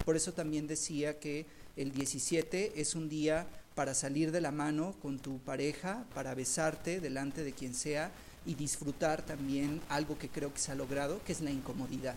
Por 0.04 0.16
eso 0.16 0.32
también 0.32 0.66
decía 0.66 1.18
que 1.18 1.46
el 1.76 1.92
17 1.92 2.80
es 2.80 2.94
un 2.94 3.08
día 3.08 3.46
para 3.74 3.94
salir 3.94 4.32
de 4.32 4.40
la 4.40 4.50
mano 4.50 4.96
con 5.00 5.20
tu 5.20 5.38
pareja, 5.38 6.04
para 6.12 6.34
besarte 6.34 6.98
delante 6.98 7.44
de 7.44 7.52
quien 7.52 7.74
sea 7.74 8.10
y 8.44 8.54
disfrutar 8.54 9.22
también 9.22 9.80
algo 9.88 10.18
que 10.18 10.28
creo 10.28 10.52
que 10.52 10.58
se 10.58 10.72
ha 10.72 10.74
logrado, 10.74 11.22
que 11.24 11.32
es 11.32 11.40
la 11.40 11.50
incomodidad, 11.50 12.16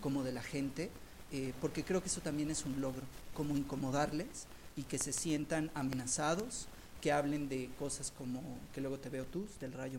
como 0.00 0.22
de 0.22 0.32
la 0.32 0.42
gente, 0.42 0.90
eh, 1.32 1.52
porque 1.60 1.84
creo 1.84 2.00
que 2.00 2.08
eso 2.08 2.22
también 2.22 2.50
es 2.50 2.64
un 2.64 2.80
logro, 2.80 3.02
como 3.34 3.56
incomodarles 3.56 4.46
y 4.78 4.84
que 4.84 4.98
se 4.98 5.12
sientan 5.12 5.70
amenazados, 5.74 6.68
que 7.00 7.10
hablen 7.12 7.48
de 7.48 7.68
cosas 7.78 8.12
como, 8.16 8.40
que 8.72 8.80
luego 8.80 8.98
te 8.98 9.08
veo 9.08 9.24
tú, 9.24 9.46
del 9.60 9.72
rayo 9.72 9.98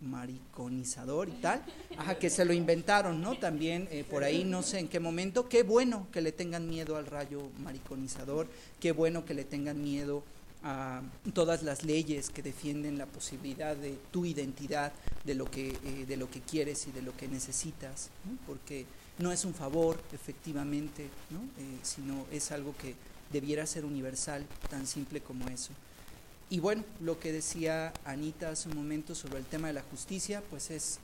mariconizador 0.00 1.28
y 1.28 1.32
tal, 1.32 1.64
ajá, 1.96 2.18
que 2.18 2.28
se 2.28 2.44
lo 2.44 2.52
inventaron, 2.52 3.20
¿no? 3.20 3.38
También 3.38 3.88
eh, 3.90 4.04
por 4.04 4.24
ahí, 4.24 4.44
no 4.44 4.62
sé 4.62 4.80
en 4.80 4.88
qué 4.88 5.00
momento, 5.00 5.48
qué 5.48 5.62
bueno 5.62 6.08
que 6.12 6.20
le 6.20 6.32
tengan 6.32 6.68
miedo 6.68 6.96
al 6.96 7.06
rayo 7.06 7.48
mariconizador, 7.62 8.48
qué 8.80 8.92
bueno 8.92 9.24
que 9.24 9.34
le 9.34 9.44
tengan 9.44 9.82
miedo 9.82 10.22
a 10.62 11.02
todas 11.32 11.62
las 11.62 11.84
leyes 11.84 12.30
que 12.30 12.42
defienden 12.42 12.98
la 12.98 13.06
posibilidad 13.06 13.76
de 13.76 13.96
tu 14.10 14.24
identidad, 14.24 14.92
de 15.24 15.34
lo 15.34 15.48
que, 15.48 15.68
eh, 15.68 16.04
de 16.06 16.16
lo 16.16 16.28
que 16.28 16.40
quieres 16.40 16.86
y 16.88 16.92
de 16.92 17.02
lo 17.02 17.16
que 17.16 17.28
necesitas, 17.28 18.10
porque 18.46 18.86
no 19.18 19.30
es 19.30 19.44
un 19.44 19.54
favor, 19.54 20.00
efectivamente, 20.12 21.08
¿no? 21.30 21.38
Eh, 21.62 21.78
sino 21.82 22.26
es 22.32 22.50
algo 22.50 22.74
que 22.76 22.94
debiera 23.32 23.66
ser 23.66 23.84
universal, 23.84 24.44
tan 24.70 24.86
simple 24.86 25.20
como 25.20 25.48
eso. 25.48 25.72
Y 26.48 26.60
bueno, 26.60 26.84
lo 27.00 27.18
que 27.18 27.32
decía 27.32 27.92
Anita 28.04 28.50
hace 28.50 28.68
un 28.68 28.76
momento 28.76 29.14
sobre 29.14 29.38
el 29.38 29.44
tema 29.44 29.66
de 29.66 29.74
la 29.74 29.82
justicia, 29.82 30.42
pues 30.48 30.70
es 30.70 31.00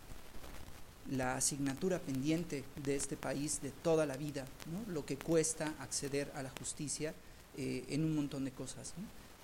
la 1.10 1.36
asignatura 1.36 1.98
pendiente 1.98 2.62
de 2.84 2.94
este 2.94 3.16
país 3.16 3.60
de 3.60 3.70
toda 3.70 4.06
la 4.06 4.16
vida, 4.16 4.46
¿no? 4.70 4.92
lo 4.92 5.04
que 5.04 5.16
cuesta 5.16 5.74
acceder 5.80 6.30
a 6.36 6.42
la 6.42 6.50
justicia 6.50 7.12
eh, 7.56 7.84
en 7.88 8.04
un 8.04 8.14
montón 8.14 8.44
de 8.44 8.52
cosas. 8.52 8.94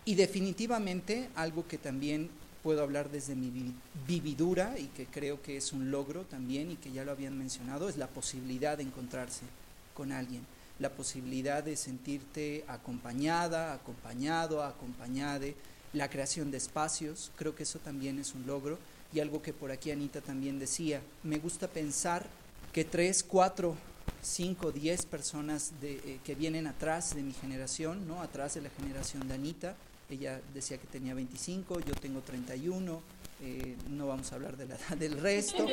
Y 0.05 0.14
definitivamente 0.14 1.29
algo 1.35 1.66
que 1.66 1.79
también 1.79 2.31
puedo 2.62 2.83
hablar 2.83 3.11
desde 3.11 3.35
mi 3.35 3.74
vividura 4.07 4.79
y 4.79 4.87
que 4.87 5.07
creo 5.07 5.43
que 5.43 5.57
es 5.57 5.72
un 5.72 5.91
logro 5.91 6.22
también 6.22 6.70
y 6.70 6.76
que 6.76 6.93
ya 6.93 7.05
lo 7.05 7.12
habían 7.12 7.37
mencionado, 7.37 7.89
es 7.89 7.97
la 7.97 8.09
posibilidad 8.09 8.76
de 8.76 8.85
encontrarse 8.85 9.43
con 9.95 10.12
alguien, 10.12 10.43
la 10.79 10.91
posibilidad 10.91 11.62
de 11.62 11.76
sentirte 11.76 12.64
acompañada, 12.68 13.72
acompañado, 13.72 14.62
acompañade 14.62 15.57
la 15.93 16.11
creación 16.11 16.51
de 16.51 16.59
espacios, 16.59 17.33
creo 17.37 17.55
que 17.55 17.62
eso 17.62 17.79
también 17.79 18.18
es 18.18 18.35
un 18.35 18.47
logro. 18.47 18.79
Y 19.12 19.20
algo 19.20 19.41
que 19.41 19.55
por 19.55 19.70
aquí 19.70 19.91
Anita 19.91 20.20
también 20.20 20.59
decía, 20.59 21.01
me 21.22 21.39
gusta 21.39 21.66
pensar 21.66 22.26
que 22.72 22.85
tres, 22.85 23.22
cuatro, 23.22 23.74
cinco, 24.22 24.70
diez 24.70 25.07
personas 25.07 25.72
eh, 25.83 26.20
que 26.24 26.35
vienen 26.35 26.66
atrás 26.66 27.14
de 27.14 27.22
mi 27.22 27.33
generación, 27.33 28.07
¿no? 28.07 28.20
atrás 28.20 28.55
de 28.55 28.61
la 28.61 28.70
generación 28.70 29.26
de 29.26 29.35
Anita, 29.35 29.76
ella 30.11 30.41
decía 30.55 30.79
que 30.79 30.87
tenía 30.87 31.14
25, 31.14 31.81
yo 31.81 31.95
tengo 31.95 32.20
31, 32.20 33.01
eh, 33.41 33.76
no 33.89 34.09
vamos 34.09 34.32
a 34.32 34.34
hablar 34.34 34.57
del 34.57 35.20
resto, 35.20 35.64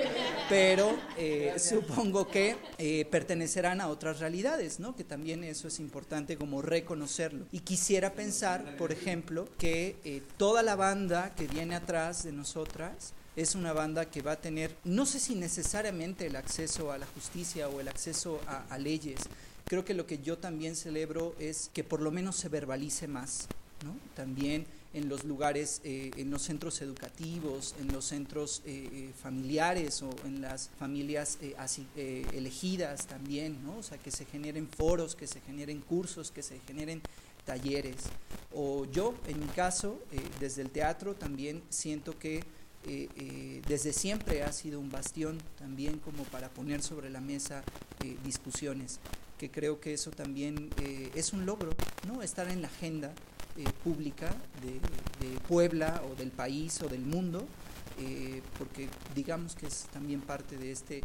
pero 0.48 0.96
eh, 1.18 1.56
supongo 1.58 2.28
que 2.28 2.56
eh, 2.78 3.06
pertenecerán 3.10 3.82
a 3.82 3.88
otras 3.88 4.20
realidades, 4.20 4.80
¿no? 4.80 4.96
Que 4.96 5.04
también 5.04 5.44
eso 5.44 5.68
es 5.68 5.80
importante 5.80 6.38
como 6.38 6.62
reconocerlo. 6.62 7.48
Y 7.52 7.62
quisiera 7.62 8.14
pensar, 8.14 8.78
por 8.78 8.92
ejemplo, 8.92 9.48
que 9.58 10.22
toda 10.38 10.62
la 10.62 10.76
banda 10.76 11.34
que 11.36 11.48
viene 11.48 11.76
atrás 11.76 12.24
de 12.24 12.32
nosotras 12.32 13.14
es 13.36 13.56
una 13.56 13.74
banda 13.74 14.06
que 14.06 14.22
va 14.22 14.34
a 14.34 14.42
tener, 14.42 14.76
no 14.84 15.06
sé 15.06 15.20
si 15.20 15.36
necesariamente 15.36 16.28
el 16.28 16.36
acceso 16.36 16.92
a 16.92 16.98
la 16.98 17.08
justicia 17.08 17.68
o 17.68 17.80
el 17.80 17.88
acceso 17.88 18.40
a, 18.48 18.64
a 18.70 18.78
leyes, 18.78 19.22
creo 19.66 19.84
que 19.84 19.94
lo 19.94 20.06
que 20.06 20.20
yo 20.20 20.38
también 20.38 20.76
celebro 20.76 21.36
es 21.40 21.70
que 21.74 21.84
por 21.84 22.00
lo 22.00 22.12
menos 22.12 22.36
se 22.36 22.48
verbalice 22.48 23.08
más, 23.08 23.48
¿no? 23.84 23.96
También 24.16 24.66
en 24.96 25.10
los 25.10 25.26
lugares, 25.26 25.82
eh, 25.84 26.10
en 26.16 26.32
los 26.32 26.42
centros 26.42 26.82
educativos, 26.82 27.76
en 27.82 27.92
los 27.92 28.06
centros 28.06 28.62
eh, 28.66 28.90
eh, 28.92 29.12
familiares 29.22 30.02
o 30.02 30.10
en 30.26 30.42
las 30.42 30.70
familias 30.80 31.38
así, 31.58 31.86
elegidas 31.96 33.06
también, 33.06 33.62
¿no? 33.64 33.78
O 33.78 33.84
sea, 33.84 33.98
que 33.98 34.10
se 34.10 34.24
generen 34.26 34.70
foros, 34.70 35.16
que 35.16 35.28
se 35.28 35.42
generen 35.42 35.82
cursos, 35.82 36.32
que 36.32 36.42
se 36.42 36.60
generen 36.62 37.02
talleres. 37.44 37.98
O 38.54 38.86
yo, 38.86 39.16
en 39.28 39.42
mi 39.42 39.48
caso, 39.48 40.00
desde 40.40 40.62
el 40.62 40.70
teatro 40.70 41.14
también 41.14 41.62
siento 41.70 42.18
que 42.18 42.44
desde 43.68 43.92
siempre 43.92 44.44
ha 44.44 44.54
sido 44.54 44.80
un 44.80 44.90
bastión 44.90 45.40
también 45.58 46.00
como 46.00 46.24
para 46.24 46.50
poner 46.50 46.82
sobre 46.82 47.10
la 47.10 47.20
mesa 47.20 47.64
discusiones, 48.24 49.00
que 49.38 49.52
creo 49.52 49.82
que 49.82 49.94
eso 49.94 50.12
también 50.12 50.70
es 51.16 51.34
un 51.34 51.46
logro, 51.46 51.72
¿no? 52.08 52.22
Estar 52.22 52.48
en 52.50 52.62
la 52.62 52.70
agenda 52.70 53.14
eh, 53.58 53.64
pública 53.84 54.36
de, 54.62 54.80
Puebla 55.48 56.02
o 56.10 56.16
del 56.16 56.32
país 56.32 56.82
o 56.82 56.88
del 56.88 57.02
mundo, 57.02 57.48
eh, 58.00 58.42
porque 58.58 58.90
digamos 59.14 59.56
que 59.56 59.68
es 59.68 59.86
también 59.94 60.22
parte 60.22 60.58
de 60.58 60.72
este, 60.72 61.02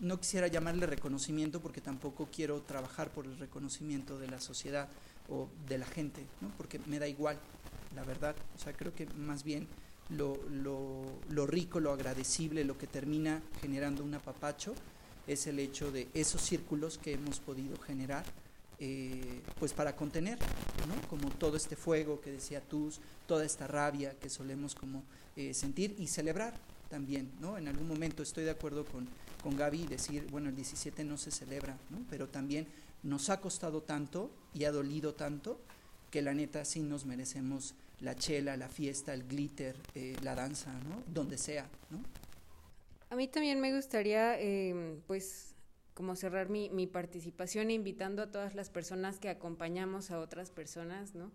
no 0.00 0.18
quisiera 0.18 0.48
llamarle 0.48 0.86
reconocimiento 0.86 1.60
porque 1.60 1.80
tampoco 1.80 2.28
quiero 2.30 2.60
trabajar 2.62 3.10
por 3.10 3.24
el 3.24 3.38
reconocimiento 3.38 4.18
de 4.18 4.28
la 4.28 4.40
sociedad 4.40 4.88
o 5.28 5.48
de 5.68 5.78
la 5.78 5.86
gente, 5.86 6.26
¿no? 6.40 6.50
porque 6.56 6.80
me 6.86 6.98
da 6.98 7.08
igual, 7.08 7.38
la 7.94 8.04
verdad, 8.04 8.34
o 8.56 8.58
sea, 8.58 8.72
creo 8.72 8.94
que 8.94 9.06
más 9.16 9.44
bien 9.44 9.66
lo, 10.10 10.38
lo, 10.50 11.04
lo 11.30 11.46
rico, 11.46 11.80
lo 11.80 11.92
agradecible, 11.92 12.64
lo 12.64 12.76
que 12.76 12.86
termina 12.86 13.42
generando 13.60 14.04
un 14.04 14.14
apapacho 14.14 14.74
es 15.26 15.46
el 15.46 15.58
hecho 15.58 15.92
de 15.92 16.08
esos 16.14 16.42
círculos 16.42 16.98
que 16.98 17.12
hemos 17.12 17.40
podido 17.40 17.78
generar 17.78 18.24
eh, 18.80 19.40
pues 19.58 19.72
para 19.72 19.96
contener, 19.96 20.38
¿no? 20.86 21.08
Como 21.08 21.30
todo 21.30 21.56
este 21.56 21.74
fuego 21.74 22.20
que 22.20 22.30
decía 22.30 22.60
Tus, 22.60 23.00
toda 23.26 23.44
esta 23.44 23.66
rabia 23.66 24.14
que 24.20 24.30
solemos 24.30 24.76
como 24.76 25.02
eh, 25.34 25.52
sentir 25.52 25.96
y 25.98 26.06
celebrar 26.06 26.54
también, 26.88 27.28
¿no? 27.40 27.58
En 27.58 27.66
algún 27.66 27.88
momento 27.88 28.22
estoy 28.22 28.44
de 28.44 28.52
acuerdo 28.52 28.84
con, 28.84 29.08
con 29.42 29.56
Gaby 29.56 29.86
decir, 29.86 30.28
bueno, 30.30 30.48
el 30.48 30.54
17 30.54 31.02
no 31.02 31.18
se 31.18 31.32
celebra, 31.32 31.76
¿no? 31.90 31.98
Pero 32.08 32.28
también 32.28 32.68
nos 33.02 33.30
ha 33.30 33.40
costado 33.40 33.82
tanto 33.82 34.30
y 34.54 34.62
ha 34.62 34.70
dolido 34.70 35.12
tanto 35.12 35.58
que 36.12 36.22
la 36.22 36.32
neta 36.32 36.64
sí 36.64 36.80
nos 36.80 37.04
merecemos 37.04 37.74
la 38.00 38.14
chela, 38.14 38.56
la 38.56 38.68
fiesta, 38.68 39.12
el 39.12 39.26
glitter, 39.26 39.74
eh, 39.96 40.14
la 40.22 40.36
danza, 40.36 40.72
¿no? 40.88 41.02
Donde 41.12 41.36
sea. 41.36 41.66
A 43.10 43.16
mí 43.16 43.26
también 43.26 43.60
me 43.60 43.74
gustaría, 43.74 44.38
pues, 45.08 45.48
como 45.98 46.14
cerrar 46.14 46.48
mi, 46.48 46.70
mi, 46.70 46.86
participación 46.86 47.72
invitando 47.72 48.22
a 48.22 48.30
todas 48.30 48.54
las 48.54 48.70
personas 48.70 49.18
que 49.18 49.28
acompañamos 49.28 50.12
a 50.12 50.20
otras 50.20 50.52
personas, 50.52 51.16
¿no? 51.16 51.32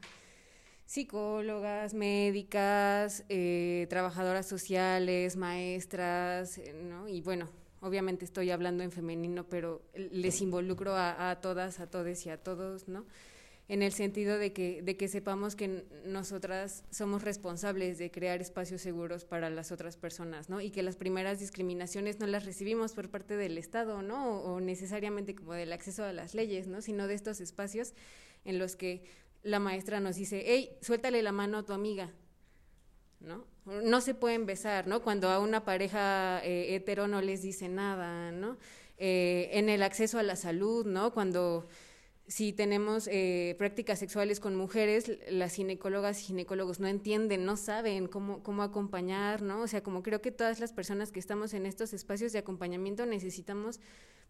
Psicólogas, 0.86 1.93
médicas, 1.93 3.26
eh, 3.28 3.88
trabajadoras 3.89 4.47
sociales, 4.47 5.36
maestras, 5.36 6.59
eh, 6.59 6.74
¿no? 6.82 7.09
Y 7.09 7.20
bueno, 7.20 7.49
obviamente 7.82 8.24
estoy 8.24 8.51
hablando 8.51 8.84
en 8.84 8.93
femenino, 8.93 9.43
pero 9.49 9.82
les 9.95 10.39
involucro 10.39 10.95
a, 10.95 11.30
a 11.30 11.41
todas, 11.41 11.82
a 11.82 11.88
todos 11.88 12.26
y 12.26 12.30
a 12.30 12.38
todos, 12.38 12.88
¿no? 12.88 13.05
En 13.70 13.82
el 13.82 13.93
sentido 13.93 14.38
de 14.38 14.51
que, 14.51 14.82
de 14.82 14.97
que 14.97 15.07
sepamos 15.07 15.55
que 15.55 15.86
nosotras 16.05 16.84
somos 16.91 17.22
responsables 17.24 17.97
de 17.97 18.11
crear 18.11 18.41
espacios 18.41 18.82
seguros 18.82 19.24
para 19.24 19.49
las 19.49 19.72
otras 19.72 19.95
personas, 19.95 20.49
¿no? 20.49 20.59
Y 20.59 20.70
que 20.70 20.84
las 20.84 20.97
primeras 20.97 21.39
discriminaciones 21.39 22.20
no 22.20 22.28
las 22.28 22.45
recibimos 22.45 22.93
por 22.93 23.09
parte 23.09 23.38
del 23.38 23.57
Estado, 23.57 24.01
¿no? 24.01 24.41
O, 24.41 24.59
necesariamente 24.59 25.34
como 25.34 25.53
del 25.53 25.72
acceso 25.72 26.03
a 26.03 26.11
las 26.11 26.34
leyes, 26.34 26.68
¿no? 26.68 26.82
Sino 26.82 27.07
de 27.07 27.14
estos 27.14 27.39
espacios 27.39 27.93
en 28.43 28.59
los 28.59 28.76
que 28.76 29.03
la 29.43 29.59
maestra 29.59 30.01
nos 30.01 30.18
dice, 30.18 30.43
hey, 30.45 30.78
suéltale 30.82 31.22
la 31.22 31.32
mano 31.32 31.59
a 31.59 31.64
tu 31.64 31.72
amiga, 31.72 32.11
¿no? 33.22 33.45
No 33.66 34.01
se 34.01 34.14
pueden 34.14 34.45
besar, 34.45 34.88
¿no? 34.88 35.01
Cuando 35.01 35.30
a 35.30 35.39
una 35.39 35.64
pareja 35.64 36.41
eh, 36.43 36.76
hetero 36.76 37.07
no 37.07 37.22
les 37.22 37.41
dice 37.41 37.70
nada, 37.70 38.34
¿no? 38.34 38.57
Eh, 38.97 39.49
en 39.53 39.70
el 39.70 39.84
acceso 39.84 40.20
a 40.20 40.24
la 40.24 40.36
salud, 40.36 40.86
¿no? 40.86 41.14
Cuando 41.14 41.66
si 42.28 42.54
tenemos 42.54 43.08
eh, 43.12 43.56
prácticas 43.58 44.00
sexuales 44.00 44.40
con 44.40 44.56
mujeres, 44.56 45.12
las 45.30 45.56
ginecólogas 45.56 46.22
y 46.22 46.24
ginecólogos 46.26 46.80
no 46.80 46.88
entienden, 46.88 47.46
no 47.46 47.58
saben 47.58 48.08
cómo, 48.08 48.42
cómo 48.44 48.64
acompañar, 48.64 49.42
¿no? 49.42 49.62
O 49.62 49.68
sea, 49.68 49.84
como 49.84 50.04
creo 50.04 50.22
que 50.22 50.32
todas 50.32 50.60
las 50.60 50.72
personas 50.72 51.12
que 51.12 51.20
estamos 51.20 51.54
en 51.54 51.66
estos 51.66 51.94
espacios 51.94 52.32
de 52.32 52.40
acompañamiento 52.40 53.06
necesitamos 53.06 53.80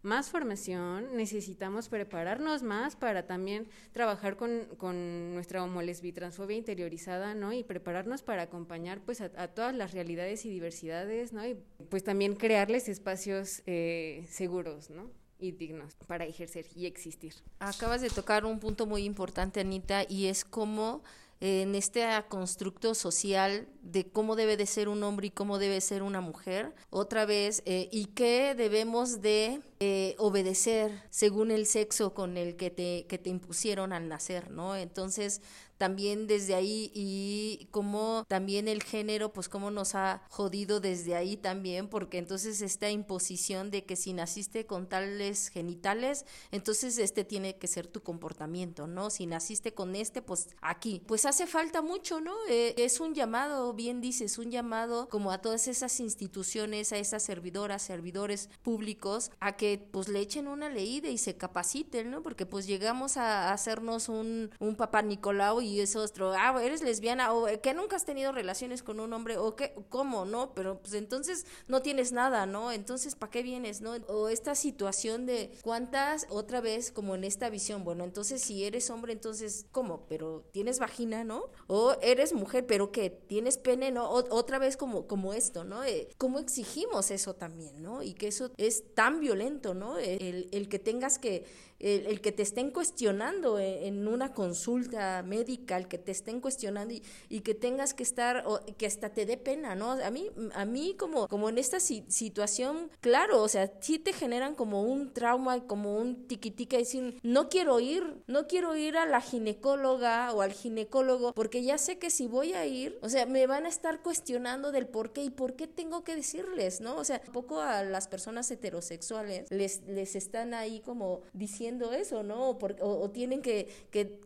más 0.04 0.28
formación, 0.28 1.16
necesitamos 1.16 1.88
prepararnos 1.88 2.62
más 2.62 2.94
para 2.94 3.26
también 3.26 3.66
trabajar 3.92 4.36
con, 4.36 4.66
con 4.76 5.32
nuestra 5.32 5.64
homolesbitransfobia 5.64 6.58
interiorizada, 6.58 7.34
¿no? 7.34 7.52
Y 7.54 7.64
prepararnos 7.64 8.22
para 8.22 8.42
acompañar 8.42 9.00
pues 9.00 9.22
a, 9.22 9.30
todas 9.48 9.74
las 9.74 9.92
realidades 9.92 10.44
y 10.44 10.50
diversidades, 10.50 11.32
¿no? 11.32 11.46
Y 11.46 11.56
pues 11.88 12.04
también 12.04 12.34
crearles 12.34 12.88
espacios 12.88 13.62
eh, 13.66 14.26
seguros, 14.28 14.90
¿no? 14.90 15.23
Y 15.44 15.52
dignos 15.52 15.94
para 16.06 16.24
ejercer 16.24 16.66
y 16.74 16.86
existir. 16.86 17.34
Acabas 17.58 18.00
de 18.00 18.10
tocar 18.10 18.44
un 18.44 18.58
punto 18.58 18.86
muy 18.86 19.04
importante, 19.04 19.60
Anita, 19.60 20.04
y 20.08 20.26
es 20.26 20.44
cómo 20.44 21.02
en 21.40 21.74
este 21.74 22.06
constructo 22.28 22.94
social 22.94 23.68
de 23.82 24.06
cómo 24.06 24.34
debe 24.36 24.56
de 24.56 24.66
ser 24.66 24.88
un 24.88 25.02
hombre 25.02 25.26
y 25.26 25.30
cómo 25.30 25.58
debe 25.58 25.80
ser 25.80 26.02
una 26.02 26.20
mujer, 26.20 26.72
otra 26.90 27.26
vez, 27.26 27.62
eh, 27.66 27.88
y 27.92 28.06
qué 28.06 28.54
debemos 28.54 29.20
de 29.20 29.60
eh, 29.80 30.14
obedecer 30.18 31.02
según 31.10 31.50
el 31.50 31.66
sexo 31.66 32.14
con 32.14 32.36
el 32.36 32.56
que 32.56 32.70
te, 32.70 33.04
que 33.08 33.18
te 33.18 33.30
impusieron 33.30 33.92
al 33.92 34.08
nacer, 34.08 34.50
¿no? 34.50 34.74
Entonces, 34.76 35.42
también 35.78 36.26
desde 36.26 36.54
ahí 36.54 36.90
y 36.94 37.68
como 37.70 38.24
también 38.28 38.68
el 38.68 38.82
género, 38.82 39.32
pues 39.32 39.48
cómo 39.48 39.70
nos 39.70 39.94
ha 39.94 40.22
jodido 40.28 40.80
desde 40.80 41.14
ahí 41.14 41.36
también, 41.36 41.88
porque 41.88 42.18
entonces 42.18 42.60
esta 42.60 42.90
imposición 42.90 43.70
de 43.70 43.84
que 43.84 43.96
si 43.96 44.12
naciste 44.12 44.66
con 44.66 44.88
tales 44.88 45.48
genitales, 45.48 46.24
entonces 46.50 46.98
este 46.98 47.24
tiene 47.24 47.56
que 47.56 47.66
ser 47.66 47.86
tu 47.86 48.02
comportamiento, 48.02 48.86
¿no? 48.86 49.10
Si 49.10 49.26
naciste 49.26 49.74
con 49.74 49.96
este, 49.96 50.22
pues 50.22 50.48
aquí. 50.60 51.02
Pues 51.06 51.24
hace 51.24 51.46
falta 51.46 51.82
mucho, 51.82 52.20
¿no? 52.20 52.34
Eh, 52.48 52.74
es 52.78 53.00
un 53.00 53.14
llamado, 53.14 53.72
bien 53.74 54.00
dices, 54.00 54.38
un 54.38 54.50
llamado 54.50 55.08
como 55.08 55.30
a 55.30 55.38
todas 55.38 55.68
esas 55.68 56.00
instituciones, 56.00 56.92
a 56.92 56.98
esas 56.98 57.22
servidoras, 57.22 57.82
servidores 57.82 58.48
públicos, 58.62 59.30
a 59.40 59.56
que 59.56 59.78
pues 59.90 60.08
le 60.08 60.20
echen 60.20 60.48
una 60.48 60.68
leída 60.68 61.08
y 61.08 61.18
se 61.18 61.36
capaciten, 61.36 62.10
¿no? 62.10 62.22
Porque 62.22 62.46
pues 62.46 62.66
llegamos 62.66 63.16
a 63.16 63.52
hacernos 63.52 64.08
un, 64.08 64.50
un 64.58 64.76
papá 64.76 65.02
Nicolau 65.02 65.60
y 65.64 65.80
es 65.80 65.96
otro, 65.96 66.32
ah, 66.36 66.62
eres 66.62 66.82
lesbiana 66.82 67.32
o 67.32 67.48
eh, 67.48 67.60
que 67.60 67.74
nunca 67.74 67.96
has 67.96 68.04
tenido 68.04 68.32
relaciones 68.32 68.82
con 68.82 69.00
un 69.00 69.12
hombre 69.12 69.36
o 69.36 69.56
que, 69.56 69.74
¿cómo? 69.88 70.24
No, 70.24 70.54
pero 70.54 70.80
pues 70.80 70.94
entonces 70.94 71.46
no 71.66 71.82
tienes 71.82 72.12
nada, 72.12 72.46
¿no? 72.46 72.70
Entonces, 72.70 73.14
¿para 73.14 73.30
qué 73.30 73.42
vienes, 73.42 73.80
no? 73.80 73.92
O 74.08 74.28
esta 74.28 74.54
situación 74.54 75.26
de 75.26 75.50
cuántas, 75.62 76.26
otra 76.28 76.60
vez, 76.60 76.92
como 76.92 77.14
en 77.14 77.24
esta 77.24 77.50
visión, 77.50 77.84
bueno, 77.84 78.04
entonces 78.04 78.42
si 78.42 78.64
eres 78.64 78.90
hombre, 78.90 79.12
entonces, 79.12 79.66
¿cómo? 79.72 80.06
Pero 80.08 80.44
tienes 80.52 80.78
vagina, 80.78 81.24
¿no? 81.24 81.50
O 81.66 81.96
eres 82.02 82.32
mujer, 82.32 82.66
pero 82.66 82.92
que 82.92 83.10
tienes 83.10 83.58
pene, 83.58 83.90
¿no? 83.90 84.08
otra 84.10 84.58
vez 84.58 84.76
como, 84.76 85.06
como 85.06 85.32
esto, 85.34 85.64
¿no? 85.64 85.84
Eh, 85.84 86.08
¿Cómo 86.18 86.38
exigimos 86.38 87.10
eso 87.10 87.34
también, 87.34 87.82
¿no? 87.82 88.02
Y 88.02 88.14
que 88.14 88.28
eso 88.28 88.50
es 88.56 88.94
tan 88.94 89.20
violento, 89.20 89.74
¿no? 89.74 89.98
El, 89.98 90.48
el 90.52 90.68
que 90.68 90.78
tengas 90.78 91.18
que 91.18 91.44
el, 91.80 92.20
que 92.20 92.32
te 92.32 92.42
estén 92.42 92.70
cuestionando 92.70 93.58
e, 93.58 93.86
en, 93.86 94.06
una 94.08 94.32
consulta 94.32 95.22
médica, 95.22 95.76
el 95.76 95.88
que 95.88 95.98
te 95.98 96.12
estén 96.12 96.40
cuestionando 96.40 96.94
y, 97.28 97.40
que 97.40 97.54
tengas 97.54 97.92
que 97.92 98.02
estar, 98.02 98.44
o 98.46 98.60
que 98.78 98.86
hasta 98.86 99.10
te 99.10 99.26
dé 99.26 99.36
pena, 99.36 99.74
¿no? 99.74 99.92
A 99.92 100.10
mí, 100.10 100.30
a 100.54 100.64
mí 100.64 100.94
como, 100.98 101.28
como 101.28 101.48
en 101.48 101.58
esta 101.58 101.80
situación, 101.80 102.90
claro, 103.00 103.42
o 103.42 103.48
sea, 103.48 103.70
sí 103.80 103.98
te 103.98 104.12
generan 104.12 104.54
como 104.54 104.82
un 104.82 105.12
trauma, 105.12 105.66
como 105.66 105.96
un 105.98 106.26
tiquitica, 106.26 106.78
decir, 106.78 107.18
no 107.22 107.48
quiero 107.48 107.80
ir, 107.80 108.22
no 108.26 108.46
quiero 108.46 108.76
ir 108.76 108.96
a 108.96 109.04
la 109.04 109.20
ginecóloga 109.20 110.32
o 110.32 110.40
al 110.40 110.52
ginecólogo, 110.52 111.34
porque 111.34 111.62
ya 111.62 111.76
sé 111.76 111.98
que 111.98 112.08
si 112.08 112.26
voy 112.26 112.54
a 112.54 112.64
ir, 112.66 112.98
o 113.02 113.08
sea, 113.08 113.26
me 113.26 113.46
van 113.46 113.66
a 113.66 113.68
estar 113.68 114.02
cuestionando 114.02 114.72
del 114.72 114.86
por 114.86 115.12
qué 115.12 115.24
y 115.24 115.30
por 115.30 115.54
qué 115.54 115.66
tengo 115.66 116.02
que 116.04 116.16
decirles, 116.16 116.80
¿no? 116.80 116.96
O 116.96 117.04
sea, 117.04 117.20
un 117.26 117.32
poco 117.32 117.60
a 117.60 117.82
las 117.82 118.08
personas 118.08 118.50
heterosexuales 118.50 119.50
les, 119.50 119.82
les 119.86 120.16
están 120.16 120.54
ahí 120.54 120.80
como 120.80 121.20
diciendo 121.32 121.63
eso, 121.92 122.22
¿no? 122.22 122.50
O, 122.80 123.10
tienen 123.10 123.42
que, 123.42 123.68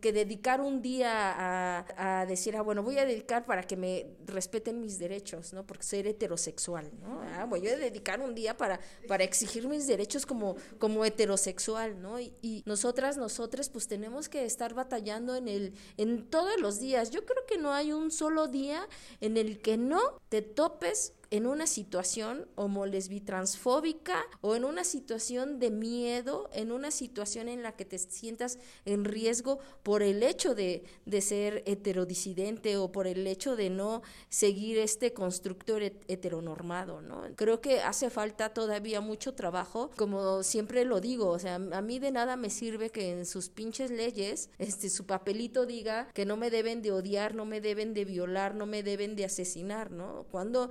dedicar 0.01 0.61
un 0.61 0.81
día 0.81 1.83
a, 1.97 2.25
decir, 2.25 2.55
ah, 2.55 2.61
bueno, 2.61 2.83
voy 2.83 2.97
a 2.97 3.05
dedicar 3.05 3.45
para 3.45 3.63
que 3.63 3.75
me 3.75 4.07
respeten 4.25 4.81
mis 4.81 4.99
derechos, 4.99 5.53
¿no? 5.53 5.65
Porque 5.65 5.83
soy 5.83 5.99
heterosexual, 5.99 6.89
¿no? 7.01 7.21
Ah, 7.21 7.45
voy 7.45 7.67
a 7.67 7.77
dedicar 7.77 8.19
un 8.21 8.35
día 8.35 8.57
para, 8.57 8.79
para 9.07 9.23
exigir 9.23 9.67
mis 9.67 9.87
derechos 9.87 10.25
como, 10.25 10.55
como 10.77 11.05
heterosexual, 11.05 12.01
¿no? 12.01 12.19
Y, 12.19 12.33
y 12.41 12.63
nosotras, 12.65 13.17
nosotras, 13.17 13.69
pues 13.69 13.87
tenemos 13.87 14.29
que 14.29 14.45
estar 14.45 14.73
batallando 14.73 15.35
en, 15.35 15.47
el, 15.47 15.73
en 15.97 16.29
todos 16.29 16.59
los 16.59 16.79
días. 16.79 17.11
Yo 17.11 17.25
creo 17.25 17.45
que 17.45 17.57
no 17.57 17.73
hay 17.73 17.93
un 17.93 18.11
solo 18.11 18.47
día 18.47 18.87
en 19.21 19.37
el 19.37 19.61
que 19.61 19.77
no 19.77 19.99
te 20.29 20.41
topes 20.41 21.13
en 21.31 21.45
una 21.45 21.67
situación 21.67 22.47
homolesbitransfóbica 22.55 24.25
o 24.41 24.55
en 24.55 24.65
una 24.65 24.83
situación 24.83 25.59
de 25.59 25.69
miedo, 25.69 26.49
en 26.53 26.71
una 26.71 26.91
situación 26.91 27.47
en 27.47 27.63
la 27.63 27.73
que 27.73 27.85
te 27.85 27.97
sientas 27.97 28.57
en 28.85 29.05
riesgo 29.05 29.59
por 29.83 30.01
el 30.01 30.23
hecho 30.23 30.55
de, 30.55 30.83
de 31.05 31.21
ser 31.21 31.63
heterodisidente 31.65 32.77
o 32.77 32.91
por 32.91 33.07
el 33.07 33.27
hecho 33.27 33.55
de 33.55 33.69
no 33.69 34.01
seguir 34.29 34.79
este 34.79 35.13
constructor 35.13 35.83
heteronormado, 35.83 37.01
¿no? 37.01 37.23
Creo 37.35 37.61
que 37.61 37.81
hace 37.81 38.09
falta 38.09 38.53
todavía 38.53 39.01
mucho 39.01 39.33
trabajo, 39.33 39.91
como 39.95 40.43
siempre 40.43 40.85
lo 40.85 40.99
digo, 40.99 41.29
o 41.29 41.39
sea, 41.39 41.55
a 41.55 41.81
mí 41.81 41.99
de 41.99 42.11
nada 42.11 42.35
me 42.35 42.49
sirve 42.49 42.89
que 42.89 43.11
en 43.11 43.25
sus 43.25 43.49
pinches 43.49 43.91
leyes, 43.91 44.49
este, 44.57 44.89
su 44.89 45.05
papelito 45.05 45.65
diga 45.65 46.07
que 46.13 46.25
no 46.25 46.37
me 46.37 46.49
deben 46.49 46.81
de 46.81 46.91
odiar, 46.91 47.35
no 47.35 47.45
me 47.45 47.61
deben 47.61 47.93
de 47.93 48.05
violar, 48.05 48.55
no 48.55 48.65
me 48.65 48.83
deben 48.83 49.15
de 49.15 49.25
asesinar, 49.25 49.91
¿no? 49.91 50.25
Cuando 50.31 50.69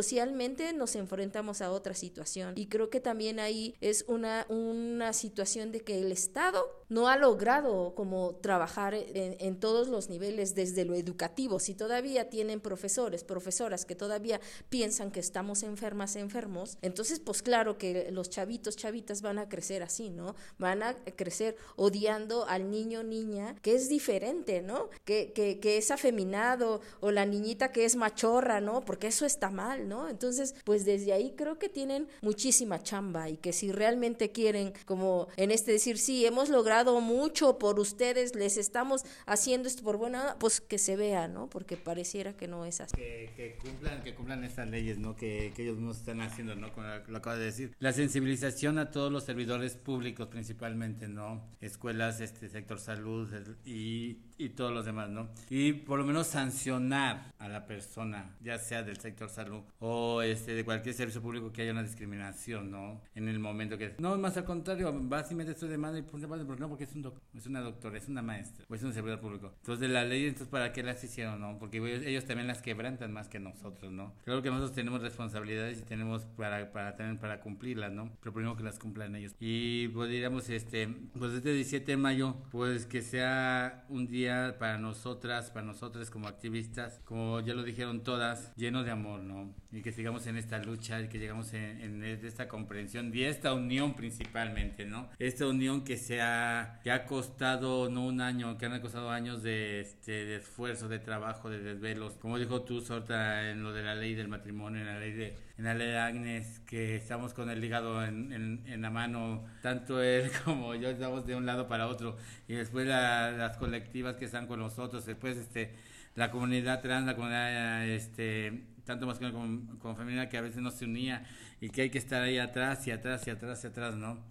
socialmente 0.00 0.72
nos 0.72 0.96
enfrentamos 0.96 1.60
a 1.60 1.70
otra 1.70 1.92
situación. 1.92 2.54
Y 2.56 2.68
creo 2.68 2.88
que 2.88 3.00
también 3.00 3.38
ahí 3.38 3.74
es 3.82 4.06
una, 4.08 4.46
una 4.48 5.12
situación 5.12 5.72
de 5.72 5.80
que 5.80 6.00
el 6.00 6.10
Estado 6.10 6.80
no 6.88 7.08
ha 7.08 7.16
logrado 7.16 7.94
como 7.94 8.34
trabajar 8.36 8.94
en, 8.94 9.60
todos 9.60 9.88
los 9.88 10.08
niveles 10.08 10.54
desde 10.54 10.86
lo 10.86 10.94
educativo. 10.94 11.60
Si 11.60 11.74
todavía 11.74 12.30
tienen 12.30 12.60
profesores, 12.60 13.24
profesoras 13.24 13.84
que 13.84 13.94
todavía 13.94 14.40
piensan 14.70 15.10
que 15.10 15.20
estamos 15.20 15.62
enfermas, 15.62 16.16
enfermos, 16.16 16.78
entonces 16.80 17.20
pues 17.20 17.42
claro 17.42 17.76
que 17.76 18.10
los 18.10 18.30
chavitos, 18.30 18.76
chavitas 18.76 19.20
van 19.20 19.38
a 19.38 19.48
crecer 19.48 19.82
así, 19.82 20.08
¿no? 20.08 20.34
Van 20.58 20.82
a 20.82 20.94
crecer 20.94 21.56
odiando 21.76 22.46
al 22.48 22.70
niño, 22.70 23.02
niña, 23.02 23.54
que 23.62 23.74
es 23.74 23.88
diferente, 23.88 24.62
¿no? 24.62 24.88
Que, 25.04 25.32
que, 25.32 25.60
que 25.60 25.76
es 25.76 25.90
afeminado 25.90 26.80
o 27.00 27.10
la 27.10 27.26
niñita 27.26 27.70
que 27.70 27.84
es 27.84 27.96
machorra, 27.96 28.60
¿no? 28.60 28.80
Porque 28.80 29.08
eso 29.08 29.26
está 29.26 29.50
mal, 29.50 29.88
¿no? 29.90 30.08
Entonces, 30.08 30.54
pues 30.64 30.86
desde 30.86 31.12
ahí 31.12 31.34
creo 31.36 31.58
que 31.58 31.68
tienen 31.68 32.08
muchísima 32.22 32.82
chamba 32.82 33.28
y 33.28 33.36
que 33.36 33.52
si 33.52 33.72
realmente 33.72 34.30
quieren, 34.30 34.72
como 34.86 35.26
en 35.36 35.50
este 35.50 35.72
decir, 35.72 35.98
sí, 35.98 36.24
hemos 36.24 36.48
logrado 36.48 37.00
mucho 37.00 37.58
por 37.58 37.78
ustedes, 37.78 38.34
les 38.36 38.56
estamos 38.56 39.04
haciendo 39.26 39.68
esto 39.68 39.82
por 39.82 39.96
buena, 39.98 40.36
pues 40.38 40.60
que 40.60 40.78
se 40.78 40.96
vea, 40.96 41.28
¿no? 41.28 41.50
Porque 41.50 41.76
pareciera 41.76 42.32
que 42.34 42.46
no 42.46 42.64
es 42.64 42.80
así. 42.80 42.96
Que, 42.96 43.58
cumplan, 43.62 44.02
que 44.02 44.14
cumplan 44.14 44.44
estas 44.44 44.70
leyes, 44.70 44.98
¿no? 44.98 45.16
Que, 45.16 45.52
ellos 45.60 45.76
mismos 45.76 45.98
están 45.98 46.22
haciendo, 46.22 46.54
¿no? 46.54 46.72
Como 46.72 46.86
lo 46.86 47.18
acabo 47.18 47.36
de 47.36 47.44
decir. 47.44 47.74
La 47.80 47.92
sensibilización 47.92 48.78
a 48.78 48.90
todos 48.90 49.12
los 49.12 49.24
servidores 49.24 49.74
públicos 49.74 50.28
principalmente, 50.28 51.06
¿no? 51.06 51.42
Escuelas, 51.60 52.20
este 52.20 52.48
sector 52.48 52.78
salud 52.78 53.28
y, 53.66 54.20
y 54.38 54.50
todos 54.50 54.72
los 54.72 54.86
demás, 54.86 55.10
¿no? 55.10 55.28
Y 55.50 55.72
por 55.72 55.98
lo 55.98 56.06
menos 56.06 56.28
sancionar 56.28 57.34
a 57.38 57.48
la 57.48 57.66
persona, 57.66 58.36
ya 58.40 58.58
sea 58.58 58.82
del 58.82 58.98
sector 58.98 59.28
salud 59.28 59.62
o 59.80 60.22
este 60.22 60.54
de 60.54 60.64
cualquier 60.64 60.94
servicio 60.94 61.22
público 61.22 61.52
que 61.52 61.62
haya 61.62 61.72
una 61.72 61.82
discriminación, 61.82 62.70
¿no? 62.70 63.00
En 63.14 63.28
el 63.28 63.38
momento 63.38 63.78
que... 63.78 63.94
No, 63.98 64.16
más 64.18 64.36
al 64.36 64.44
contrario, 64.44 64.92
vas 65.04 65.32
y 65.32 65.34
metes 65.34 65.56
tu 65.56 65.66
demanda 65.66 65.98
y 65.98 66.02
punto, 66.02 66.28
porque 66.28 66.44
no, 66.44 66.68
porque 66.68 66.84
es, 66.84 66.94
un 66.94 67.12
es 67.34 67.46
una 67.46 67.60
doctora, 67.60 67.96
es 67.96 68.08
una 68.08 68.22
maestra, 68.22 68.66
o 68.68 68.74
es 68.74 68.82
un 68.82 68.92
servidor 68.92 69.20
público. 69.20 69.54
Entonces, 69.60 69.80
de 69.80 69.88
la 69.88 70.04
ley, 70.04 70.26
entonces, 70.26 70.48
¿para 70.48 70.72
qué 70.72 70.82
las 70.82 71.02
hicieron, 71.02 71.40
no? 71.40 71.58
Porque 71.58 71.78
ellos, 71.78 72.24
también 72.26 72.46
las 72.46 72.60
quebrantan 72.60 73.12
más 73.12 73.28
que 73.28 73.40
nosotros, 73.40 73.90
¿no? 73.90 74.14
Creo 74.24 74.42
que 74.42 74.50
nosotros 74.50 74.74
tenemos 74.74 75.00
responsabilidades 75.00 75.80
y 75.80 75.82
tenemos 75.82 76.26
para, 76.36 76.70
para, 76.72 76.96
tener, 76.96 77.18
para 77.18 77.40
cumplirlas, 77.40 77.90
¿no? 77.90 78.10
Pero 78.20 78.34
primero 78.34 78.56
que 78.56 78.62
las 78.62 78.78
cumplan 78.78 79.16
ellos. 79.16 79.34
Y 79.40 79.88
pues, 79.88 80.10
este, 80.50 80.88
pues 81.18 81.32
este 81.32 81.54
17 81.54 81.92
de 81.92 81.96
mayo, 81.96 82.36
pues 82.50 82.84
que 82.84 83.00
sea 83.00 83.86
un 83.88 84.06
día 84.06 84.56
para 84.58 84.76
nosotras, 84.78 85.50
para 85.50 85.64
nosotros 85.64 86.10
como 86.10 86.28
activistas, 86.28 87.00
como 87.04 87.40
ya 87.40 87.54
lo 87.54 87.62
dijeron 87.62 88.02
todas, 88.02 88.54
lleno 88.56 88.84
de 88.84 88.90
amor, 88.90 89.22
¿no? 89.22 89.54
Y 89.72 89.82
que 89.82 89.92
sigamos 89.92 90.26
en 90.26 90.36
esta 90.36 90.58
lucha 90.58 91.00
y 91.00 91.08
que 91.08 91.18
llegamos 91.18 91.52
en, 91.54 91.80
en 91.80 92.02
esta 92.02 92.48
comprensión 92.48 93.12
y 93.14 93.22
esta 93.22 93.54
unión 93.54 93.94
principalmente, 93.94 94.84
¿no? 94.84 95.08
Esta 95.18 95.46
unión 95.46 95.84
que 95.84 95.96
sea 95.96 96.80
que 96.82 96.90
ha 96.90 97.06
costado 97.06 97.88
no 97.88 98.06
un 98.06 98.20
año, 98.20 98.58
que 98.58 98.66
han 98.66 98.80
costado 98.80 99.10
años 99.10 99.42
de, 99.42 99.80
este, 99.80 100.24
de 100.24 100.36
esfuerzo, 100.36 100.88
de 100.88 100.98
trabajo, 100.98 101.50
de 101.50 101.60
desvelos. 101.60 102.14
Como 102.14 102.38
dijo 102.38 102.62
tú, 102.62 102.80
Sorta, 102.80 103.50
en 103.50 103.62
lo 103.62 103.72
de 103.72 103.82
la 103.82 103.94
ley 103.94 104.14
del 104.14 104.28
matrimonio, 104.28 104.80
en 104.80 104.86
la 104.86 104.98
ley 104.98 105.12
de, 105.12 105.36
en 105.58 105.64
la 105.64 105.74
ley 105.74 105.88
de 105.88 105.98
Agnes, 105.98 106.60
que 106.60 106.96
estamos 106.96 107.34
con 107.34 107.50
el 107.50 107.62
hígado 107.62 108.04
en, 108.04 108.32
en, 108.66 108.82
la 108.82 108.90
mano, 108.90 109.44
tanto 109.62 110.02
él 110.02 110.30
como 110.44 110.74
yo 110.74 110.88
estamos 110.88 111.26
de 111.26 111.36
un 111.36 111.46
lado 111.46 111.68
para 111.68 111.86
otro, 111.86 112.16
y 112.48 112.54
después 112.54 112.86
las 112.86 113.56
colectivas 113.56 114.16
que 114.16 114.24
están 114.24 114.46
con 114.46 114.60
nosotros, 114.60 115.06
después 115.06 115.36
este 115.36 115.74
la 116.16 116.30
comunidad 116.30 116.82
trans, 116.82 117.06
la 117.06 117.14
comunidad 117.14 117.86
este 117.86 118.64
tanto 118.84 119.06
masculina 119.06 119.32
como, 119.32 119.78
como 119.78 119.96
femenina 119.96 120.28
que 120.28 120.38
a 120.38 120.40
veces 120.40 120.60
no 120.62 120.70
se 120.70 120.84
unía 120.84 121.26
y 121.60 121.70
que 121.70 121.82
hay 121.82 121.90
que 121.90 121.98
estar 121.98 122.22
ahí 122.22 122.38
atrás 122.38 122.86
y 122.86 122.90
atrás 122.90 123.26
y 123.26 123.30
atrás 123.30 123.64
y 123.64 123.66
atrás, 123.66 123.96
¿no? 123.96 124.24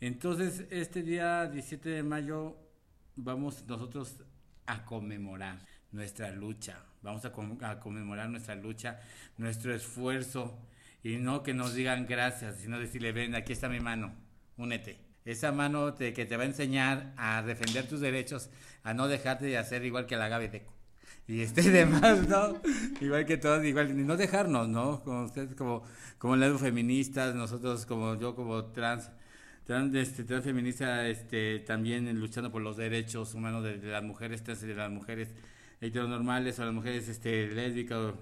Entonces, 0.00 0.64
este 0.70 1.02
día 1.02 1.46
17 1.46 1.88
de 1.88 2.02
mayo 2.02 2.56
vamos 3.16 3.64
nosotros 3.66 4.16
a 4.66 4.84
conmemorar 4.84 5.58
nuestra 5.90 6.30
lucha, 6.30 6.84
vamos 7.02 7.24
a, 7.24 7.32
conmemorar 7.80 8.28
nuestra 8.28 8.54
lucha, 8.54 9.00
nuestro 9.38 9.74
esfuerzo, 9.74 10.58
y 11.02 11.16
no 11.16 11.42
que 11.42 11.54
nos 11.54 11.74
digan 11.74 12.06
gracias, 12.06 12.56
sino 12.58 12.78
decirle, 12.78 13.12
ven, 13.12 13.34
aquí 13.34 13.52
está 13.52 13.68
mi 13.68 13.80
mano, 13.80 14.14
únete. 14.56 15.00
Esa 15.24 15.52
mano 15.52 15.94
que 15.94 16.12
te 16.12 16.36
va 16.36 16.44
a 16.44 16.46
enseñar 16.46 17.12
a 17.16 17.42
defender 17.42 17.86
tus 17.86 18.00
derechos, 18.00 18.50
a 18.82 18.94
no 18.94 19.08
dejarte 19.08 19.46
de 19.46 19.58
hacer 19.58 19.84
igual 19.84 20.06
que 20.06 20.16
la 20.16 20.28
Gabe 20.28 20.48
Deco. 20.48 20.77
Y 21.28 21.42
este 21.42 21.62
demás, 21.70 22.26
¿no? 22.26 22.60
igual 23.02 23.26
que 23.26 23.36
todos, 23.36 23.62
igual, 23.64 24.06
no 24.06 24.16
dejarnos, 24.16 24.66
¿no? 24.68 25.04
Como 25.04 25.24
ustedes, 25.24 25.54
como, 25.54 25.84
como 26.16 26.36
las 26.36 26.58
feministas, 26.58 27.34
nosotros 27.34 27.84
como 27.84 28.18
yo, 28.18 28.34
como 28.34 28.64
trans, 28.72 29.10
trans, 29.64 29.94
este, 29.94 30.24
trans 30.24 30.42
feminista, 30.44 31.06
este, 31.06 31.60
también 31.60 32.18
luchando 32.18 32.50
por 32.50 32.62
los 32.62 32.78
derechos 32.78 33.34
humanos 33.34 33.62
de, 33.62 33.76
las 33.76 34.02
mujeres 34.02 34.42
trans 34.42 34.62
y 34.62 34.68
de 34.68 34.74
las 34.74 34.90
mujeres 34.90 35.28
heteronormales 35.82 36.58
o 36.58 36.64
las 36.64 36.74
mujeres 36.74 37.08
este, 37.08 37.48
lésbicas 37.48 38.14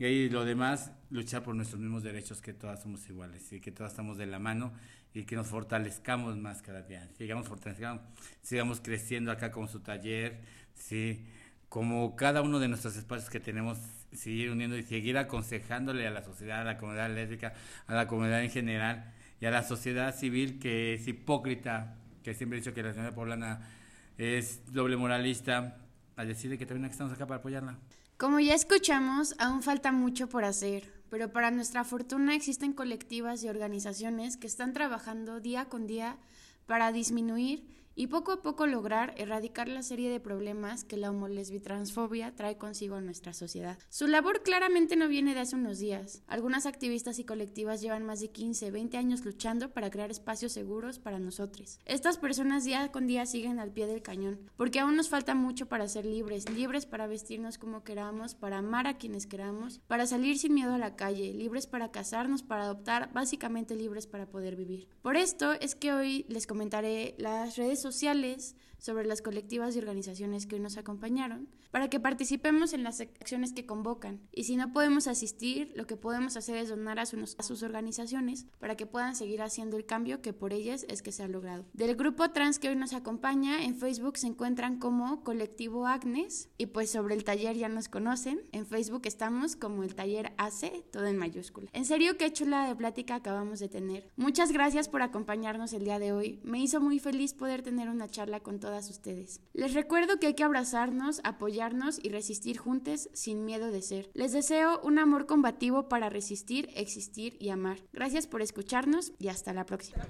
gay 0.00 0.14
y 0.14 0.28
lo 0.28 0.44
demás, 0.44 0.90
luchar 1.10 1.44
por 1.44 1.54
nuestros 1.54 1.80
mismos 1.80 2.02
derechos, 2.02 2.40
que 2.40 2.52
todas 2.52 2.82
somos 2.82 3.08
iguales 3.08 3.52
y 3.52 3.60
que 3.60 3.70
todas 3.70 3.92
estamos 3.92 4.18
de 4.18 4.26
la 4.26 4.40
mano 4.40 4.72
y 5.14 5.24
que 5.24 5.36
nos 5.36 5.46
fortalezcamos 5.46 6.36
más 6.36 6.60
cada 6.62 6.82
día, 6.82 7.08
sigamos 7.16 7.46
fortaleciendo, 7.46 8.02
sigamos 8.42 8.80
creciendo 8.80 9.30
acá 9.30 9.52
con 9.52 9.68
su 9.68 9.80
taller, 9.80 10.40
sí, 10.74 11.24
como 11.68 12.16
cada 12.16 12.42
uno 12.42 12.58
de 12.58 12.68
nuestros 12.68 12.96
espacios 12.96 13.30
que 13.30 13.40
tenemos, 13.40 13.78
seguir 14.12 14.50
uniendo 14.50 14.76
y 14.76 14.82
seguir 14.82 15.18
aconsejándole 15.18 16.06
a 16.06 16.10
la 16.10 16.22
sociedad, 16.22 16.62
a 16.62 16.64
la 16.64 16.78
comunidad 16.78 17.10
lésbica, 17.14 17.54
a 17.86 17.94
la 17.94 18.06
comunidad 18.06 18.42
en 18.42 18.50
general 18.50 19.12
y 19.40 19.46
a 19.46 19.50
la 19.50 19.62
sociedad 19.62 20.14
civil 20.14 20.58
que 20.58 20.94
es 20.94 21.06
hipócrita, 21.06 21.96
que 22.22 22.34
siempre 22.34 22.58
he 22.58 22.60
dicho 22.60 22.74
que 22.74 22.82
la 22.82 22.90
sociedad 22.90 23.14
poblana 23.14 23.68
es 24.16 24.62
doble 24.72 24.96
moralista, 24.96 25.78
a 26.16 26.24
decirle 26.24 26.58
que 26.58 26.66
también 26.66 26.90
estamos 26.90 27.12
acá 27.12 27.26
para 27.26 27.38
apoyarla. 27.38 27.78
Como 28.16 28.40
ya 28.40 28.54
escuchamos, 28.54 29.36
aún 29.38 29.62
falta 29.62 29.92
mucho 29.92 30.28
por 30.28 30.44
hacer, 30.44 30.92
pero 31.10 31.32
para 31.32 31.52
nuestra 31.52 31.84
fortuna 31.84 32.34
existen 32.34 32.72
colectivas 32.72 33.44
y 33.44 33.48
organizaciones 33.48 34.36
que 34.36 34.48
están 34.48 34.72
trabajando 34.72 35.38
día 35.38 35.66
con 35.66 35.86
día 35.86 36.18
para 36.66 36.90
disminuir 36.90 37.64
y 37.98 38.06
poco 38.06 38.30
a 38.30 38.42
poco 38.42 38.68
lograr 38.68 39.12
erradicar 39.16 39.66
la 39.66 39.82
serie 39.82 40.08
de 40.08 40.20
problemas 40.20 40.84
que 40.84 40.96
la 40.96 41.10
homolesbitransfobia 41.10 42.32
trae 42.36 42.56
consigo 42.56 42.94
a 42.94 43.00
nuestra 43.00 43.34
sociedad. 43.34 43.76
Su 43.88 44.06
labor 44.06 44.44
claramente 44.44 44.94
no 44.94 45.08
viene 45.08 45.34
de 45.34 45.40
hace 45.40 45.56
unos 45.56 45.80
días. 45.80 46.22
Algunas 46.28 46.64
activistas 46.64 47.18
y 47.18 47.24
colectivas 47.24 47.80
llevan 47.80 48.06
más 48.06 48.20
de 48.20 48.30
15, 48.30 48.70
20 48.70 48.96
años 48.98 49.24
luchando 49.24 49.72
para 49.72 49.90
crear 49.90 50.12
espacios 50.12 50.52
seguros 50.52 51.00
para 51.00 51.18
nosotros. 51.18 51.80
Estas 51.86 52.18
personas 52.18 52.64
día 52.64 52.92
con 52.92 53.08
día 53.08 53.26
siguen 53.26 53.58
al 53.58 53.72
pie 53.72 53.88
del 53.88 54.00
cañón, 54.00 54.38
porque 54.56 54.78
aún 54.78 54.94
nos 54.94 55.08
falta 55.08 55.34
mucho 55.34 55.66
para 55.66 55.88
ser 55.88 56.06
libres, 56.06 56.48
libres 56.50 56.86
para 56.86 57.08
vestirnos 57.08 57.58
como 57.58 57.82
queramos, 57.82 58.36
para 58.36 58.58
amar 58.58 58.86
a 58.86 58.96
quienes 58.96 59.26
queramos, 59.26 59.80
para 59.88 60.06
salir 60.06 60.38
sin 60.38 60.54
miedo 60.54 60.72
a 60.72 60.78
la 60.78 60.94
calle, 60.94 61.34
libres 61.34 61.66
para 61.66 61.90
casarnos, 61.90 62.44
para 62.44 62.62
adoptar, 62.62 63.12
básicamente 63.12 63.74
libres 63.74 64.06
para 64.06 64.26
poder 64.26 64.54
vivir. 64.54 64.88
Por 65.02 65.16
esto 65.16 65.54
es 65.54 65.74
que 65.74 65.92
hoy 65.92 66.26
les 66.28 66.46
comentaré 66.46 67.16
las 67.18 67.56
redes 67.56 67.80
sociales 67.80 67.87
sociales, 67.88 68.54
sobre 68.78 69.06
las 69.06 69.22
colectivas 69.22 69.74
y 69.74 69.78
organizaciones 69.78 70.46
que 70.46 70.56
hoy 70.56 70.60
nos 70.60 70.76
acompañaron, 70.76 71.48
para 71.70 71.88
que 71.88 72.00
participemos 72.00 72.72
en 72.72 72.82
las 72.82 73.00
acciones 73.00 73.52
que 73.52 73.66
convocan. 73.66 74.20
Y 74.32 74.44
si 74.44 74.56
no 74.56 74.72
podemos 74.72 75.06
asistir, 75.06 75.72
lo 75.76 75.86
que 75.86 75.96
podemos 75.96 76.36
hacer 76.36 76.56
es 76.56 76.68
donar 76.68 76.98
a, 76.98 77.06
sus 77.06 77.62
organizaciones 77.62 78.46
para 78.58 78.76
que 78.76 78.86
puedan 78.86 79.16
seguir 79.16 79.42
haciendo 79.42 79.76
el 79.76 79.84
cambio 79.84 80.22
que 80.22 80.32
por 80.32 80.52
ellas 80.52 80.86
es 80.88 81.02
que 81.02 81.12
se 81.12 81.22
ha 81.22 81.28
logrado. 81.28 81.66
Del 81.72 81.96
grupo 81.96 82.30
trans 82.30 82.58
que 82.58 82.68
hoy 82.68 82.76
nos 82.76 82.92
acompaña, 82.92 83.64
en 83.64 83.76
Facebook 83.76 84.16
se 84.16 84.28
encuentran 84.28 84.78
como 84.78 85.22
Colectivo 85.24 85.86
Agnes 85.86 86.48
y 86.56 86.66
pues 86.66 86.90
sobre 86.90 87.14
el 87.14 87.24
taller 87.24 87.56
ya 87.56 87.68
nos 87.68 87.88
conocen. 87.88 88.42
En 88.52 88.66
Facebook 88.66 89.02
estamos 89.04 89.56
como 89.56 89.82
el 89.82 89.94
taller 89.94 90.32
AC, 90.38 90.84
todo 90.90 91.06
en 91.06 91.18
mayúscula. 91.18 91.68
En 91.72 91.84
serio, 91.84 92.16
qué 92.16 92.32
chula 92.32 92.68
de 92.68 92.76
plática 92.76 93.16
acabamos 93.16 93.58
de 93.58 93.68
tener. 93.68 94.10
Muchas 94.16 94.52
gracias 94.52 94.88
por 94.88 95.02
acompañarnos 95.02 95.72
el 95.72 95.84
día 95.84 95.98
de 95.98 96.12
hoy. 96.12 96.40
Me 96.44 96.60
hizo 96.60 96.80
muy 96.80 96.98
feliz 96.98 97.34
poder 97.34 97.62
tener 97.62 97.88
una 97.88 98.08
charla 98.08 98.40
con 98.40 98.60
todos 98.60 98.67
todas 98.68 98.90
ustedes. 98.90 99.40
Les 99.54 99.72
recuerdo 99.72 100.20
que 100.20 100.26
hay 100.26 100.34
que 100.34 100.44
abrazarnos, 100.44 101.22
apoyarnos 101.24 101.98
y 102.02 102.10
resistir 102.10 102.58
juntos 102.58 103.08
sin 103.14 103.46
miedo 103.46 103.70
de 103.70 103.80
ser. 103.80 104.10
Les 104.12 104.32
deseo 104.32 104.78
un 104.82 104.98
amor 104.98 105.24
combativo 105.24 105.88
para 105.88 106.10
resistir, 106.10 106.68
existir 106.74 107.38
y 107.40 107.48
amar. 107.48 107.78
Gracias 107.94 108.26
por 108.26 108.42
escucharnos 108.42 109.12
y 109.18 109.28
hasta 109.28 109.54
la 109.54 109.64
próxima. 109.64 110.04